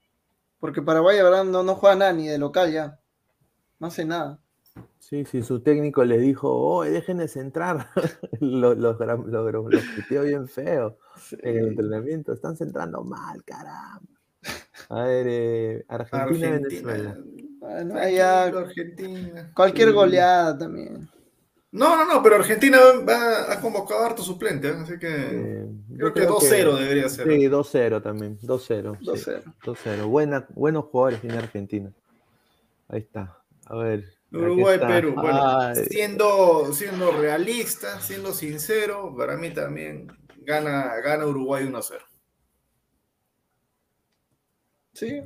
[0.59, 3.01] Porque Paraguay ahora no, no juega nada ni de local ya.
[3.79, 4.39] No hace nada.
[4.99, 7.87] Sí, sí, su técnico le dijo, oh, dejen de centrar.
[8.41, 10.97] los, los, los, puteó bien feo
[11.41, 12.33] en el entrenamiento.
[12.33, 14.01] Están centrando mal, caramba.
[14.89, 16.91] A ver, eh, Argentina, Argentina.
[16.93, 17.17] Venezuela.
[17.59, 19.51] Bueno, Tranquilo, Argentina.
[19.55, 19.93] cualquier Sí.
[19.95, 21.09] goleada también.
[21.71, 22.77] No, no, no, pero Argentina
[23.07, 24.75] va a convocar a harto suplente, ¿eh?
[24.81, 25.67] así que Eh,
[25.97, 27.27] creo que 2-0 debería ser.
[27.27, 28.37] Sí, 2-0 también.
[28.41, 28.97] 2-0.
[28.99, 29.43] sí, 2-0.
[29.63, 30.05] 2-0.
[30.07, 31.91] Buena, buenos jugadores tiene Argentina.
[32.87, 33.37] Ahí está.
[33.65, 34.16] A ver.
[34.31, 34.79] Uruguay.
[34.79, 35.13] Perú.
[35.15, 40.07] Bueno, siendo, siendo realista, siendo sincero, para mí también
[40.39, 41.99] gana, gana Uruguay 1-0.
[44.93, 45.23] Sí.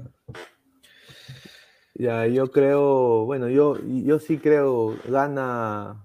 [1.94, 6.03] Ya, yo creo, bueno, yo, yo sí creo, gana,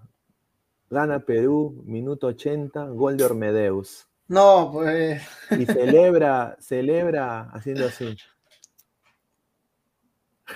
[0.91, 4.07] gana Perú, minuto 80, gol de Ormedeus.
[4.29, 5.23] No, pues.
[5.51, 8.17] Y celebra, celebra haciendo así.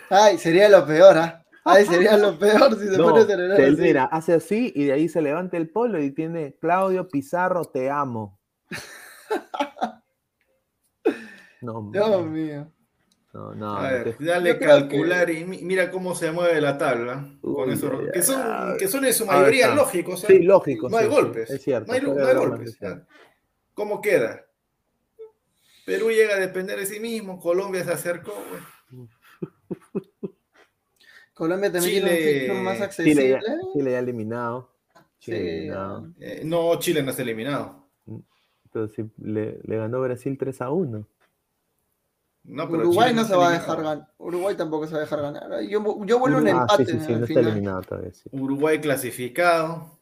[0.09, 1.45] Ay, sería lo peor, ¿ah?
[1.65, 3.81] Ay, sería lo peor si se No, pone a celebrar así.
[3.81, 7.91] mira, hace así y de ahí se levanta el polo y tiene Claudio Pizarro, te
[7.91, 8.39] amo.
[11.63, 12.73] No, Dios mío.
[13.35, 13.77] no, no.
[13.77, 17.29] A ver, te- dale calcular y mi- mira cómo se mueve la tabla.
[17.43, 20.25] con que, son, que son en su ver, mayoría lógicos.
[20.25, 20.27] ¿eh?
[20.29, 20.89] Sí, lógico.
[20.89, 21.51] No hay sí, sí, golpes.
[21.51, 21.87] es cierto.
[21.89, 22.79] No hay, no golpes.
[23.75, 24.47] ¿Cómo queda?
[25.85, 28.33] Perú llega a depender de sí mismo, Colombia se acercó.
[28.91, 29.09] güey.
[31.41, 33.29] Colombia también tiene un Chile- más Chile accesible.
[33.31, 33.41] ya,
[33.73, 34.71] Chile ya eliminado.
[35.19, 36.07] Chile Sí, eliminado.
[36.21, 37.87] Eh, no, Chile no está eliminado.
[38.67, 41.07] Entonces sí, le, le ganó Brasil 3 a 1.
[42.45, 44.09] No, pero Uruguay Chile no se va a dejar ganar.
[44.19, 45.61] Uruguay tampoco se va a dejar ganar.
[45.63, 47.45] Yo, yo vuelvo un Ah, empate sí, sí, sí, no está final.
[47.49, 48.13] eliminado todavía.
[48.13, 48.29] sí.
[48.33, 49.99] Uruguay clasificado.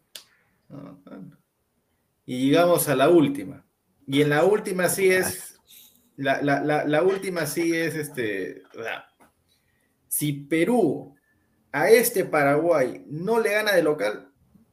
[2.26, 3.64] Y llegamos a la última.
[4.06, 5.58] Y en la última sí es.
[6.16, 8.62] La, la- la- la última sí es este.
[10.08, 11.14] si Perú
[11.72, 14.24] a este Paraguay no le gana de local,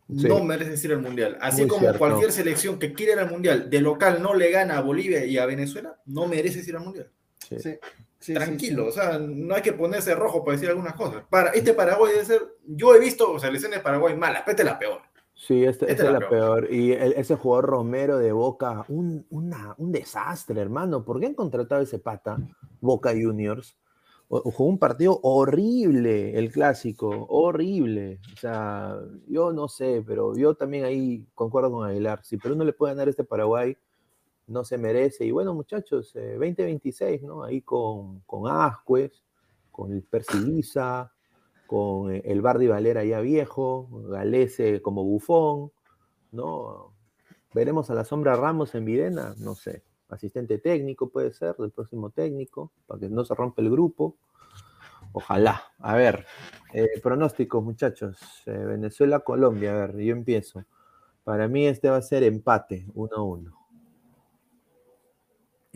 [0.07, 0.27] Sí.
[0.27, 1.37] no merece ir al mundial.
[1.41, 1.97] Así Muy como cierto.
[1.99, 5.37] cualquier selección que quiere ir al mundial de local no le gana a Bolivia y
[5.39, 7.09] a Venezuela, no merece ir al mundial.
[7.39, 7.79] Sí.
[8.33, 11.23] Tranquilo, sí, o sea, no hay que ponerse rojo para decir algunas cosas.
[11.29, 12.41] Para este Paraguay debe ser.
[12.65, 15.01] Yo he visto selecciones de Paraguay malas, pero esta es la peor.
[15.35, 16.71] Sí, Esta es la la peor.
[16.71, 21.03] Y el- ese jugador Romero de Boca, un, una- un desastre, hermano.
[21.03, 22.37] ¿Por qué han contratado a ese pata,
[22.79, 23.75] Boca Juniors?
[24.27, 28.19] Jugó un partido horrible, el clásico, horrible.
[28.33, 28.97] O sea,
[29.27, 32.23] yo no sé, pero yo también ahí concuerdo con Aguilar.
[32.23, 33.77] Si Perú no le puede ganar este Paraguay,
[34.47, 35.25] no se merece.
[35.25, 37.43] Y bueno, muchachos, eh, 2026, ¿no?
[37.43, 39.23] Ahí con, con Ascuez,
[39.71, 41.11] con el Persidiza,
[41.67, 45.71] con eh, el Bardi Valera ya viejo, Galese como bufón,
[46.31, 46.93] ¿no?
[47.53, 49.83] Veremos a la sombra Ramos en Videna, no sé.
[50.09, 54.17] Asistente técnico puede ser, del próximo técnico, para que no se rompa el grupo.
[55.13, 55.63] Ojalá.
[55.79, 56.25] A ver,
[56.73, 58.17] eh, pronósticos, muchachos.
[58.45, 60.63] Eh, Venezuela-Colombia, a ver, yo empiezo.
[61.23, 63.51] Para mí este va a ser empate, 1-1.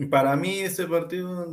[0.08, 1.46] Para mí ese partido...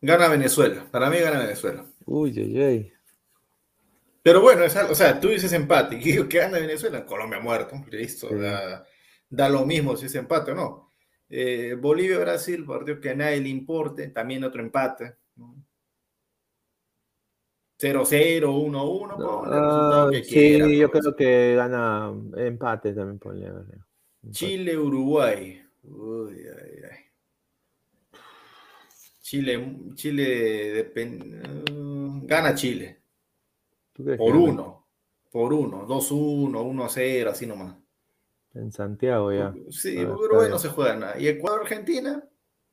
[0.00, 0.86] Gana Venezuela.
[0.90, 1.84] Para mí gana Venezuela.
[2.06, 2.92] Uy, uy, uy.
[4.28, 5.96] Pero bueno, es algo- o sea, tú dices empate.
[6.02, 7.04] ¿Y que gana Venezuela?
[7.06, 7.76] Colombia muerto.
[7.90, 8.28] Listo.
[8.28, 8.34] Sí.
[8.34, 8.86] Da,
[9.30, 10.92] da lo mismo si es empate o no.
[11.30, 14.08] Eh, Bolivia-Brasil, partido que a nadie le importe.
[14.08, 15.16] También otro empate.
[15.36, 15.64] ¿no?
[17.80, 19.16] 0-0, 1-1.
[19.16, 21.02] ponle el resultado Ah, sí, quiera, yo pues.
[21.04, 23.46] creo que gana empate también, ponle.
[23.46, 23.78] Empate.
[24.30, 25.62] Chile-Uruguay.
[25.84, 28.18] Uy, ay, ay.
[29.20, 33.02] Chile, Chile depen- gana Chile.
[33.98, 34.86] ¿Tú crees Por uno.
[35.32, 35.86] Por uno.
[35.88, 37.74] 2-1, 1-0, así nomás.
[38.54, 39.52] En Santiago ya.
[39.70, 40.50] Sí, Ah, está Uruguay bien.
[40.52, 41.18] no se juega nada.
[41.20, 42.24] Y Ecuador-Argentina,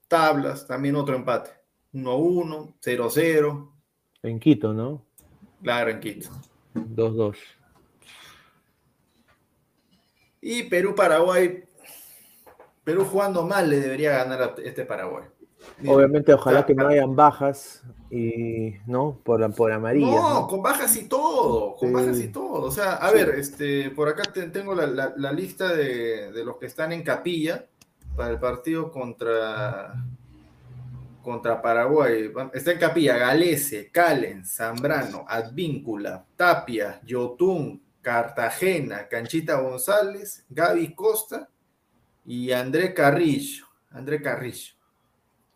[0.08, 1.50] tablas, también otro empate.
[1.94, 3.72] 1-1, 0-0,
[4.22, 5.04] En Quito, ¿no?
[5.64, 6.30] claro, en Quito.
[6.76, 7.38] 2-2.
[10.42, 11.64] Y Perú-Paraguay.
[12.84, 15.26] Perú jugando mal le debería ganar a este Paraguay.
[15.88, 20.10] Obviamente, ojalá que no hayan bajas y no por, por amarillas.
[20.12, 20.48] No, ¿no?
[20.48, 21.94] con bajas y todo, con Sí.
[21.94, 22.62] bajas y todo.
[22.64, 23.16] O sea, a Sí.
[23.16, 26.92] ver, este, por acá te- tengo la, la- la lista de, de los que están
[26.94, 27.66] en capilla
[28.16, 29.94] para el partido contra,
[31.22, 32.32] contra Paraguay.
[32.54, 41.50] Está en capilla Galese, Calen, Zambrano, Advíncula, Tapia, Yotún, Cartagena, Canchita González, Gaby Costa
[42.26, 43.66] y André Carrillo.
[43.90, 44.75] André Carrillo.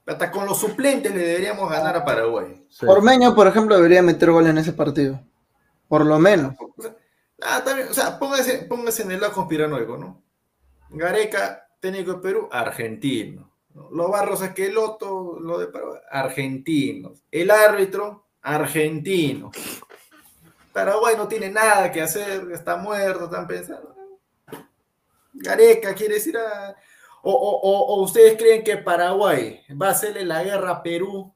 [0.09, 2.65] Hasta con los suplentes le deberíamos ganar a Paraguay.
[2.87, 5.21] Ormeño, por ejemplo, debería meter gol en ese partido.
[5.87, 6.55] Por lo menos.
[7.39, 10.23] Ah, también, o sea, póngase, póngase en el lado conspiranoico, ¿no?
[10.89, 13.51] Gareca, técnico de Perú, argentino.
[13.75, 13.91] ¿no?
[13.91, 17.21] Los Barros Esqueloto, lo de Perú, argentinos.
[17.29, 19.51] El árbitro, argentino.
[20.73, 23.95] Paraguay no tiene nada que hacer, está muerto, están pensando.
[25.33, 26.75] Gareca quiere decir a.
[27.23, 31.33] O, o- o- o ustedes creen que Paraguay va a hacerle la guerra a Perú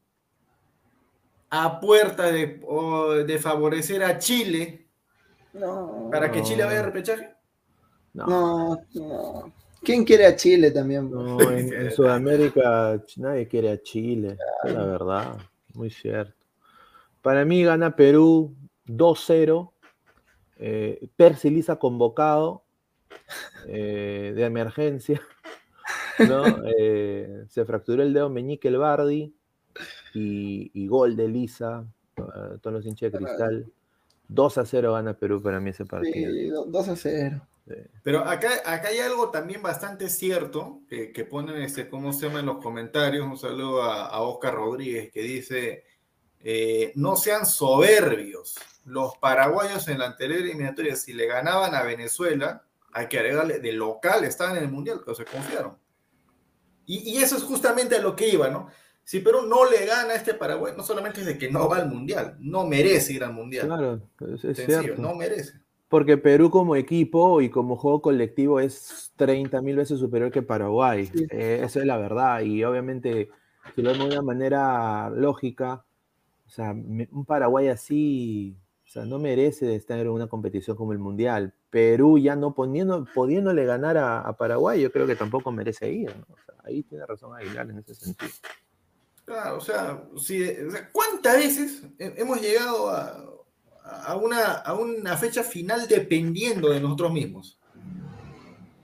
[1.50, 4.88] a puerta de, o de favorecer a Chile
[5.54, 6.10] No.
[6.12, 6.46] para que No.
[6.46, 7.34] Chile vaya a repechaje?
[8.14, 9.54] No, no.
[9.84, 11.12] ¿Quién quiere a Chile también?
[11.12, 15.38] No, en, en Sudamérica nadie quiere a Chile, es la verdad,
[15.74, 16.34] muy cierto.
[17.22, 18.56] Para mí gana Perú
[18.88, 19.72] 2-0,
[20.58, 22.64] eh, Percy Liza convocado
[23.68, 25.22] eh, de emergencia,
[26.20, 26.44] ¿no?
[26.78, 29.34] Eh, se fracturó el dedo meñique el Bardi
[30.14, 31.86] y, y gol de Lisa,
[32.18, 33.66] eh, todos los hinchas de cristal.
[34.28, 36.32] 2 a 0 gana Perú para mí ese partido.
[36.32, 37.48] Sí, do- 2 a 0.
[38.04, 42.42] Pero acá, acá hay algo también bastante cierto que, que ponen, este, ¿cómo se llama
[42.42, 43.26] en los comentarios?
[43.26, 45.84] Un saludo a, a Oscar Rodríguez que dice,
[46.44, 48.56] eh, no sean soberbios.
[48.86, 53.72] Los paraguayos en la anterior eliminatoria, si le ganaban a Venezuela, hay que agregarle, de
[53.72, 55.78] local estaban en el Mundial, pero se confiaron.
[56.86, 58.68] Y, y eso es justamente a lo que iba, ¿no?
[59.04, 61.78] Si Perú no le gana a este Paraguay, no solamente es de que no va
[61.78, 63.68] al Mundial, no merece ir al Mundial.
[63.68, 65.02] Claro, es, es Sencillo, cierto.
[65.02, 65.54] no merece.
[65.90, 71.12] Porque Perú como equipo y como juego colectivo es 30 mil veces superior que Paraguay.
[71.30, 72.42] Eh, eso es la verdad.
[72.42, 73.30] Y obviamente,
[73.76, 75.86] si lo vemos de una manera lógica,
[76.48, 78.58] o sea, un Paraguay así,
[78.88, 81.54] o sea, no merece estar en una competición como el Mundial.
[81.70, 86.16] Perú ya no poniendo, pudiéndole ganar a, a Paraguay, yo creo que tampoco merece ir.
[86.16, 86.26] ¿no?
[86.34, 88.32] O sea, ahí tiene razón Aguilar en ese sentido.
[89.26, 93.26] Claro, o sea, si- o sea, ¿cuántas veces he- hemos llegado a,
[94.06, 97.58] a una, a una fecha final dependiendo de nosotros mismos?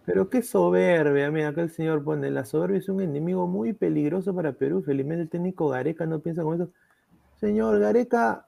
[0.05, 4.33] Pero qué soberbia, mira, acá el señor pone, la soberbia es un enemigo muy peligroso
[4.33, 4.81] para Perú.
[4.81, 6.71] Felizmente el técnico Gareca no piensa como eso.
[7.39, 8.47] Señor Gareca,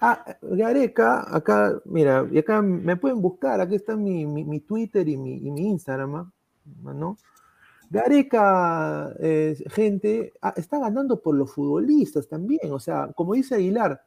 [0.00, 5.08] ah, Gareca, acá, mira, y acá me pueden buscar, aquí está mi, mi- mi Twitter
[5.08, 6.32] y mi, y mi Instagram, ¿ah?
[6.94, 7.16] ¿no?
[7.90, 14.00] Gareca, eh, gente, ah, está ganando por los futbolistas también, o sea, como dice Aguilar,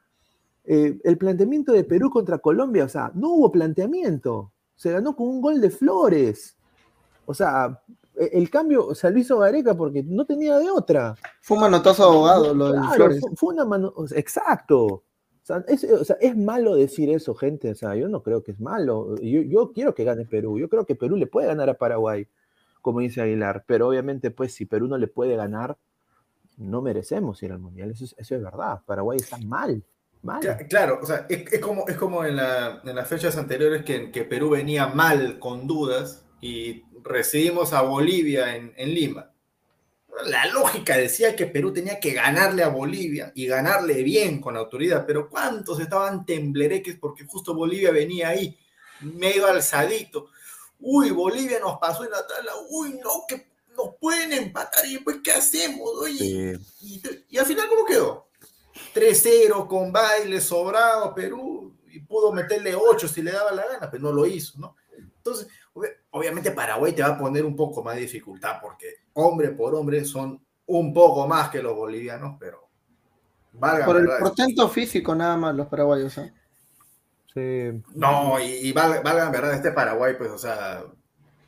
[0.64, 5.28] eh, el planteamiento de Perú contra Colombia, o sea, no hubo planteamiento, se ganó con
[5.28, 6.56] un gol de Flores.
[7.26, 7.82] O sea,
[8.16, 11.16] e- el cambio, o sea, lo hizo Gareca porque no tenía de otra.
[11.42, 13.20] Fue un manotazo abogado lo Claro, Flores.
[13.20, 14.86] Fue, fue una mano, o sea, exacto.
[14.86, 17.72] O sea, es, o sea, es malo decir eso, gente.
[17.72, 19.16] O sea, yo no creo que es malo.
[19.18, 20.58] Yo, yo quiero que gane Perú.
[20.58, 22.26] Yo creo que Perú le puede ganar a Paraguay,
[22.84, 23.64] como dice Aguilar.
[23.66, 25.78] Pero obviamente, pues, si Perú no le puede ganar,
[26.58, 27.90] no merecemos ir al Mundial.
[27.90, 28.82] Eso es, eso es verdad.
[28.86, 29.82] Paraguay está mal.
[30.22, 30.42] Mal.
[30.42, 33.84] Cla- Claro, o sea, es, es como, es como en, la- en las fechas anteriores
[33.84, 39.32] que, que Perú venía mal, con dudas, y recibimos a Bolivia en, en Lima.
[40.28, 45.06] La lógica decía que Perú tenía que ganarle a Bolivia y ganarle bien con autoridad,
[45.08, 48.56] pero ¿cuántos estaban temblereques porque justo Bolivia venía ahí,
[49.02, 50.28] medio alzadito?
[50.86, 53.48] Uy, Bolivia nos pasó en la tabla, uy, no, que
[53.78, 55.90] nos pueden empatar y después, ¿qué hacemos?
[56.02, 58.28] Oye, y, y al final, ¿cómo quedó?
[58.94, 64.04] 3-0 con baile sobrado Perú y pudo meterle 8 si le daba la gana, pero
[64.04, 64.76] no lo hizo, ¿no?
[64.98, 69.50] Entonces, ob- obviamente Paraguay te va a poner un poco más de dificultad porque hombre
[69.52, 72.68] por hombre son un poco más que los bolivianos, pero
[73.54, 76.18] valga Por el portento físico nada más los paraguayos.
[76.18, 76.34] ¿eh?
[77.34, 77.82] Sí.
[77.96, 80.84] No, y, y valga, valga en verdad este Paraguay, pues, o sea,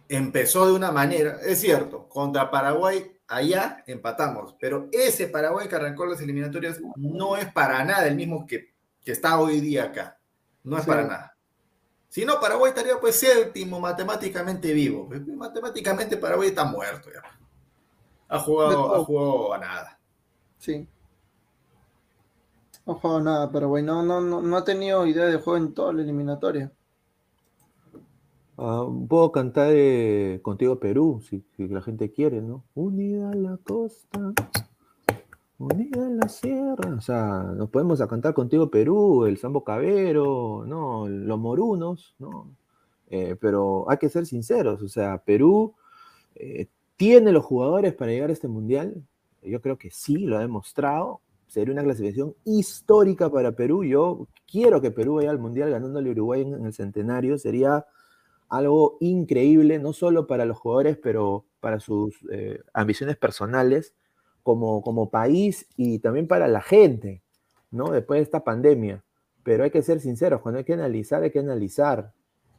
[0.10, 6.06] empezó de una manera, es cierto, contra Paraguay allá empatamos, pero ese Paraguay que arrancó
[6.06, 10.20] las eliminatorias no es para nada el mismo que, que está hoy día acá,
[10.64, 10.90] no es Sí.
[10.90, 11.32] para nada.
[12.10, 15.10] Si no, Paraguay estaría pues séptimo matemáticamente vivo.
[15.36, 17.22] Matemáticamente Paraguay está muerto ya.
[18.30, 19.99] Ha jugado, ha jugado a nada.
[20.57, 20.88] Sí.
[22.86, 25.57] No ha jugado nada, pero güey, no, no, no, no ha tenido idea de juego
[25.57, 26.72] en toda la eliminatoria.
[28.57, 32.64] Ah, puedo cantar eh, contigo Perú, si, la gente quiere, ¿no?
[32.74, 34.34] Unida la costa,
[35.57, 36.95] unida la sierra.
[36.95, 41.10] O sea, nos podemos a cantar contigo Perú, el Sambo Cabero, ¿no?
[41.10, 42.56] Los Morunos, ¿no?
[43.10, 45.76] Eh, pero hay que ser sinceros, o sea, Perú
[46.36, 46.68] eh,
[46.98, 49.03] tiene los jugadores para llegar a este mundial.
[49.44, 51.20] Yo creo que sí, lo ha demostrado.
[51.48, 53.84] Sería una clasificación histórica para Perú.
[53.84, 57.38] Yo quiero que Perú vaya al mundial ganándole a Uruguay en, en el centenario.
[57.38, 57.86] Sería
[58.50, 63.94] algo increíble, no solo para los jugadores, pero para sus eh, ambiciones personales,
[64.44, 67.24] como, como país y también para la gente,
[67.72, 67.90] ¿no?
[67.90, 69.04] Después de esta pandemia.
[69.44, 72.14] Pero hay que ser sinceros, cuando hay que analizar, hay que analizar.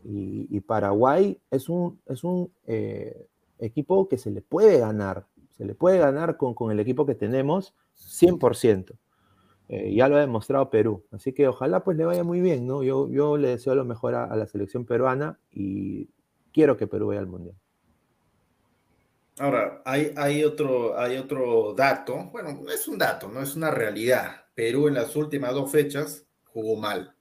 [0.04, 3.26] Y, y Paraguay es un, es un eh,
[3.58, 5.26] equipo que se le puede ganar,
[5.56, 8.98] se le puede ganar con, con el equipo que tenemos 100%.
[9.68, 11.04] Eh, ya lo ha demostrado Perú.
[11.10, 12.82] Así que ojalá pues le vaya muy bien, ¿no?
[12.82, 16.08] Yo, yo le deseo lo mejor a, a la selección peruana y
[16.52, 17.56] quiero que Perú vaya al Mundial.
[19.38, 23.70] Ahora, hay, hay, otro, hay otro dato, bueno, no es un dato, no es una
[23.70, 24.46] realidad.
[24.54, 27.14] Perú en las últimas dos fechas jugó mal.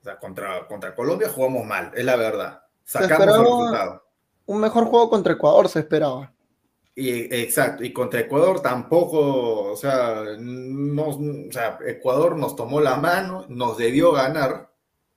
[0.00, 2.62] O sea, contra, contra Colombia jugamos mal, es la verdad.
[2.84, 4.02] Sacamos el resultado.
[4.44, 6.34] Un mejor juego contra Ecuador se esperaba.
[7.00, 12.96] Y, exacto, y contra Ecuador tampoco, o sea, no, o sea, Ecuador nos tomó la
[12.96, 14.72] mano, nos debió ganar,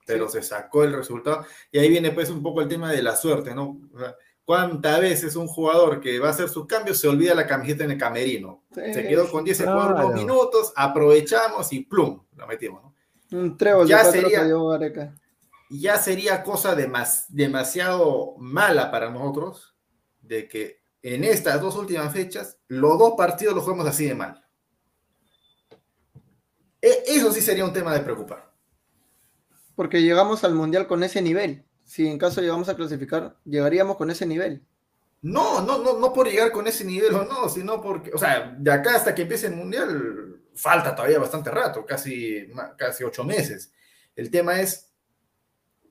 [0.06, 1.44] pero se sacó el resultado.
[1.72, 3.80] Y ahí viene pues un poco el tema de la suerte, ¿no?
[3.92, 4.14] O sea,
[4.44, 7.92] ¿Cuántas veces un jugador que va a hacer sus cambios se olvida la camiseta en
[7.92, 8.64] el camerino?
[8.74, 10.08] Sí, se quedó con 10 Ecuador claro.
[10.08, 12.94] unos minutos, aprovechamos y plum, lo metimos, ¿no?
[13.40, 14.40] Un trébol Ya de sería-
[15.70, 19.74] ya sería cosa demas- demasiado mala para nosotros
[20.20, 24.44] de que en estas dos últimas fechas los dos partidos los juguemos así de mal.
[26.80, 28.50] E- Eso sí sería un tema de preocupar.
[29.74, 31.64] Porque llegamos al Mundial con ese nivel.
[31.84, 34.64] Si en caso llegamos a clasificar, llegaríamos con ese nivel.
[35.22, 38.56] No, no, no, no por llegar con ese nivel o no, sino porque, o sea,
[38.58, 43.72] de acá hasta que empiece el mundial falta todavía bastante rato, casi, casi ocho meses.
[44.16, 44.92] El tema es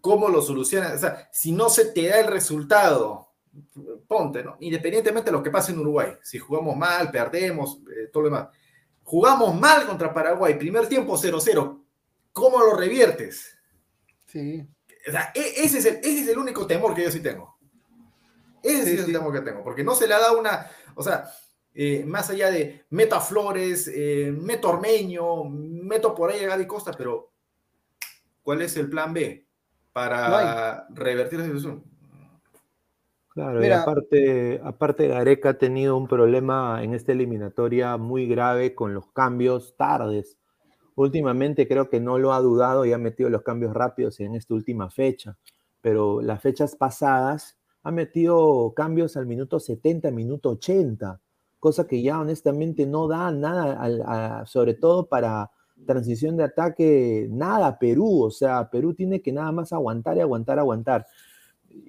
[0.02, 0.96] cómo lo solucionan.
[0.96, 3.31] O sea, si no se te da el resultado,
[4.08, 4.58] ponte, ¿no?
[4.60, 8.50] Independientemente de lo que pase en Uruguay, si jugamos mal, perdemos, eh, todo lo demás.
[9.04, 11.84] Jugamos mal contra Paraguay, primer tiempo 0-0.
[12.34, 13.58] ¿Cómo lo reviertes?
[14.28, 14.66] Sí.
[15.08, 17.58] O sea, e- ese es el, ese es el único temor que yo sí tengo.
[18.64, 21.02] Ese sí, es el temor que tengo, porque no se le ha dado una, o
[21.02, 21.26] sea,
[21.74, 26.68] eh, más allá de meto a Flores, eh, meto Ormeño, meto por ahí a Gaby
[26.68, 27.32] Costa, pero
[28.44, 29.48] ¿cuál es el plan B
[29.92, 31.84] para revertir la situación?
[33.34, 33.78] Claro, Mira.
[33.78, 39.08] y aparte, aparte Gareca ha tenido un problema en esta eliminatoria muy grave con los
[39.14, 40.38] cambios tardes.
[40.96, 44.54] Últimamente creo que no lo ha dudado y ha metido los cambios rápidos en esta
[44.54, 45.38] última fecha,
[45.82, 51.22] pero las fechas pasadas ha metido cambios al minuto 70, minuto 80,
[51.60, 55.50] cosa que ya honestamente no da nada, al- a- sobre todo para
[55.86, 60.20] transición de ataque, nada a Perú, o sea, Perú tiene que nada más aguantar y
[60.20, 61.08] aguantar, aguantar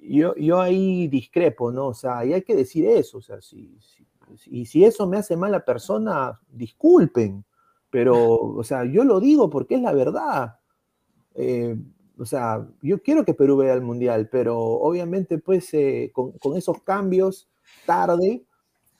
[0.01, 1.87] yo, yo ahí discrepo, ¿no?
[1.87, 4.05] O sea, y hay que decir eso, o sea, si, si-
[4.47, 7.45] y si eso me hace mala persona, disculpen,
[7.89, 10.55] pero, o sea, yo lo digo porque es la verdad.
[11.35, 11.75] Eh,
[12.17, 16.55] o sea, yo quiero que Perú vea el Mundial, pero obviamente, pues, eh, con, con
[16.57, 17.47] esos cambios
[17.85, 18.43] tarde,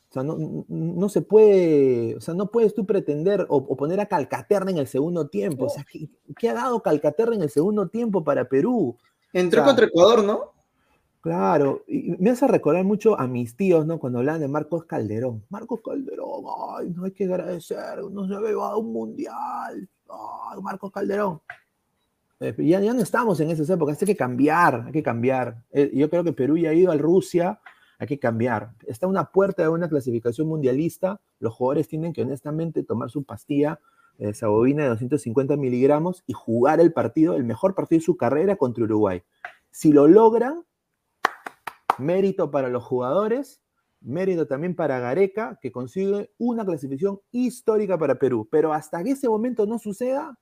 [0.10, 0.38] o sea, no,
[0.68, 4.78] no- se puede, o sea, no puedes tú pretender o, o poner a Calcaterra en
[4.78, 5.66] el segundo tiempo.
[5.66, 6.08] O sea, ¿qué,
[6.38, 8.96] qué ha dado Calcaterra en el segundo tiempo para Perú?
[9.32, 10.53] Entró O sea, contra Ecuador, ¿no?
[11.24, 13.98] Claro, y me hace recordar mucho a mis tíos, ¿no?
[13.98, 15.46] Cuando hablaban de Marcos Calderón.
[15.50, 16.44] Marcos Calderón,
[16.76, 19.88] ay, no hay que agradecer, no se ve a un mundial.
[20.10, 21.40] Ay, Marcos Calderón.
[22.42, 25.64] Eh, ya, no estamos en esas épocas, hay que cambiar, hay que cambiar.
[25.72, 27.62] Eh, yo creo que Perú ya ha ido al Rusia,
[28.00, 28.74] hay que cambiar.
[28.86, 33.24] Está a una puerta de una clasificación mundialista, los jugadores tienen que honestamente tomar su
[33.24, 33.80] pastilla
[34.20, 38.58] eh, sabovina de 250 miligramos y jugar el partido, el mejor partido de su carrera
[38.58, 39.24] contra Uruguay.
[39.72, 40.66] Si lo logran,
[41.98, 43.62] mérito para los jugadores,
[44.02, 48.48] mérito también para Gareca, que consigue una clasificación histórica para Perú.
[48.52, 50.38] Pero hasta que ese momento no suceda,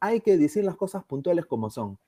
[0.00, 1.98] hay que decir las cosas puntuales como son.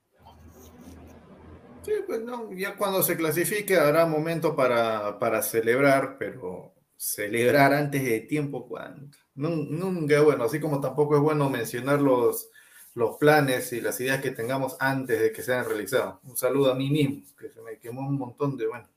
[1.83, 8.03] Sí, pues no, ya cuando se clasifique habrá momento para, para celebrar, pero celebrar antes
[8.03, 12.49] de tiempo, cuando nunca bueno, así como tampoco es bueno mencionar los,
[12.95, 16.16] los planes y las ideas que tengamos antes de que sean realizados.
[16.25, 18.89] Un saludo a mí mismo, que se me quemó un montón de, bueno,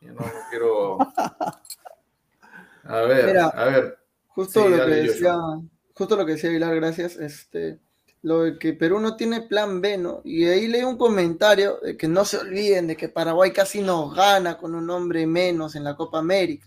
[0.00, 0.98] yo no, quiero...
[2.84, 3.98] A ver, a ver.
[4.28, 5.36] Justo lo que decía,
[5.92, 7.80] justo lo que decía Aguilar, gracias, este
[8.22, 10.22] lo de que Perú no tiene plan B, ¿no?
[10.24, 14.14] Y ahí leí un comentario de que no se olviden de que Paraguay casi nos
[14.14, 16.66] gana con un hombre menos en la Copa América.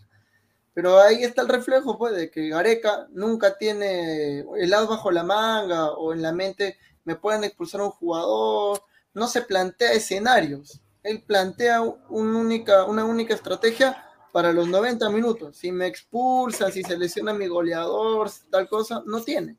[0.74, 5.24] Pero ahí está el reflejo, pues, de que Gareca nunca tiene el as bajo la
[5.24, 8.82] manga o en la mente me pueden expulsar un jugador,
[9.14, 10.82] no se plantea escenarios.
[11.04, 15.58] Él plantea una única estrategia para los 90 minutos.
[15.58, 19.58] Si me expulsan, si se lesiona mi goleador, tal cosa, no tiene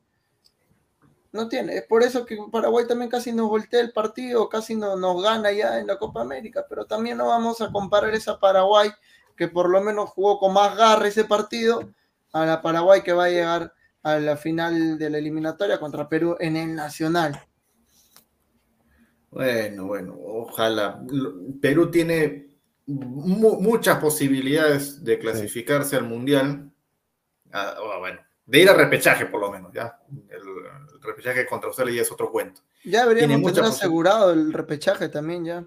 [1.33, 1.75] no tiene.
[1.75, 5.51] Es por eso que Paraguay también casi nos voltea el partido, casi no, nos gana
[5.51, 8.91] ya en la Copa América, pero también no vamos a comparar esa Paraguay
[9.35, 11.89] que por lo menos jugó con más garra ese partido
[12.31, 13.73] a la Paraguay que va a llegar
[14.03, 17.41] a la final de la eliminatoria contra Perú en el Nacional.
[19.31, 21.01] Bueno, bueno, ojalá.
[21.61, 22.49] Perú tiene
[22.85, 26.71] muchas posibilidades de clasificarse al Mundial.
[27.51, 29.99] Ah, bueno, de ir a repechaje por lo menos, ya.
[30.29, 30.41] El,
[31.01, 32.61] repechaje contra Australia ya es otro cuento.
[32.83, 35.65] Ya deberíamos tener asegurado el repechaje también ya.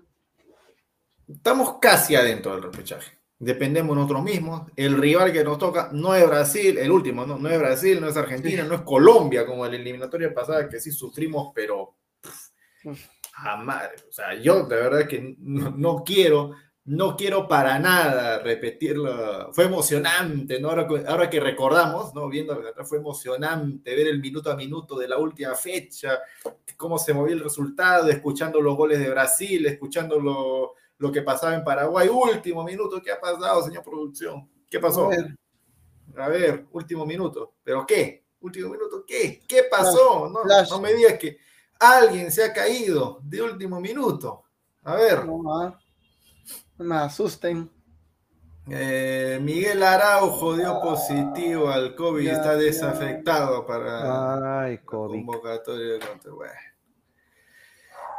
[1.28, 3.15] Estamos casi adentro del repechaje.
[3.38, 4.62] Dependemos de nosotros mismos.
[4.76, 8.08] El rival que nos toca no es Brasil, el último, no, no es Brasil, no
[8.08, 11.96] es Argentina, no es Colombia, como en la eliminatoria pasada, que sí sufrimos, pero
[13.32, 13.90] jamás.
[14.08, 16.54] O sea, yo de verdad que no quiero
[16.86, 19.52] no quiero para nada repetirlo.
[19.52, 20.70] Fue emocionante, ¿no?
[20.70, 22.28] Ahora, que recordamos, ¿no?
[22.28, 26.20] Viendo fue emocionante ver el minuto a minuto de la última fecha,
[26.76, 31.54] cómo se movía el resultado, escuchando los goles de Brasil, escuchando lo, lo que pasaba
[31.54, 32.08] en Paraguay.
[32.08, 34.48] Último minuto, ¿qué ha pasado, señor producción?
[34.70, 35.10] ¿Qué pasó?
[36.16, 37.54] A ver, último minuto.
[37.62, 38.24] ¿Pero qué?
[38.40, 39.42] Último minuto, ¿qué?
[39.46, 40.28] ¿Qué pasó?
[40.28, 41.38] No, no me digas que
[41.78, 44.44] alguien se ha caído de último minuto.
[44.84, 45.24] A ver.
[46.78, 47.70] Me asusten.
[48.68, 55.14] Eh, Miguel Araujo dio positivo al COVID, está desafectado para Ay, COVID.
[55.14, 56.32] convocatoria contra.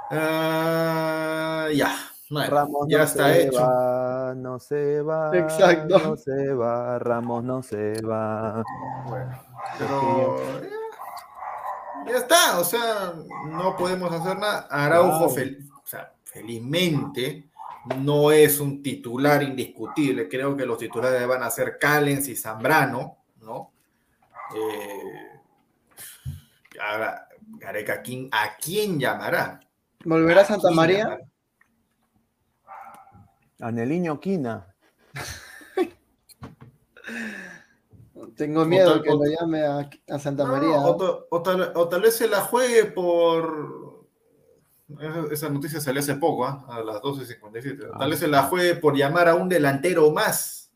[0.10, 1.94] Ah, ya,
[2.30, 3.62] Ramos ya no está se hecho.
[3.62, 5.38] Va, no se va.
[5.38, 6.00] Exacto.
[6.00, 7.00] No se va.
[7.00, 8.64] Ramos no se va.
[9.08, 9.40] Bueno,
[9.78, 10.38] pero
[12.06, 13.14] ya, ya está, o sea,
[13.50, 14.68] no podemos hacer nada.
[14.70, 17.50] Araujo, fel- o sea, felizmente,
[18.00, 20.28] no es un titular indiscutible.
[20.28, 23.72] Creo que los titulares van a ser Callens y Zambrano, ¿no?
[24.54, 25.40] Eh,
[26.82, 27.28] ahora,
[27.58, 29.60] Gareca, ¿a quién, ¿a quién llamará?
[30.04, 30.98] ¿Volverá ¿A Santa quién María?
[31.04, 31.27] llamará?
[33.60, 34.74] Aneliño Quina.
[38.36, 40.78] Tengo miedo tal- que o- lo llame a, a Santa No, María.
[40.80, 44.06] o, ta- o tal, o tal vez se la juegue por.
[45.00, 46.66] Esa, esa noticia salió hace poco, ¿ah?
[46.70, 47.90] a las 12.57.
[47.94, 47.98] Ah.
[48.00, 50.72] Tal vez se la juegue por llamar a un delantero más.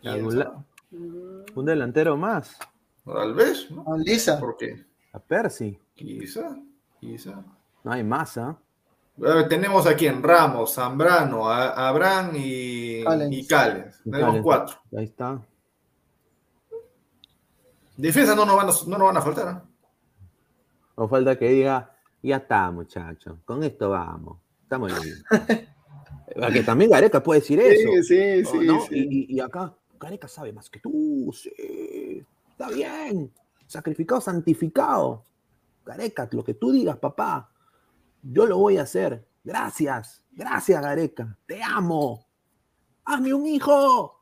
[0.00, 2.56] ¿Quién Adula- Mm, Un delantero más.
[3.04, 3.84] Tal vez, ¿no?
[3.92, 4.40] a Lisa.
[4.40, 4.86] ¿Por qué?
[5.12, 5.78] A Percy.
[5.94, 6.56] Quizá,
[6.98, 7.44] quizá.
[7.84, 8.48] No hay masa.
[8.48, 8.56] A ver,
[9.48, 13.36] tenemos aquí en Ramos, Zambrano, Abraham y Callens.
[13.36, 14.00] y Callens.
[14.04, 14.44] Tenemos Callens.
[14.44, 14.76] cuatro.
[14.96, 15.40] Ahí está.
[17.96, 19.48] Defensa no nos van a, no nos van a faltar.
[19.48, 19.64] ¿ah?
[20.94, 23.38] O falta que diga, ya está, muchachos.
[23.44, 24.38] Con esto vamos.
[24.62, 25.16] Estamos bien.
[26.52, 27.88] que también Gareca puede decir eso.
[28.02, 28.66] Sí, sí, ¿o sí.
[28.66, 28.80] no?
[28.82, 28.88] sí.
[28.94, 31.32] Y, y- y acá, Gareca sabe más que tú.
[31.32, 32.24] Sí.
[32.50, 33.32] Está bien.
[33.66, 35.24] Sacrificado, santificado.
[35.84, 37.50] Gareca, lo que tú digas, papá.
[38.22, 39.26] Yo lo voy a hacer.
[39.44, 40.22] Gracias.
[40.32, 41.36] Gracias, Gareca.
[41.46, 42.26] Te amo.
[43.04, 44.20] Hazme un hijo.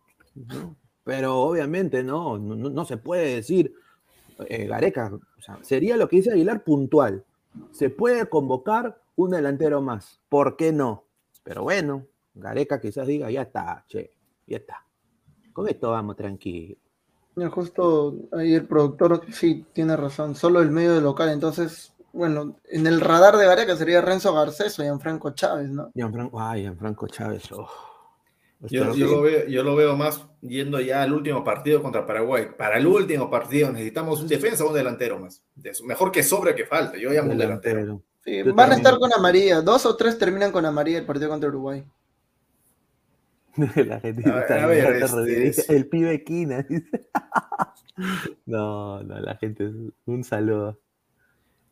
[1.04, 3.74] Pero obviamente no, no, se puede decir,
[4.48, 5.12] eh, Gareca,
[5.62, 7.24] sería lo que dice Aguilar puntual.
[7.70, 10.20] Se puede convocar un delantero más.
[10.28, 11.04] ¿Por qué no?
[11.42, 14.12] Pero bueno, Gareca quizás diga, ya está, che,
[14.46, 14.84] ya está.
[15.52, 16.76] Con esto vamos tranquilo.
[17.50, 22.86] Justo ahí el productor sí tiene razón, solo el medio de local, entonces, bueno, en
[22.86, 25.90] el radar de Gareca sería Renzo Garceso y Franco Chávez, ¿no?
[25.94, 27.50] Gianfranco, ay, Gianfranco Chávez.
[27.52, 27.68] oh.
[28.60, 32.46] Yo, yo lo veo, yo lo veo más yendo ya al último partido contra Paraguay.
[32.56, 35.44] Para el último partido necesitamos un defensa o un delantero más.
[35.84, 36.98] Mejor que sobre que falte.
[36.98, 37.80] Yo llamo un delantero.
[37.80, 38.02] delantero.
[38.24, 41.50] Sí, van a estar con amarilla, dos o tres terminan con amarilla el partido contra
[41.50, 41.84] Uruguay.
[43.76, 46.62] La gente A ver, a este, el pibe Quina.
[46.68, 47.08] dice.
[48.44, 49.72] No, no, la gente,
[50.04, 50.78] un saludo.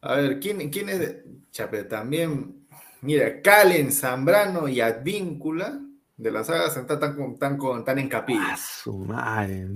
[0.04, 0.98] A ver, ¿quién, quién es?
[1.00, 2.64] de- Cha, pero también
[3.04, 5.78] Mira, Calen, Zambrano y Advíncula
[6.16, 8.38] de la saga están tan, tan, tan en capilla.
[8.52, 9.68] Ah, su madre.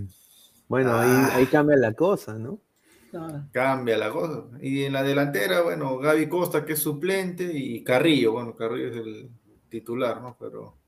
[0.66, 2.58] Bueno, ahí, ahí cambia la cosa, ¿no?
[3.52, 4.44] Cambia la cosa.
[4.62, 8.96] Y en la delantera, bueno, Gaby Costa, que es suplente, y Carrillo, bueno, Carrillo es
[8.96, 9.30] el
[9.68, 10.34] titular, ¿no?
[10.40, 10.78] Pero.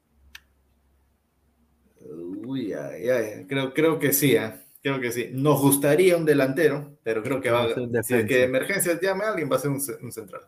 [2.47, 3.47] Uy, ay, ay.
[3.47, 4.53] Creo, creo que sí, ¿eh?
[4.83, 5.31] Creo que sí.
[5.33, 8.03] Nos gustaría un delantero, pero creo que va a.
[8.03, 10.43] Si es que de emergencia llame a alguien, va a ser un, un central.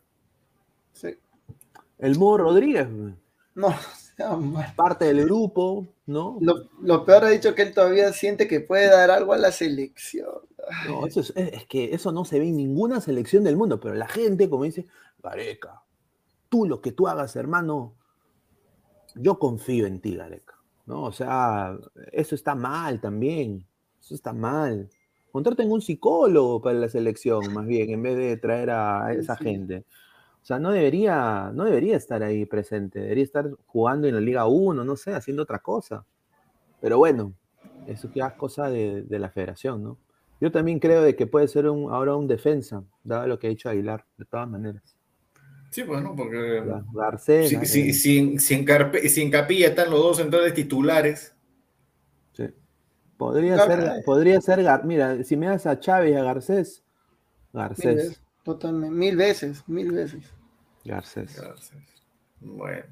[0.92, 1.16] Sí.
[1.98, 2.88] El Modo Rodríguez.
[3.54, 3.74] No,
[4.76, 6.38] parte del grupo, ¿no?
[6.40, 9.52] Lo, lo, peor ha dicho que él todavía siente que puede dar algo a la
[9.52, 10.30] selección.
[10.86, 13.94] No, eso es, es, que eso no se ve en ninguna selección del mundo, pero
[13.94, 14.86] la gente, como dice,
[15.22, 15.82] Gareca,
[16.48, 17.96] tú lo que tú hagas, hermano,
[19.16, 20.52] yo confío en ti, Gareca.
[20.86, 21.04] ¿no?
[21.04, 21.76] O sea,
[22.12, 23.66] eso está mal también.
[24.02, 24.90] Eso está mal.
[25.30, 29.44] Contraten un psicólogo para la selección, más bien, en vez de traer a esa sí.
[29.44, 29.84] gente.
[30.42, 34.46] O sea, no debería, no debería estar ahí presente, debería estar jugando en la Liga
[34.46, 36.04] 1, no sé, haciendo otra cosa.
[36.80, 37.32] Pero bueno,
[37.86, 39.98] eso ya es cosa de, de, la federación, ¿no?
[40.40, 43.50] Yo también creo de que puede ser un, ahora un defensa, dado lo que ha
[43.50, 44.96] dicho Aguilar, de todas maneras.
[45.70, 46.62] Sí, bueno, porque
[46.92, 51.34] Garcés, si, si, si, si, en si en Capilla están los dos centrales titulares.
[53.22, 56.82] Podría ser, podría ser, mira, si me das a Chávez y a Garcés,
[57.52, 58.20] Garcés.
[58.42, 60.24] Totalmente, mil veces, mil veces.
[60.84, 61.40] Garcés.
[61.40, 61.78] Garcés.
[62.40, 62.82] Bueno.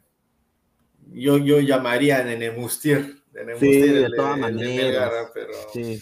[1.13, 3.17] Yo, yo llamaría a Nenemustier.
[3.59, 5.13] Sí, de el, todas el, maneras.
[5.13, 5.53] El pero...
[5.73, 6.01] Sí.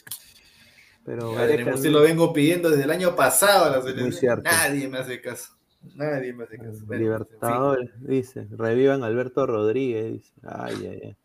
[1.06, 4.42] Pero Nenemustier lo vengo pidiendo desde el año pasado a la selección.
[4.42, 5.55] Nadie me hace caso.
[5.94, 6.84] Nadie me hace caso.
[6.84, 8.06] Bueno, Libertador, en fin.
[8.06, 8.46] dice.
[8.50, 10.12] Revivan Alberto Rodríguez.
[10.12, 10.32] Dice.
[10.42, 11.16] Ay, ay, ay.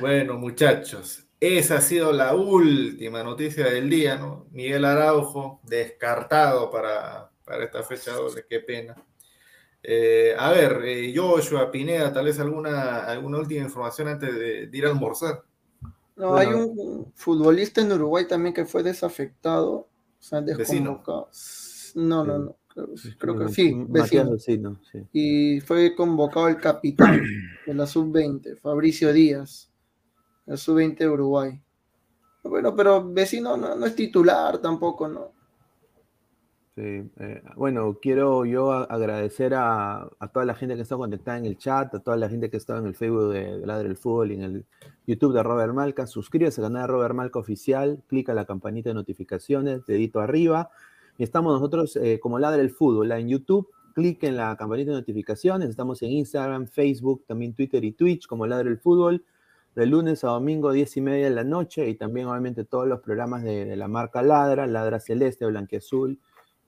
[0.00, 4.46] Bueno, muchachos, esa ha sido la última noticia del día, ¿no?
[4.50, 8.96] Miguel Araujo descartado para, para esta fecha doble, qué pena.
[9.82, 14.78] Eh, a ver, eh, Joshua, Pineda, tal vez alguna, alguna última información antes de, de
[14.78, 15.44] ir a almorzar.
[16.16, 16.38] No, bueno.
[16.38, 19.88] hay un futbolista en Uruguay también que fue desafectado, o
[20.18, 21.30] sea, desconvocado.
[21.94, 22.56] No, no, no.
[22.68, 22.88] Creo,
[23.18, 24.32] creo que sí, vecino.
[24.32, 25.06] vecino sí.
[25.12, 27.22] Y fue convocado el capitán
[27.66, 29.68] de la sub-20, Fabricio Díaz
[30.48, 31.60] el sub-20 de Uruguay.
[32.42, 35.32] Bueno, pero vecino no, no, es titular tampoco, ¿no?
[36.74, 41.44] Sí, eh, bueno, quiero yo agradecer a, a, toda la gente que está conectada en
[41.44, 44.30] el chat, a toda la gente que está en el Facebook de, Ladre el Fútbol
[44.30, 44.66] y en el
[45.06, 46.06] YouTube de Robert Malca.
[46.06, 50.70] Suscríbase al canal de Robert Malca Oficial, clica la campanita de notificaciones, dedito arriba.
[51.18, 53.68] Y estamos nosotros eh, como Ladre el Fútbol en YouTube.
[53.94, 55.70] Clic en la campanita de notificaciones.
[55.70, 59.24] Estamos en Instagram, Facebook, también Twitter y Twitch como Ladre el Fútbol
[59.78, 62.98] de lunes a domingo, 10 y media de la noche, y también obviamente todos los
[62.98, 66.18] programas de, la marca Ladra, Ladra Celeste, Blanquiazul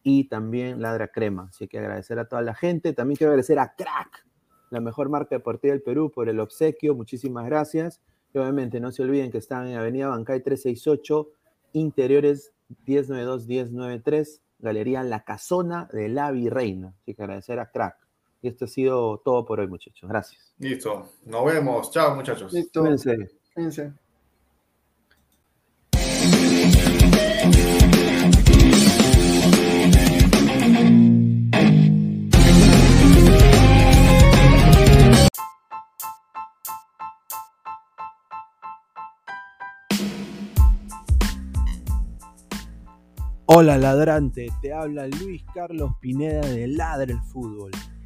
[0.04, 1.48] y también Ladra Crema.
[1.50, 2.92] Así que agradecer a toda la gente.
[2.92, 4.24] También quiero agradecer a Crack,
[4.70, 6.94] la mejor marca deportiva del Perú, por el obsequio.
[6.94, 8.00] Muchísimas gracias.
[8.32, 11.32] Y obviamente no se olviden que están en Avenida Bancay 368,
[11.72, 12.52] Interiores
[12.86, 16.94] 1092-1093, Galería La Casona de la Virreina.
[17.02, 17.96] Así que agradecer a Crack.
[18.42, 20.08] Y esto ha sido todo por hoy, muchachos.
[20.08, 20.54] Gracias.
[20.58, 21.10] Listo.
[21.26, 21.90] Nos vemos.
[21.90, 22.52] Chao, muchachos.
[22.52, 22.80] Listo.
[22.80, 23.30] Cuídense.
[23.54, 23.92] Cuídense.
[43.52, 47.72] Hola ladrante, te habla Luis Carlos Pineda de Ladre el Fútbol.